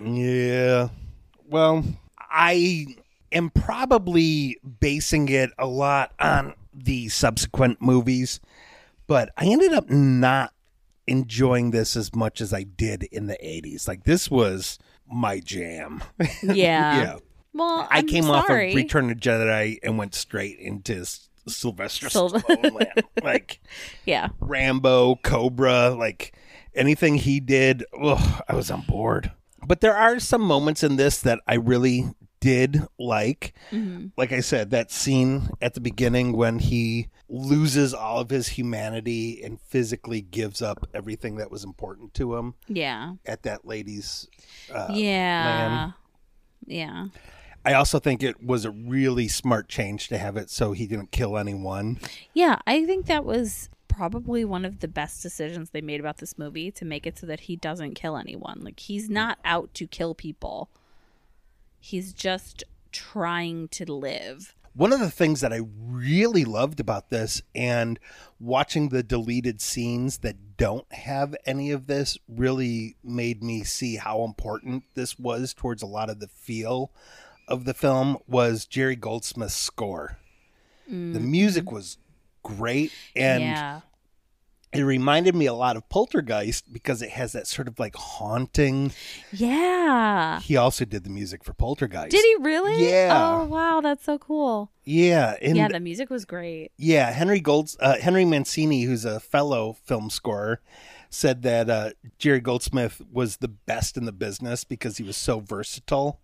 Yeah. 0.00 0.88
Well, 1.48 1.84
I 2.18 2.86
am 3.32 3.50
probably 3.50 4.58
basing 4.80 5.28
it 5.28 5.50
a 5.58 5.66
lot 5.66 6.12
on 6.20 6.54
the 6.76 7.08
subsequent 7.08 7.80
movies, 7.80 8.40
but 9.06 9.30
I 9.36 9.46
ended 9.46 9.72
up 9.72 9.88
not 9.90 10.52
enjoying 11.06 11.70
this 11.70 11.96
as 11.96 12.14
much 12.14 12.40
as 12.40 12.52
I 12.52 12.64
did 12.64 13.04
in 13.04 13.26
the 13.26 13.38
80s. 13.42 13.86
Like, 13.88 14.04
this 14.04 14.30
was 14.30 14.78
my 15.10 15.40
jam. 15.40 16.02
Yeah. 16.42 16.52
yeah. 16.54 17.16
Well, 17.54 17.88
I 17.90 17.98
I'm 17.98 18.06
came 18.08 18.24
sorry. 18.24 18.68
off 18.68 18.70
of 18.70 18.76
Return 18.76 19.10
of 19.10 19.16
Jedi 19.18 19.78
and 19.82 19.96
went 19.96 20.14
straight 20.14 20.58
into 20.58 21.04
Sylvester 21.48 22.10
Syl- 22.10 22.30
Stallone. 22.30 23.02
Like, 23.22 23.60
Yeah. 24.04 24.28
Rambo, 24.40 25.16
Cobra, 25.22 25.90
like 25.90 26.34
anything 26.74 27.14
he 27.14 27.40
did, 27.40 27.84
ugh, 27.98 28.42
I 28.48 28.54
was 28.54 28.70
on 28.70 28.82
board. 28.82 29.32
But 29.66 29.80
there 29.80 29.96
are 29.96 30.18
some 30.20 30.42
moments 30.42 30.82
in 30.82 30.96
this 30.96 31.20
that 31.20 31.40
I 31.46 31.54
really 31.54 32.04
did 32.46 32.82
like. 32.98 33.54
Like 34.16 34.30
I 34.32 34.38
said, 34.40 34.70
that 34.70 34.92
scene 34.92 35.50
at 35.60 35.74
the 35.74 35.80
beginning 35.80 36.32
when 36.36 36.60
he 36.60 37.08
loses 37.28 37.92
all 37.92 38.20
of 38.20 38.30
his 38.30 38.46
humanity 38.48 39.42
and 39.42 39.60
physically 39.60 40.20
gives 40.20 40.62
up 40.62 40.88
everything 40.94 41.36
that 41.36 41.50
was 41.50 41.64
important 41.64 42.14
to 42.14 42.36
him 42.36 42.54
Yeah. 42.68 43.14
at 43.26 43.42
that 43.42 43.66
lady's. 43.66 44.28
Uh, 44.72 44.86
yeah. 44.92 45.44
man. 45.44 45.94
Yeah. 46.66 47.06
I 47.64 47.72
also 47.74 47.98
think 47.98 48.22
it 48.22 48.40
was 48.40 48.64
a 48.64 48.70
really 48.70 49.26
smart 49.26 49.68
change 49.68 50.06
to 50.08 50.18
have 50.18 50.36
it 50.36 50.48
so 50.50 50.70
he 50.72 50.86
didn't 50.86 51.10
kill 51.10 51.36
anyone. 51.36 51.98
Yeah, 52.32 52.60
I 52.64 52.86
think 52.86 53.06
that 53.06 53.24
was 53.24 53.70
probably 53.88 54.44
one 54.44 54.64
of 54.64 54.78
the 54.78 54.86
best 54.88 55.20
decisions 55.22 55.70
they 55.70 55.80
made 55.80 55.98
about 55.98 56.18
this 56.18 56.38
movie 56.38 56.70
to 56.70 56.84
make 56.84 57.06
it 57.08 57.18
so 57.18 57.26
that 57.26 57.40
he 57.40 57.56
doesn't 57.56 57.94
kill 57.94 58.16
anyone. 58.16 58.60
Like 58.62 58.78
he's 58.78 59.10
not 59.10 59.38
out 59.44 59.74
to 59.74 59.88
kill 59.88 60.14
people. 60.14 60.68
He's 61.86 62.12
just 62.12 62.64
trying 62.90 63.68
to 63.68 63.84
live. 63.84 64.56
One 64.74 64.92
of 64.92 64.98
the 64.98 65.08
things 65.08 65.40
that 65.40 65.52
I 65.52 65.60
really 65.80 66.44
loved 66.44 66.80
about 66.80 67.10
this 67.10 67.42
and 67.54 68.00
watching 68.40 68.88
the 68.88 69.04
deleted 69.04 69.60
scenes 69.60 70.18
that 70.18 70.56
don't 70.56 70.92
have 70.92 71.36
any 71.46 71.70
of 71.70 71.86
this 71.86 72.18
really 72.28 72.96
made 73.04 73.40
me 73.40 73.62
see 73.62 73.94
how 73.94 74.24
important 74.24 74.82
this 74.94 75.16
was 75.16 75.54
towards 75.54 75.80
a 75.80 75.86
lot 75.86 76.10
of 76.10 76.18
the 76.18 76.26
feel 76.26 76.90
of 77.46 77.66
the 77.66 77.74
film 77.74 78.18
was 78.26 78.66
Jerry 78.66 78.96
Goldsmith's 78.96 79.54
score. 79.54 80.18
The 80.88 80.92
mm-hmm. 80.92 81.30
music 81.30 81.70
was 81.70 81.98
great 82.42 82.90
and 83.14 83.44
yeah. 83.44 83.80
It 84.72 84.82
reminded 84.82 85.34
me 85.34 85.46
a 85.46 85.54
lot 85.54 85.76
of 85.76 85.88
Poltergeist 85.88 86.72
because 86.72 87.00
it 87.02 87.10
has 87.10 87.32
that 87.32 87.46
sort 87.46 87.68
of 87.68 87.78
like 87.78 87.94
haunting. 87.96 88.92
Yeah. 89.32 90.40
He 90.40 90.56
also 90.56 90.84
did 90.84 91.04
the 91.04 91.10
music 91.10 91.44
for 91.44 91.52
Poltergeist. 91.54 92.10
Did 92.10 92.24
he 92.24 92.36
really? 92.42 92.88
Yeah. 92.90 93.38
Oh 93.40 93.44
wow, 93.44 93.80
that's 93.80 94.04
so 94.04 94.18
cool. 94.18 94.70
Yeah, 94.84 95.34
and 95.42 95.56
yeah, 95.56 95.68
the 95.68 95.80
music 95.80 96.10
was 96.10 96.24
great. 96.24 96.70
Yeah, 96.76 97.10
Henry 97.10 97.40
Golds, 97.40 97.76
uh, 97.80 97.98
Henry 97.98 98.24
Mancini, 98.24 98.82
who's 98.82 99.04
a 99.04 99.18
fellow 99.18 99.72
film 99.84 100.10
scorer, 100.10 100.60
said 101.10 101.42
that 101.42 101.68
uh, 101.68 101.90
Jerry 102.18 102.38
Goldsmith 102.40 103.02
was 103.12 103.38
the 103.38 103.48
best 103.48 103.96
in 103.96 104.04
the 104.04 104.12
business 104.12 104.62
because 104.64 104.96
he 104.98 105.02
was 105.02 105.16
so 105.16 105.40
versatile, 105.40 106.20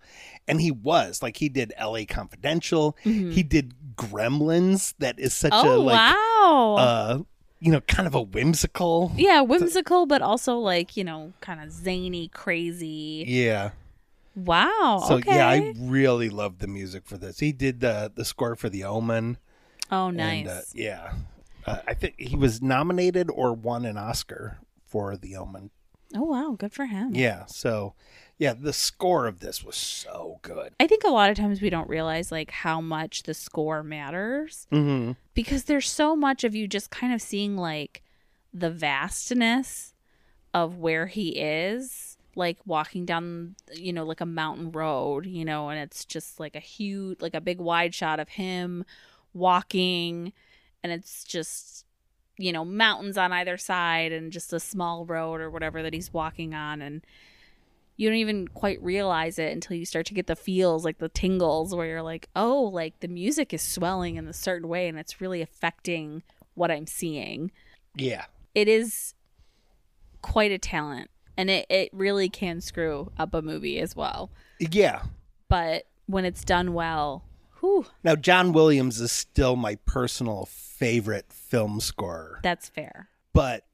and 0.46 0.60
he 0.60 0.70
was. 0.70 1.22
Like 1.22 1.38
he 1.38 1.48
did 1.48 1.72
L.A. 1.76 2.04
Confidential, 2.06 2.96
he 3.02 3.42
did 3.42 3.74
Gremlins. 3.96 4.94
That 4.98 5.18
is 5.18 5.32
such 5.34 5.52
a 5.52 5.56
Mm-hmm. 5.56 5.68
Oh 5.68 5.80
like, 5.80 6.14
wow. 6.16 6.76
uh, 6.78 7.18
you 7.62 7.70
know, 7.70 7.80
kind 7.82 8.08
of 8.08 8.14
a 8.14 8.20
whimsical. 8.20 9.12
yeah, 9.14 9.40
whimsical, 9.40 10.04
but 10.06 10.20
also 10.20 10.58
like 10.58 10.96
you 10.96 11.04
know, 11.04 11.32
kind 11.40 11.60
of 11.60 11.70
zany, 11.70 12.28
crazy. 12.28 13.24
Yeah. 13.26 13.70
Wow. 14.34 15.04
So 15.06 15.16
okay. 15.16 15.36
yeah, 15.36 15.48
I 15.48 15.74
really 15.78 16.28
loved 16.28 16.60
the 16.60 16.66
music 16.66 17.04
for 17.06 17.16
this. 17.16 17.38
He 17.38 17.52
did 17.52 17.80
the 17.80 18.10
the 18.12 18.24
score 18.24 18.56
for 18.56 18.68
The 18.68 18.82
Omen. 18.84 19.38
oh, 19.90 20.10
nice. 20.10 20.40
And, 20.40 20.48
uh, 20.48 20.60
yeah, 20.74 21.12
uh, 21.66 21.78
I 21.86 21.94
think 21.94 22.14
he 22.18 22.34
was 22.34 22.60
nominated 22.60 23.30
or 23.30 23.52
won 23.52 23.84
an 23.84 23.96
Oscar 23.96 24.58
for 24.86 25.16
The 25.16 25.36
Omen. 25.36 25.70
oh 26.16 26.24
wow, 26.24 26.56
good 26.58 26.72
for 26.72 26.86
him. 26.86 27.14
Yeah. 27.14 27.44
So, 27.46 27.94
yeah, 28.42 28.54
the 28.58 28.72
score 28.72 29.28
of 29.28 29.38
this 29.38 29.62
was 29.62 29.76
so 29.76 30.40
good. 30.42 30.74
I 30.80 30.88
think 30.88 31.04
a 31.04 31.10
lot 31.10 31.30
of 31.30 31.36
times 31.36 31.62
we 31.62 31.70
don't 31.70 31.88
realize 31.88 32.32
like 32.32 32.50
how 32.50 32.80
much 32.80 33.22
the 33.22 33.34
score 33.34 33.84
matters 33.84 34.66
Mm-hmm. 34.72 35.12
because 35.32 35.64
there's 35.64 35.88
so 35.88 36.16
much 36.16 36.42
of 36.42 36.52
you 36.52 36.66
just 36.66 36.90
kind 36.90 37.14
of 37.14 37.22
seeing 37.22 37.56
like 37.56 38.02
the 38.52 38.68
vastness 38.68 39.94
of 40.52 40.76
where 40.78 41.06
he 41.06 41.38
is, 41.38 42.18
like 42.34 42.58
walking 42.66 43.06
down, 43.06 43.54
you 43.74 43.92
know, 43.92 44.04
like 44.04 44.20
a 44.20 44.26
mountain 44.26 44.72
road, 44.72 45.24
you 45.24 45.44
know, 45.44 45.68
and 45.68 45.78
it's 45.78 46.04
just 46.04 46.40
like 46.40 46.56
a 46.56 46.60
huge, 46.60 47.22
like 47.22 47.34
a 47.34 47.40
big 47.40 47.60
wide 47.60 47.94
shot 47.94 48.18
of 48.18 48.30
him 48.30 48.84
walking, 49.32 50.32
and 50.82 50.90
it's 50.90 51.22
just, 51.22 51.84
you 52.38 52.52
know, 52.52 52.64
mountains 52.64 53.16
on 53.16 53.32
either 53.32 53.56
side 53.56 54.10
and 54.10 54.32
just 54.32 54.52
a 54.52 54.58
small 54.58 55.06
road 55.06 55.40
or 55.40 55.48
whatever 55.48 55.80
that 55.80 55.94
he's 55.94 56.12
walking 56.12 56.54
on. 56.54 56.82
And 56.82 57.06
you 57.96 58.08
don't 58.08 58.18
even 58.18 58.48
quite 58.48 58.82
realize 58.82 59.38
it 59.38 59.52
until 59.52 59.76
you 59.76 59.84
start 59.84 60.06
to 60.06 60.14
get 60.14 60.26
the 60.26 60.36
feels, 60.36 60.84
like 60.84 60.98
the 60.98 61.08
tingles, 61.08 61.74
where 61.74 61.86
you're 61.86 62.02
like, 62.02 62.28
oh, 62.34 62.62
like 62.64 63.00
the 63.00 63.08
music 63.08 63.52
is 63.52 63.62
swelling 63.62 64.16
in 64.16 64.26
a 64.26 64.32
certain 64.32 64.68
way 64.68 64.88
and 64.88 64.98
it's 64.98 65.20
really 65.20 65.42
affecting 65.42 66.22
what 66.54 66.70
I'm 66.70 66.86
seeing. 66.86 67.50
Yeah. 67.96 68.24
It 68.54 68.68
is 68.68 69.14
quite 70.22 70.52
a 70.52 70.58
talent 70.58 71.10
and 71.36 71.50
it, 71.50 71.66
it 71.68 71.90
really 71.92 72.28
can 72.28 72.60
screw 72.60 73.12
up 73.18 73.34
a 73.34 73.42
movie 73.42 73.78
as 73.78 73.94
well. 73.96 74.30
Yeah. 74.58 75.02
But 75.48 75.84
when 76.06 76.24
it's 76.24 76.44
done 76.44 76.72
well, 76.74 77.24
whew, 77.60 77.86
Now, 78.04 78.16
John 78.16 78.52
Williams 78.52 79.00
is 79.00 79.12
still 79.12 79.56
my 79.56 79.76
personal 79.86 80.46
favorite 80.46 81.32
film 81.32 81.80
scorer, 81.80 82.40
that's 82.42 82.68
fair. 82.68 83.08
but 83.32 83.64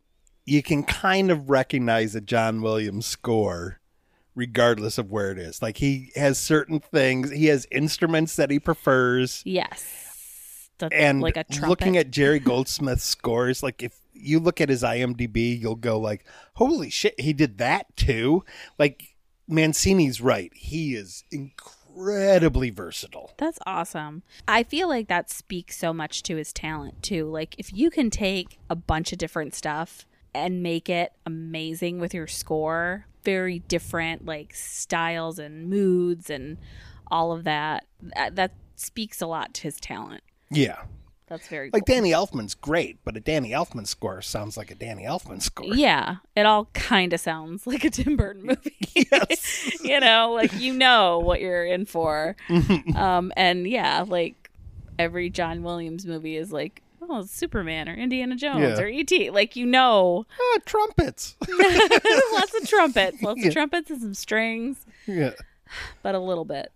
you 0.44 0.62
can 0.62 0.82
kind 0.82 1.30
of 1.30 1.50
recognize 1.50 2.14
a 2.14 2.20
John 2.20 2.62
Williams 2.62 3.06
score 3.06 3.80
regardless 4.38 4.98
of 4.98 5.10
where 5.10 5.32
it 5.32 5.38
is. 5.38 5.60
Like 5.60 5.76
he 5.76 6.12
has 6.14 6.38
certain 6.38 6.78
things, 6.78 7.30
he 7.30 7.46
has 7.46 7.66
instruments 7.72 8.36
that 8.36 8.50
he 8.50 8.60
prefers. 8.60 9.42
Yes. 9.44 10.70
The- 10.78 10.88
and 10.92 11.20
like 11.20 11.36
a 11.36 11.42
trumpet. 11.42 11.68
looking 11.68 11.96
at 11.96 12.12
Jerry 12.12 12.38
Goldsmith's 12.38 13.02
scores, 13.02 13.64
like 13.64 13.82
if 13.82 13.98
you 14.14 14.38
look 14.38 14.60
at 14.60 14.68
his 14.68 14.84
IMDb, 14.84 15.58
you'll 15.60 15.74
go 15.74 15.98
like, 15.98 16.24
"Holy 16.54 16.88
shit, 16.88 17.18
he 17.20 17.32
did 17.32 17.58
that 17.58 17.96
too!" 17.96 18.44
Like 18.78 19.16
Mancini's 19.48 20.20
right; 20.20 20.52
he 20.54 20.94
is 20.94 21.24
incredibly 21.32 22.70
versatile. 22.70 23.32
That's 23.38 23.58
awesome. 23.66 24.22
I 24.46 24.62
feel 24.62 24.88
like 24.88 25.08
that 25.08 25.30
speaks 25.30 25.76
so 25.76 25.92
much 25.92 26.22
to 26.24 26.36
his 26.36 26.52
talent 26.52 27.02
too. 27.02 27.28
Like 27.28 27.56
if 27.58 27.72
you 27.72 27.90
can 27.90 28.08
take 28.08 28.60
a 28.70 28.76
bunch 28.76 29.10
of 29.10 29.18
different 29.18 29.54
stuff 29.54 30.06
and 30.32 30.62
make 30.62 30.88
it 30.88 31.12
amazing 31.26 31.98
with 31.98 32.14
your 32.14 32.28
score, 32.28 33.06
very 33.24 33.58
different 33.60 34.24
like 34.24 34.54
styles 34.54 35.38
and 35.38 35.68
moods 35.68 36.30
and 36.30 36.58
all 37.10 37.32
of 37.32 37.44
that. 37.44 37.84
That, 38.14 38.36
that 38.36 38.52
speaks 38.76 39.20
a 39.20 39.26
lot 39.26 39.54
to 39.54 39.62
his 39.62 39.76
talent. 39.76 40.22
Yeah, 40.50 40.82
That's 41.26 41.46
very 41.48 41.70
like 41.72 41.84
cool. 41.84 41.94
Danny 41.94 42.10
Elfman's 42.12 42.54
great, 42.54 42.98
but 43.04 43.16
a 43.16 43.20
Danny 43.20 43.50
Elfman 43.50 43.86
score 43.86 44.22
sounds 44.22 44.56
like 44.56 44.70
a 44.70 44.74
Danny 44.74 45.04
Elfman 45.04 45.42
score. 45.42 45.74
Yeah, 45.74 46.16
it 46.34 46.46
all 46.46 46.66
kind 46.72 47.12
of 47.12 47.20
sounds 47.20 47.66
like 47.66 47.84
a 47.84 47.90
Tim 47.90 48.16
Burton 48.16 48.44
movie. 48.46 48.74
Yes. 49.12 49.82
you 49.84 50.00
know, 50.00 50.32
like 50.32 50.52
you 50.54 50.72
know 50.72 51.18
what 51.20 51.40
you're 51.40 51.64
in 51.64 51.84
for. 51.86 52.34
um, 52.96 53.32
and 53.36 53.66
yeah, 53.68 54.04
like 54.06 54.50
every 54.98 55.30
John 55.30 55.62
Williams 55.62 56.04
movie 56.06 56.36
is 56.36 56.50
like, 56.50 56.82
oh, 57.08 57.22
Superman 57.22 57.88
or 57.88 57.94
Indiana 57.94 58.36
Jones 58.36 58.78
Yeah. 58.78 58.84
or 58.84 58.86
ET. 58.88 59.32
Like 59.32 59.56
you 59.56 59.66
know, 59.66 60.26
Ah, 60.40 60.58
trumpets. 60.66 61.36
lots 61.48 62.54
of 62.60 62.68
trumpets, 62.68 63.22
lots 63.22 63.40
Yeah. 63.40 63.48
of 63.48 63.52
trumpets 63.54 63.90
and 63.90 64.00
some 64.00 64.14
strings, 64.14 64.84
yeah, 65.06 65.32
but 66.02 66.14
a 66.14 66.18
little 66.20 66.44
bit, 66.44 66.72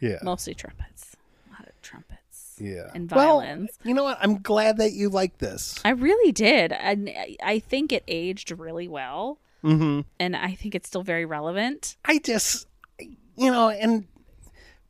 yeah, 0.00 0.18
mostly 0.22 0.54
trumpets. 0.54 1.16
A 1.48 1.52
lot 1.52 1.68
of 1.68 1.80
trumpets. 1.82 2.56
yeah. 2.58 2.90
and 2.94 3.10
Well, 3.10 3.40
violins. 3.40 3.70
you 3.84 3.94
know 3.94 4.04
what? 4.04 4.18
I'm 4.20 4.40
glad 4.42 4.76
that 4.78 4.92
you 4.92 5.08
like 5.08 5.38
this. 5.38 5.80
I 5.84 5.90
really 5.90 6.32
did, 6.32 6.72
and 6.72 7.08
I- 7.08 7.36
I 7.42 7.58
think 7.58 7.92
it 7.92 8.04
aged 8.08 8.50
really 8.50 8.88
well, 8.88 9.38
Mm-hmm. 9.64 10.00
and 10.18 10.34
I 10.36 10.54
think 10.54 10.74
it's 10.74 10.88
still 10.88 11.02
very 11.04 11.24
relevant. 11.24 11.96
I 12.04 12.18
just, 12.18 12.66
you 12.98 13.50
know, 13.50 13.68
and 13.68 14.06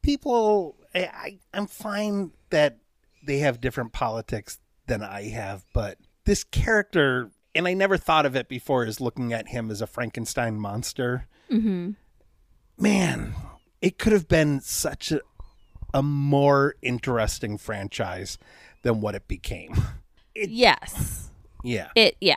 people, 0.02 0.76
I, 0.94 1.00
I, 1.04 1.38
I'm 1.54 1.66
fine 1.66 2.32
that 2.50 2.78
they 3.24 3.38
have 3.38 3.60
different 3.60 3.92
politics 3.92 4.58
than 4.92 5.02
I 5.02 5.30
have, 5.30 5.64
but 5.72 5.96
this 6.26 6.44
character, 6.44 7.30
and 7.54 7.66
I 7.66 7.72
never 7.72 7.96
thought 7.96 8.26
of 8.26 8.36
it 8.36 8.46
before, 8.46 8.84
is 8.84 9.00
looking 9.00 9.32
at 9.32 9.48
him 9.48 9.70
as 9.70 9.80
a 9.80 9.86
Frankenstein 9.86 10.56
monster. 10.60 11.26
Mm-hmm. 11.50 11.92
Man, 12.78 13.34
it 13.80 13.98
could 13.98 14.12
have 14.12 14.28
been 14.28 14.60
such 14.60 15.10
a, 15.10 15.20
a 15.94 16.02
more 16.02 16.74
interesting 16.82 17.56
franchise 17.56 18.36
than 18.82 19.00
what 19.00 19.14
it 19.14 19.26
became. 19.28 19.74
Yes. 20.34 21.30
Yeah. 21.64 21.88
It 21.94 22.16
yeah. 22.20 22.36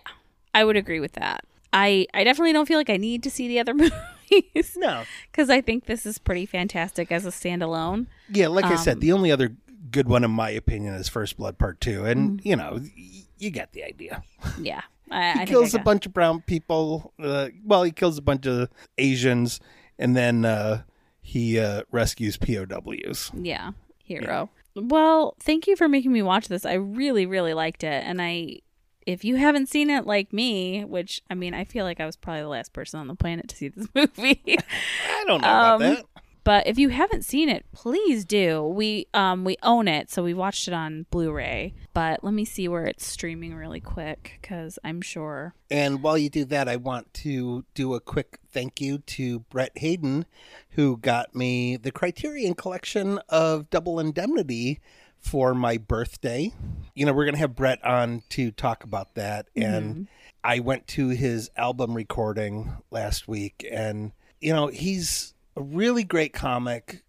I 0.53 0.63
would 0.63 0.77
agree 0.77 0.99
with 1.01 1.13
that. 1.13 1.43
I 1.73 2.07
I 2.13 2.23
definitely 2.23 2.53
don't 2.53 2.67
feel 2.67 2.77
like 2.77 2.89
I 2.89 2.97
need 2.97 3.23
to 3.23 3.29
see 3.29 3.47
the 3.47 3.59
other 3.59 3.73
movies 3.73 4.75
No. 4.77 5.03
cuz 5.33 5.49
I 5.49 5.61
think 5.61 5.85
this 5.85 6.05
is 6.05 6.19
pretty 6.19 6.45
fantastic 6.45 7.11
as 7.11 7.25
a 7.25 7.29
standalone. 7.29 8.05
Yeah, 8.29 8.47
like 8.47 8.65
I 8.65 8.75
said, 8.75 8.95
Um, 8.95 8.99
the 8.99 9.11
only 9.13 9.31
other 9.31 9.55
good 9.91 10.07
one 10.07 10.23
in 10.23 10.31
my 10.31 10.49
opinion 10.49 10.93
is 10.95 11.07
First 11.09 11.37
Blood 11.37 11.57
Part 11.57 11.79
2 11.81 12.05
and 12.05 12.39
Mm-hmm. 12.39 12.47
you 12.47 12.55
know, 12.55 12.79
y- 12.81 13.23
you 13.37 13.49
get 13.51 13.71
the 13.73 13.83
idea. 13.83 14.23
Yeah. 14.59 14.81
I, 15.11 15.17
I 15.29 15.31
he 15.31 15.37
think 15.39 15.49
kills 15.49 15.75
I 15.75 15.81
a 15.81 15.83
bunch 15.83 16.05
of 16.05 16.13
brown 16.13 16.41
people. 16.41 17.13
Uh, 17.19 17.49
well, 17.63 17.83
he 17.83 17.91
kills 17.91 18.17
a 18.17 18.21
bunch 18.21 18.45
of 18.47 18.69
Asians, 18.97 19.59
and 19.99 20.15
then 20.15 20.45
uh, 20.45 20.81
he 21.21 21.59
uh, 21.59 21.83
rescues 21.91 22.37
POWs. 22.37 23.31
Yeah, 23.33 23.71
hero. 24.03 24.49
Well, 24.75 25.35
thank 25.39 25.67
you 25.67 25.75
for 25.75 25.87
making 25.87 26.11
me 26.11 26.21
watch 26.21 26.47
this. 26.47 26.65
I 26.65 26.73
really 26.73 27.25
really 27.25 27.53
liked 27.53 27.83
it 27.83 28.03
and 28.05 28.21
I 28.21 28.59
if 29.05 29.23
you 29.23 29.35
haven't 29.35 29.69
seen 29.69 29.91
it 29.91 30.07
like 30.07 30.33
me, 30.33 30.83
which 30.83 31.21
I 31.29 31.35
mean, 31.35 31.53
I 31.53 31.63
feel 31.63 31.85
like 31.85 31.99
I 31.99 32.05
was 32.07 32.15
probably 32.15 32.41
the 32.41 32.47
last 32.47 32.73
person 32.73 32.99
on 32.99 33.07
the 33.07 33.13
planet 33.15 33.47
to 33.49 33.55
see 33.55 33.67
this 33.69 33.87
movie. 33.95 34.41
I 34.47 35.23
don't 35.27 35.41
know 35.41 35.47
Um, 35.47 35.75
about 35.75 35.79
that. 35.79 36.05
But 36.45 36.67
if 36.67 36.77
you 36.77 36.89
haven't 36.89 37.25
seen 37.25 37.49
it, 37.49 37.65
please 37.73 38.23
do. 38.23 38.63
We 38.63 39.07
um 39.13 39.43
we 39.43 39.57
own 39.63 39.89
it, 39.89 40.09
so 40.09 40.23
we 40.23 40.33
watched 40.33 40.69
it 40.69 40.73
on 40.73 41.07
Blu-ray. 41.09 41.73
But 41.93 42.23
let 42.23 42.33
me 42.33 42.45
see 42.45 42.69
where 42.69 42.85
it's 42.85 43.05
streaming 43.05 43.53
really 43.55 43.81
quick 43.81 44.37
because 44.39 44.79
I'm 44.83 45.01
sure. 45.01 45.53
And 45.69 46.01
while 46.01 46.17
you 46.17 46.29
do 46.29 46.45
that, 46.45 46.69
I 46.69 46.77
want 46.77 47.13
to 47.15 47.65
do 47.73 47.95
a 47.95 47.99
quick 47.99 48.39
thank 48.49 48.79
you 48.79 48.99
to 48.99 49.39
Brett 49.39 49.71
Hayden, 49.75 50.25
who 50.71 50.97
got 50.97 51.35
me 51.35 51.77
the 51.77 51.91
Criterion 51.91 52.53
collection 52.53 53.19
of 53.27 53.69
Double 53.69 53.99
Indemnity 53.99 54.79
for 55.17 55.55
my 55.55 55.77
birthday. 55.77 56.53
You 56.93 57.05
know, 57.05 57.13
we're 57.13 57.25
going 57.25 57.33
to 57.35 57.39
have 57.41 57.55
Brett 57.55 57.83
on 57.83 58.21
to 58.29 58.51
talk 58.51 58.83
about 58.83 59.15
that. 59.15 59.47
And 59.55 60.07
I 60.43 60.59
went 60.59 60.85
to 60.89 61.09
his 61.09 61.49
album 61.57 61.95
recording 61.95 62.71
last 62.91 63.27
week, 63.27 63.67
and, 63.71 64.11
you 64.39 64.53
know, 64.53 64.67
he's 64.67 65.33
a 65.55 65.61
really 65.61 66.03
great 66.03 66.33
comic, 66.33 67.03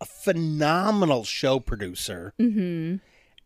a 0.00 0.06
phenomenal 0.06 1.24
show 1.24 1.60
producer 1.60 2.32
Mm-hmm. 2.40 2.96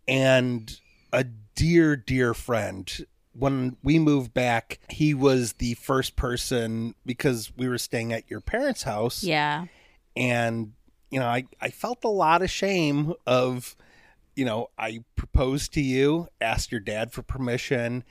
and 0.06 0.80
a 1.12 1.24
dear, 1.54 1.96
dear 1.96 2.34
friend. 2.34 3.06
When 3.36 3.76
we 3.82 3.98
moved 3.98 4.32
back, 4.32 4.78
he 4.88 5.12
was 5.12 5.54
the 5.54 5.74
first 5.74 6.14
person 6.14 6.94
because 7.04 7.52
we 7.56 7.68
were 7.68 7.78
staying 7.78 8.12
at 8.12 8.30
your 8.30 8.40
parents' 8.40 8.84
house. 8.84 9.24
Yeah. 9.24 9.66
And, 10.16 10.74
you 11.10 11.18
know, 11.18 11.26
I, 11.26 11.46
I 11.60 11.70
felt 11.70 12.04
a 12.04 12.08
lot 12.08 12.42
of 12.42 12.50
shame 12.50 13.14
of, 13.26 13.74
you 14.36 14.44
know, 14.44 14.70
I 14.78 15.02
proposed 15.16 15.74
to 15.74 15.80
you, 15.80 16.28
asked 16.40 16.70
your 16.70 16.80
dad 16.80 17.10
for 17.12 17.22
permission, 17.22 18.04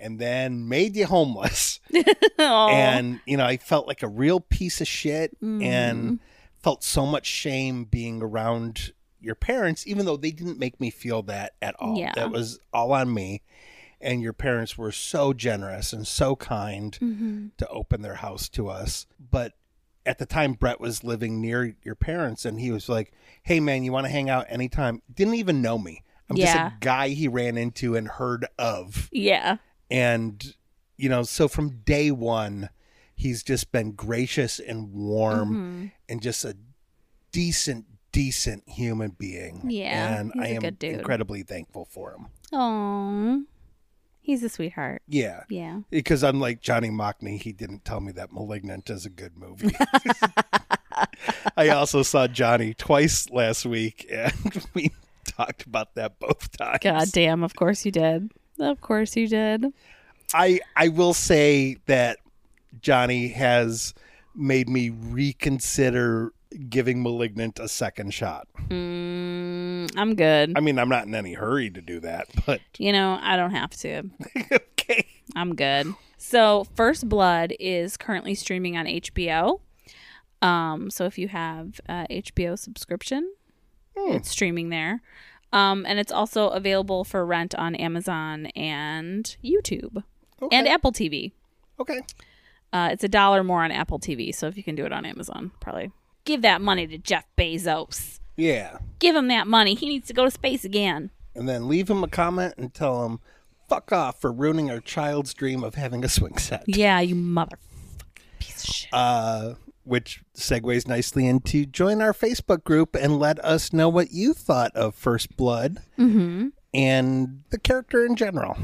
and 0.00 0.18
then 0.18 0.68
made 0.68 0.96
you 0.96 1.06
homeless. 1.06 1.80
And, 2.38 3.20
you 3.26 3.36
know, 3.36 3.44
I 3.44 3.56
felt 3.58 3.86
like 3.86 4.02
a 4.02 4.08
real 4.08 4.40
piece 4.40 4.80
of 4.80 4.88
shit 4.88 5.38
Mm. 5.40 5.62
and 5.64 6.20
felt 6.62 6.82
so 6.84 7.06
much 7.06 7.26
shame 7.26 7.84
being 7.84 8.22
around 8.22 8.92
your 9.20 9.34
parents, 9.34 9.86
even 9.86 10.06
though 10.06 10.16
they 10.16 10.30
didn't 10.30 10.58
make 10.58 10.80
me 10.80 10.90
feel 10.90 11.22
that 11.22 11.52
at 11.62 11.74
all. 11.78 11.96
Yeah. 11.98 12.12
That 12.14 12.30
was 12.30 12.58
all 12.72 12.92
on 12.92 13.12
me. 13.12 13.42
And 14.00 14.22
your 14.22 14.32
parents 14.32 14.78
were 14.78 14.92
so 14.92 15.32
generous 15.34 15.92
and 15.92 16.06
so 16.06 16.34
kind 16.36 16.96
Mm-hmm. 17.00 17.46
to 17.58 17.68
open 17.68 18.00
their 18.02 18.14
house 18.16 18.48
to 18.50 18.68
us. 18.68 19.06
But 19.30 19.52
at 20.06 20.18
the 20.18 20.24
time, 20.26 20.54
Brett 20.54 20.80
was 20.80 21.04
living 21.04 21.40
near 21.42 21.76
your 21.82 21.94
parents, 21.94 22.46
and 22.46 22.58
he 22.58 22.70
was 22.70 22.88
like, 22.88 23.12
Hey, 23.42 23.60
man, 23.60 23.84
you 23.84 23.92
want 23.92 24.06
to 24.06 24.10
hang 24.12 24.30
out 24.30 24.46
anytime? 24.48 25.02
Didn't 25.14 25.34
even 25.34 25.60
know 25.60 25.76
me. 25.78 26.02
I'm 26.30 26.36
Yeah. 26.36 26.46
just 26.46 26.56
a 26.56 26.72
guy 26.80 27.08
he 27.08 27.28
ran 27.28 27.58
into 27.58 27.94
and 27.96 28.06
heard 28.08 28.46
of 28.58 29.08
yeah. 29.12 29.58
And 29.90 30.54
you 30.96 31.08
know 31.08 31.22
so 31.22 31.48
from 31.48 31.70
day 31.84 32.10
one 32.10 32.68
he's 33.14 33.42
just 33.42 33.70
been 33.72 33.92
gracious 33.92 34.58
and 34.58 34.92
warm 34.92 35.48
Mm-hmm. 35.50 35.86
and 36.08 36.22
just 36.22 36.44
a 36.44 36.56
decent 37.32 37.86
decent 38.12 38.68
human 38.68 39.10
being 39.10 39.62
Yeah, 39.68 40.18
and 40.20 40.32
he's 40.34 40.42
i 40.42 40.46
a 40.46 40.54
am 40.56 40.60
good 40.62 40.78
dude. 40.78 40.94
incredibly 40.96 41.42
thankful 41.42 41.84
for 41.84 42.12
him 42.12 42.26
Oh, 42.52 43.44
he's 44.20 44.42
a 44.42 44.48
sweetheart. 44.48 45.02
yeah 45.06 45.44
Yeah. 45.48 45.80
because 45.90 46.22
unlike 46.24 46.60
johnny 46.60 46.90
mockney 46.90 47.40
he 47.40 47.52
didn't 47.52 47.84
tell 47.84 48.00
me 48.00 48.10
that 48.12 48.32
malignant 48.32 48.90
is 48.90 49.06
a 49.06 49.10
good 49.10 49.36
movie 49.36 49.70
i 51.56 51.68
also 51.68 52.02
saw 52.02 52.26
johnny 52.26 52.74
twice 52.74 53.28
last 53.30 53.64
week 53.64 54.06
and 54.10 54.32
we 54.74 54.90
talked 55.24 55.64
about 55.66 55.94
that 55.94 56.18
both 56.18 56.56
times 56.56 56.78
God 56.82 57.08
damn. 57.12 57.44
Of 57.44 57.54
course 57.54 57.84
you 57.86 57.92
did. 57.92 58.32
Of 58.60 58.80
course 58.80 59.16
you 59.16 59.26
did. 59.28 59.66
I 60.34 60.60
I 60.76 60.88
will 60.88 61.14
say 61.14 61.76
that 61.86 62.18
Johnny 62.80 63.28
has 63.28 63.94
made 64.34 64.68
me 64.68 64.90
reconsider 64.90 66.32
giving 66.68 67.02
Malignant 67.02 67.58
a 67.58 67.68
second 67.68 68.12
shot. 68.12 68.46
Mm, 68.68 69.90
I'm 69.96 70.14
good. 70.14 70.52
I 70.56 70.60
mean, 70.60 70.78
I'm 70.78 70.88
not 70.88 71.06
in 71.06 71.14
any 71.14 71.32
hurry 71.34 71.70
to 71.70 71.80
do 71.80 72.00
that, 72.00 72.26
but 72.46 72.60
You 72.78 72.92
know, 72.92 73.18
I 73.20 73.36
don't 73.36 73.52
have 73.52 73.70
to. 73.78 74.02
okay. 74.52 75.06
I'm 75.36 75.54
good. 75.54 75.94
So, 76.18 76.66
First 76.74 77.08
Blood 77.08 77.54
is 77.60 77.96
currently 77.96 78.34
streaming 78.34 78.76
on 78.76 78.86
HBO. 78.86 79.60
Um, 80.42 80.90
so 80.90 81.04
if 81.04 81.18
you 81.18 81.28
have 81.28 81.80
uh, 81.88 82.06
HBO 82.10 82.58
subscription, 82.58 83.32
Hmm. 83.96 84.12
it's 84.16 84.28
streaming 84.30 84.68
there. 84.70 85.02
Um, 85.52 85.84
and 85.88 85.98
it's 85.98 86.12
also 86.12 86.48
available 86.48 87.04
for 87.04 87.24
rent 87.26 87.54
on 87.54 87.74
Amazon 87.74 88.46
and 88.56 89.36
YouTube 89.44 90.02
Okay. 90.42 90.56
and 90.56 90.68
Apple 90.68 90.92
TV. 90.92 91.32
okay. 91.78 92.00
Uh, 92.72 92.90
it's 92.92 93.02
a 93.02 93.08
dollar 93.08 93.42
more 93.42 93.64
on 93.64 93.72
Apple 93.72 93.98
TV. 93.98 94.32
So 94.32 94.46
if 94.46 94.56
you 94.56 94.62
can 94.62 94.76
do 94.76 94.86
it 94.86 94.92
on 94.92 95.04
Amazon, 95.04 95.50
probably 95.58 95.90
give 96.24 96.42
that 96.42 96.60
money 96.60 96.86
to 96.86 96.98
Jeff 96.98 97.24
Bezos. 97.36 98.20
Yeah. 98.36 98.78
Give 99.00 99.16
him 99.16 99.26
that 99.28 99.48
money. 99.48 99.74
He 99.74 99.88
needs 99.88 100.06
to 100.06 100.14
go 100.14 100.24
to 100.24 100.30
space 100.30 100.64
again. 100.64 101.10
And 101.34 101.48
then 101.48 101.66
leave 101.66 101.90
him 101.90 102.04
a 102.04 102.08
comment 102.08 102.54
and 102.56 102.72
tell 102.72 103.04
him 103.06 103.18
fuck 103.68 103.90
off 103.92 104.20
for 104.20 104.30
ruining 104.32 104.70
our 104.70 104.78
child's 104.80 105.34
dream 105.34 105.64
of 105.64 105.74
having 105.74 106.04
a 106.04 106.08
swing 106.08 106.38
set. 106.38 106.62
Yeah, 106.68 107.00
you 107.00 107.16
motherfucking 107.16 107.58
piece 108.38 108.62
of 108.68 108.74
shit. 108.74 108.90
Uh 108.92 109.54
which 109.90 110.22
segues 110.34 110.86
nicely 110.86 111.26
into 111.26 111.66
join 111.66 112.00
our 112.00 112.12
Facebook 112.14 112.64
group 112.64 112.94
and 112.94 113.18
let 113.18 113.38
us 113.44 113.72
know 113.72 113.88
what 113.88 114.12
you 114.12 114.32
thought 114.32 114.74
of 114.76 114.94
First 114.94 115.36
Blood 115.36 115.78
Mm-hmm. 115.98 116.48
and 116.72 117.42
the 117.50 117.58
character 117.58 118.06
in 118.06 118.14
general. 118.16 118.56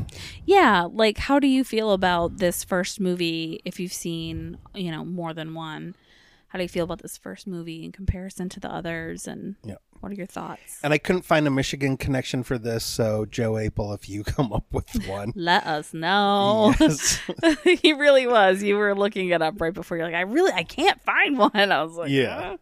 Yeah, 0.45 0.87
like 0.91 1.18
how 1.18 1.39
do 1.39 1.47
you 1.49 1.64
feel 1.64 1.91
about 1.93 2.39
this 2.39 2.62
first 2.64 3.01
movie 3.01 3.61
if 3.64 3.81
you've 3.81 3.93
seen, 3.93 4.59
you 4.74 4.91
know, 4.91 5.05
more 5.05 5.35
than 5.35 5.53
one? 5.55 5.95
How 6.49 6.59
do 6.59 6.62
you 6.62 6.68
feel 6.68 6.85
about 6.85 7.03
this 7.03 7.18
first 7.18 7.47
movie 7.47 7.85
in 7.85 7.91
comparison 7.93 8.49
to 8.51 8.61
the 8.61 8.70
others 8.72 9.27
and 9.27 9.57
Yep. 9.64 9.83
What 10.01 10.13
are 10.13 10.15
your 10.15 10.27
thoughts? 10.27 10.79
And 10.83 10.93
I 10.93 10.99
couldn't 10.99 11.23
find 11.23 11.47
a 11.47 11.51
Michigan 11.51 11.97
connection 11.97 12.43
for 12.43 12.59
this, 12.59 12.85
so 12.85 13.25
Joe 13.27 13.53
Apel, 13.53 13.95
if 13.95 14.09
you 14.09 14.25
come 14.37 14.53
up 14.53 14.65
with 14.73 14.89
one. 15.07 15.33
Let 15.35 15.67
us 15.67 15.93
know. 15.95 16.75
Yes. 16.81 17.19
he 17.65 17.93
really 17.93 18.27
was. 18.27 18.63
You 18.63 18.77
were 18.77 18.95
looking 18.95 19.29
it 19.31 19.43
up 19.43 19.61
right 19.61 19.73
before 19.75 19.97
you're 19.97 20.07
like, 20.07 20.15
I 20.15 20.23
really 20.23 20.53
I 20.53 20.63
can't 20.65 21.01
find 21.05 21.39
one. 21.39 21.51
I 21.55 21.83
was 21.83 21.95
like, 21.97 22.11
Yeah. 22.11 22.41
"Huh?" 22.41 22.57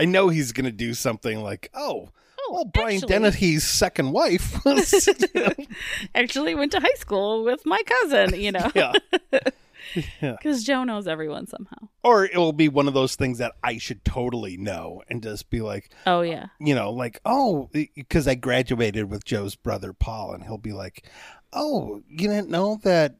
I 0.00 0.04
know 0.04 0.28
he's 0.28 0.52
going 0.52 0.66
to 0.66 0.72
do 0.72 0.94
something 0.94 1.42
like, 1.42 1.70
oh, 1.74 2.10
Oh, 2.40 2.52
well, 2.54 2.64
Brian 2.66 2.94
actually- 2.96 3.08
Dennehy's 3.08 3.64
second 3.64 4.12
wife 4.12 4.64
was. 4.64 5.06
you 5.06 5.14
know, 5.34 5.52
Actually 6.14 6.54
went 6.54 6.70
to 6.72 6.80
high 6.80 6.94
school 6.96 7.42
with 7.44 7.66
my 7.66 7.82
cousin, 7.84 8.40
you 8.40 8.52
know. 8.52 8.70
yeah. 8.74 8.92
Because 10.20 10.64
Joe 10.64 10.84
knows 10.84 11.06
everyone 11.06 11.46
somehow. 11.46 11.88
Or 12.02 12.24
it 12.24 12.36
will 12.36 12.52
be 12.52 12.68
one 12.68 12.88
of 12.88 12.94
those 12.94 13.16
things 13.16 13.38
that 13.38 13.52
I 13.62 13.78
should 13.78 14.04
totally 14.04 14.56
know 14.56 15.02
and 15.08 15.22
just 15.22 15.50
be 15.50 15.60
like, 15.60 15.90
Oh 16.06 16.22
yeah. 16.22 16.46
you 16.60 16.74
know, 16.74 16.90
like, 16.90 17.20
oh, 17.24 17.70
because 17.72 18.26
I 18.28 18.34
graduated 18.34 19.10
with 19.10 19.24
Joe's 19.24 19.56
brother, 19.56 19.92
Paul, 19.92 20.32
and 20.32 20.44
he'll 20.44 20.58
be 20.58 20.72
like, 20.72 21.06
oh, 21.52 22.02
you 22.08 22.28
didn't 22.28 22.50
know 22.50 22.78
that 22.82 23.16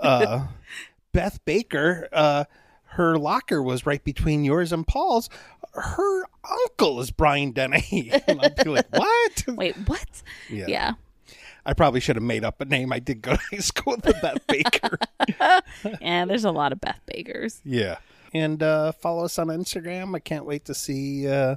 uh, 0.00 0.46
Beth 1.12 1.44
Baker, 1.44 2.08
uh, 2.12 2.44
her 2.90 3.18
locker 3.18 3.62
was 3.62 3.84
right 3.86 4.02
between 4.02 4.44
yours 4.44 4.72
and 4.72 4.86
Paul's. 4.86 5.28
Her 5.74 6.24
uncle 6.48 7.00
is 7.00 7.10
Brian 7.10 7.52
Dennehy. 7.52 8.10
And 8.26 8.40
I'll 8.40 8.64
be 8.64 8.70
like, 8.70 8.86
what? 8.90 9.44
Wait, 9.48 9.76
what? 9.86 10.22
Yeah. 10.48 10.64
yeah. 10.68 10.92
I 11.66 11.74
probably 11.74 12.00
should 12.00 12.16
have 12.16 12.22
made 12.22 12.44
up 12.44 12.60
a 12.60 12.64
name. 12.64 12.92
I 12.92 13.00
did 13.00 13.20
go 13.20 13.32
to 13.32 13.40
high 13.50 13.58
school 13.58 13.96
with 14.02 14.22
Beth 14.22 14.46
Baker. 14.46 14.98
And 16.00 16.30
there's 16.30 16.44
a 16.44 16.50
lot 16.52 16.72
of 16.72 16.80
Beth 16.80 17.00
Bakers. 17.06 17.60
yeah. 17.64 17.96
And 18.32 18.62
uh, 18.62 18.92
follow 18.92 19.24
us 19.24 19.38
on 19.38 19.48
Instagram. 19.48 20.14
I 20.14 20.18
can't 20.20 20.44
wait 20.44 20.64
to 20.66 20.74
see 20.74 21.26
uh, 21.28 21.56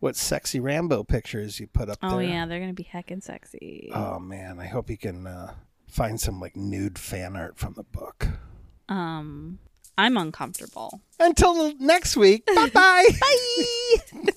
what 0.00 0.16
sexy 0.16 0.60
Rambo 0.60 1.02
pictures 1.04 1.58
you 1.60 1.66
put 1.66 1.88
up 1.88 1.98
Oh 2.02 2.18
there. 2.18 2.26
yeah, 2.26 2.46
they're 2.46 2.60
gonna 2.60 2.72
be 2.74 2.84
heckin' 2.90 3.22
sexy. 3.22 3.90
Oh 3.94 4.18
man, 4.18 4.58
I 4.60 4.66
hope 4.66 4.90
you 4.90 4.98
can 4.98 5.26
uh, 5.26 5.54
find 5.88 6.20
some 6.20 6.40
like 6.40 6.56
nude 6.56 6.98
fan 6.98 7.36
art 7.36 7.56
from 7.58 7.74
the 7.74 7.84
book. 7.84 8.26
Um, 8.88 9.58
I'm 9.96 10.16
uncomfortable. 10.16 11.00
Until 11.18 11.74
next 11.78 12.16
week. 12.16 12.44
Bye 12.54 12.70
bye. 12.74 13.08
Bye. 13.20 14.30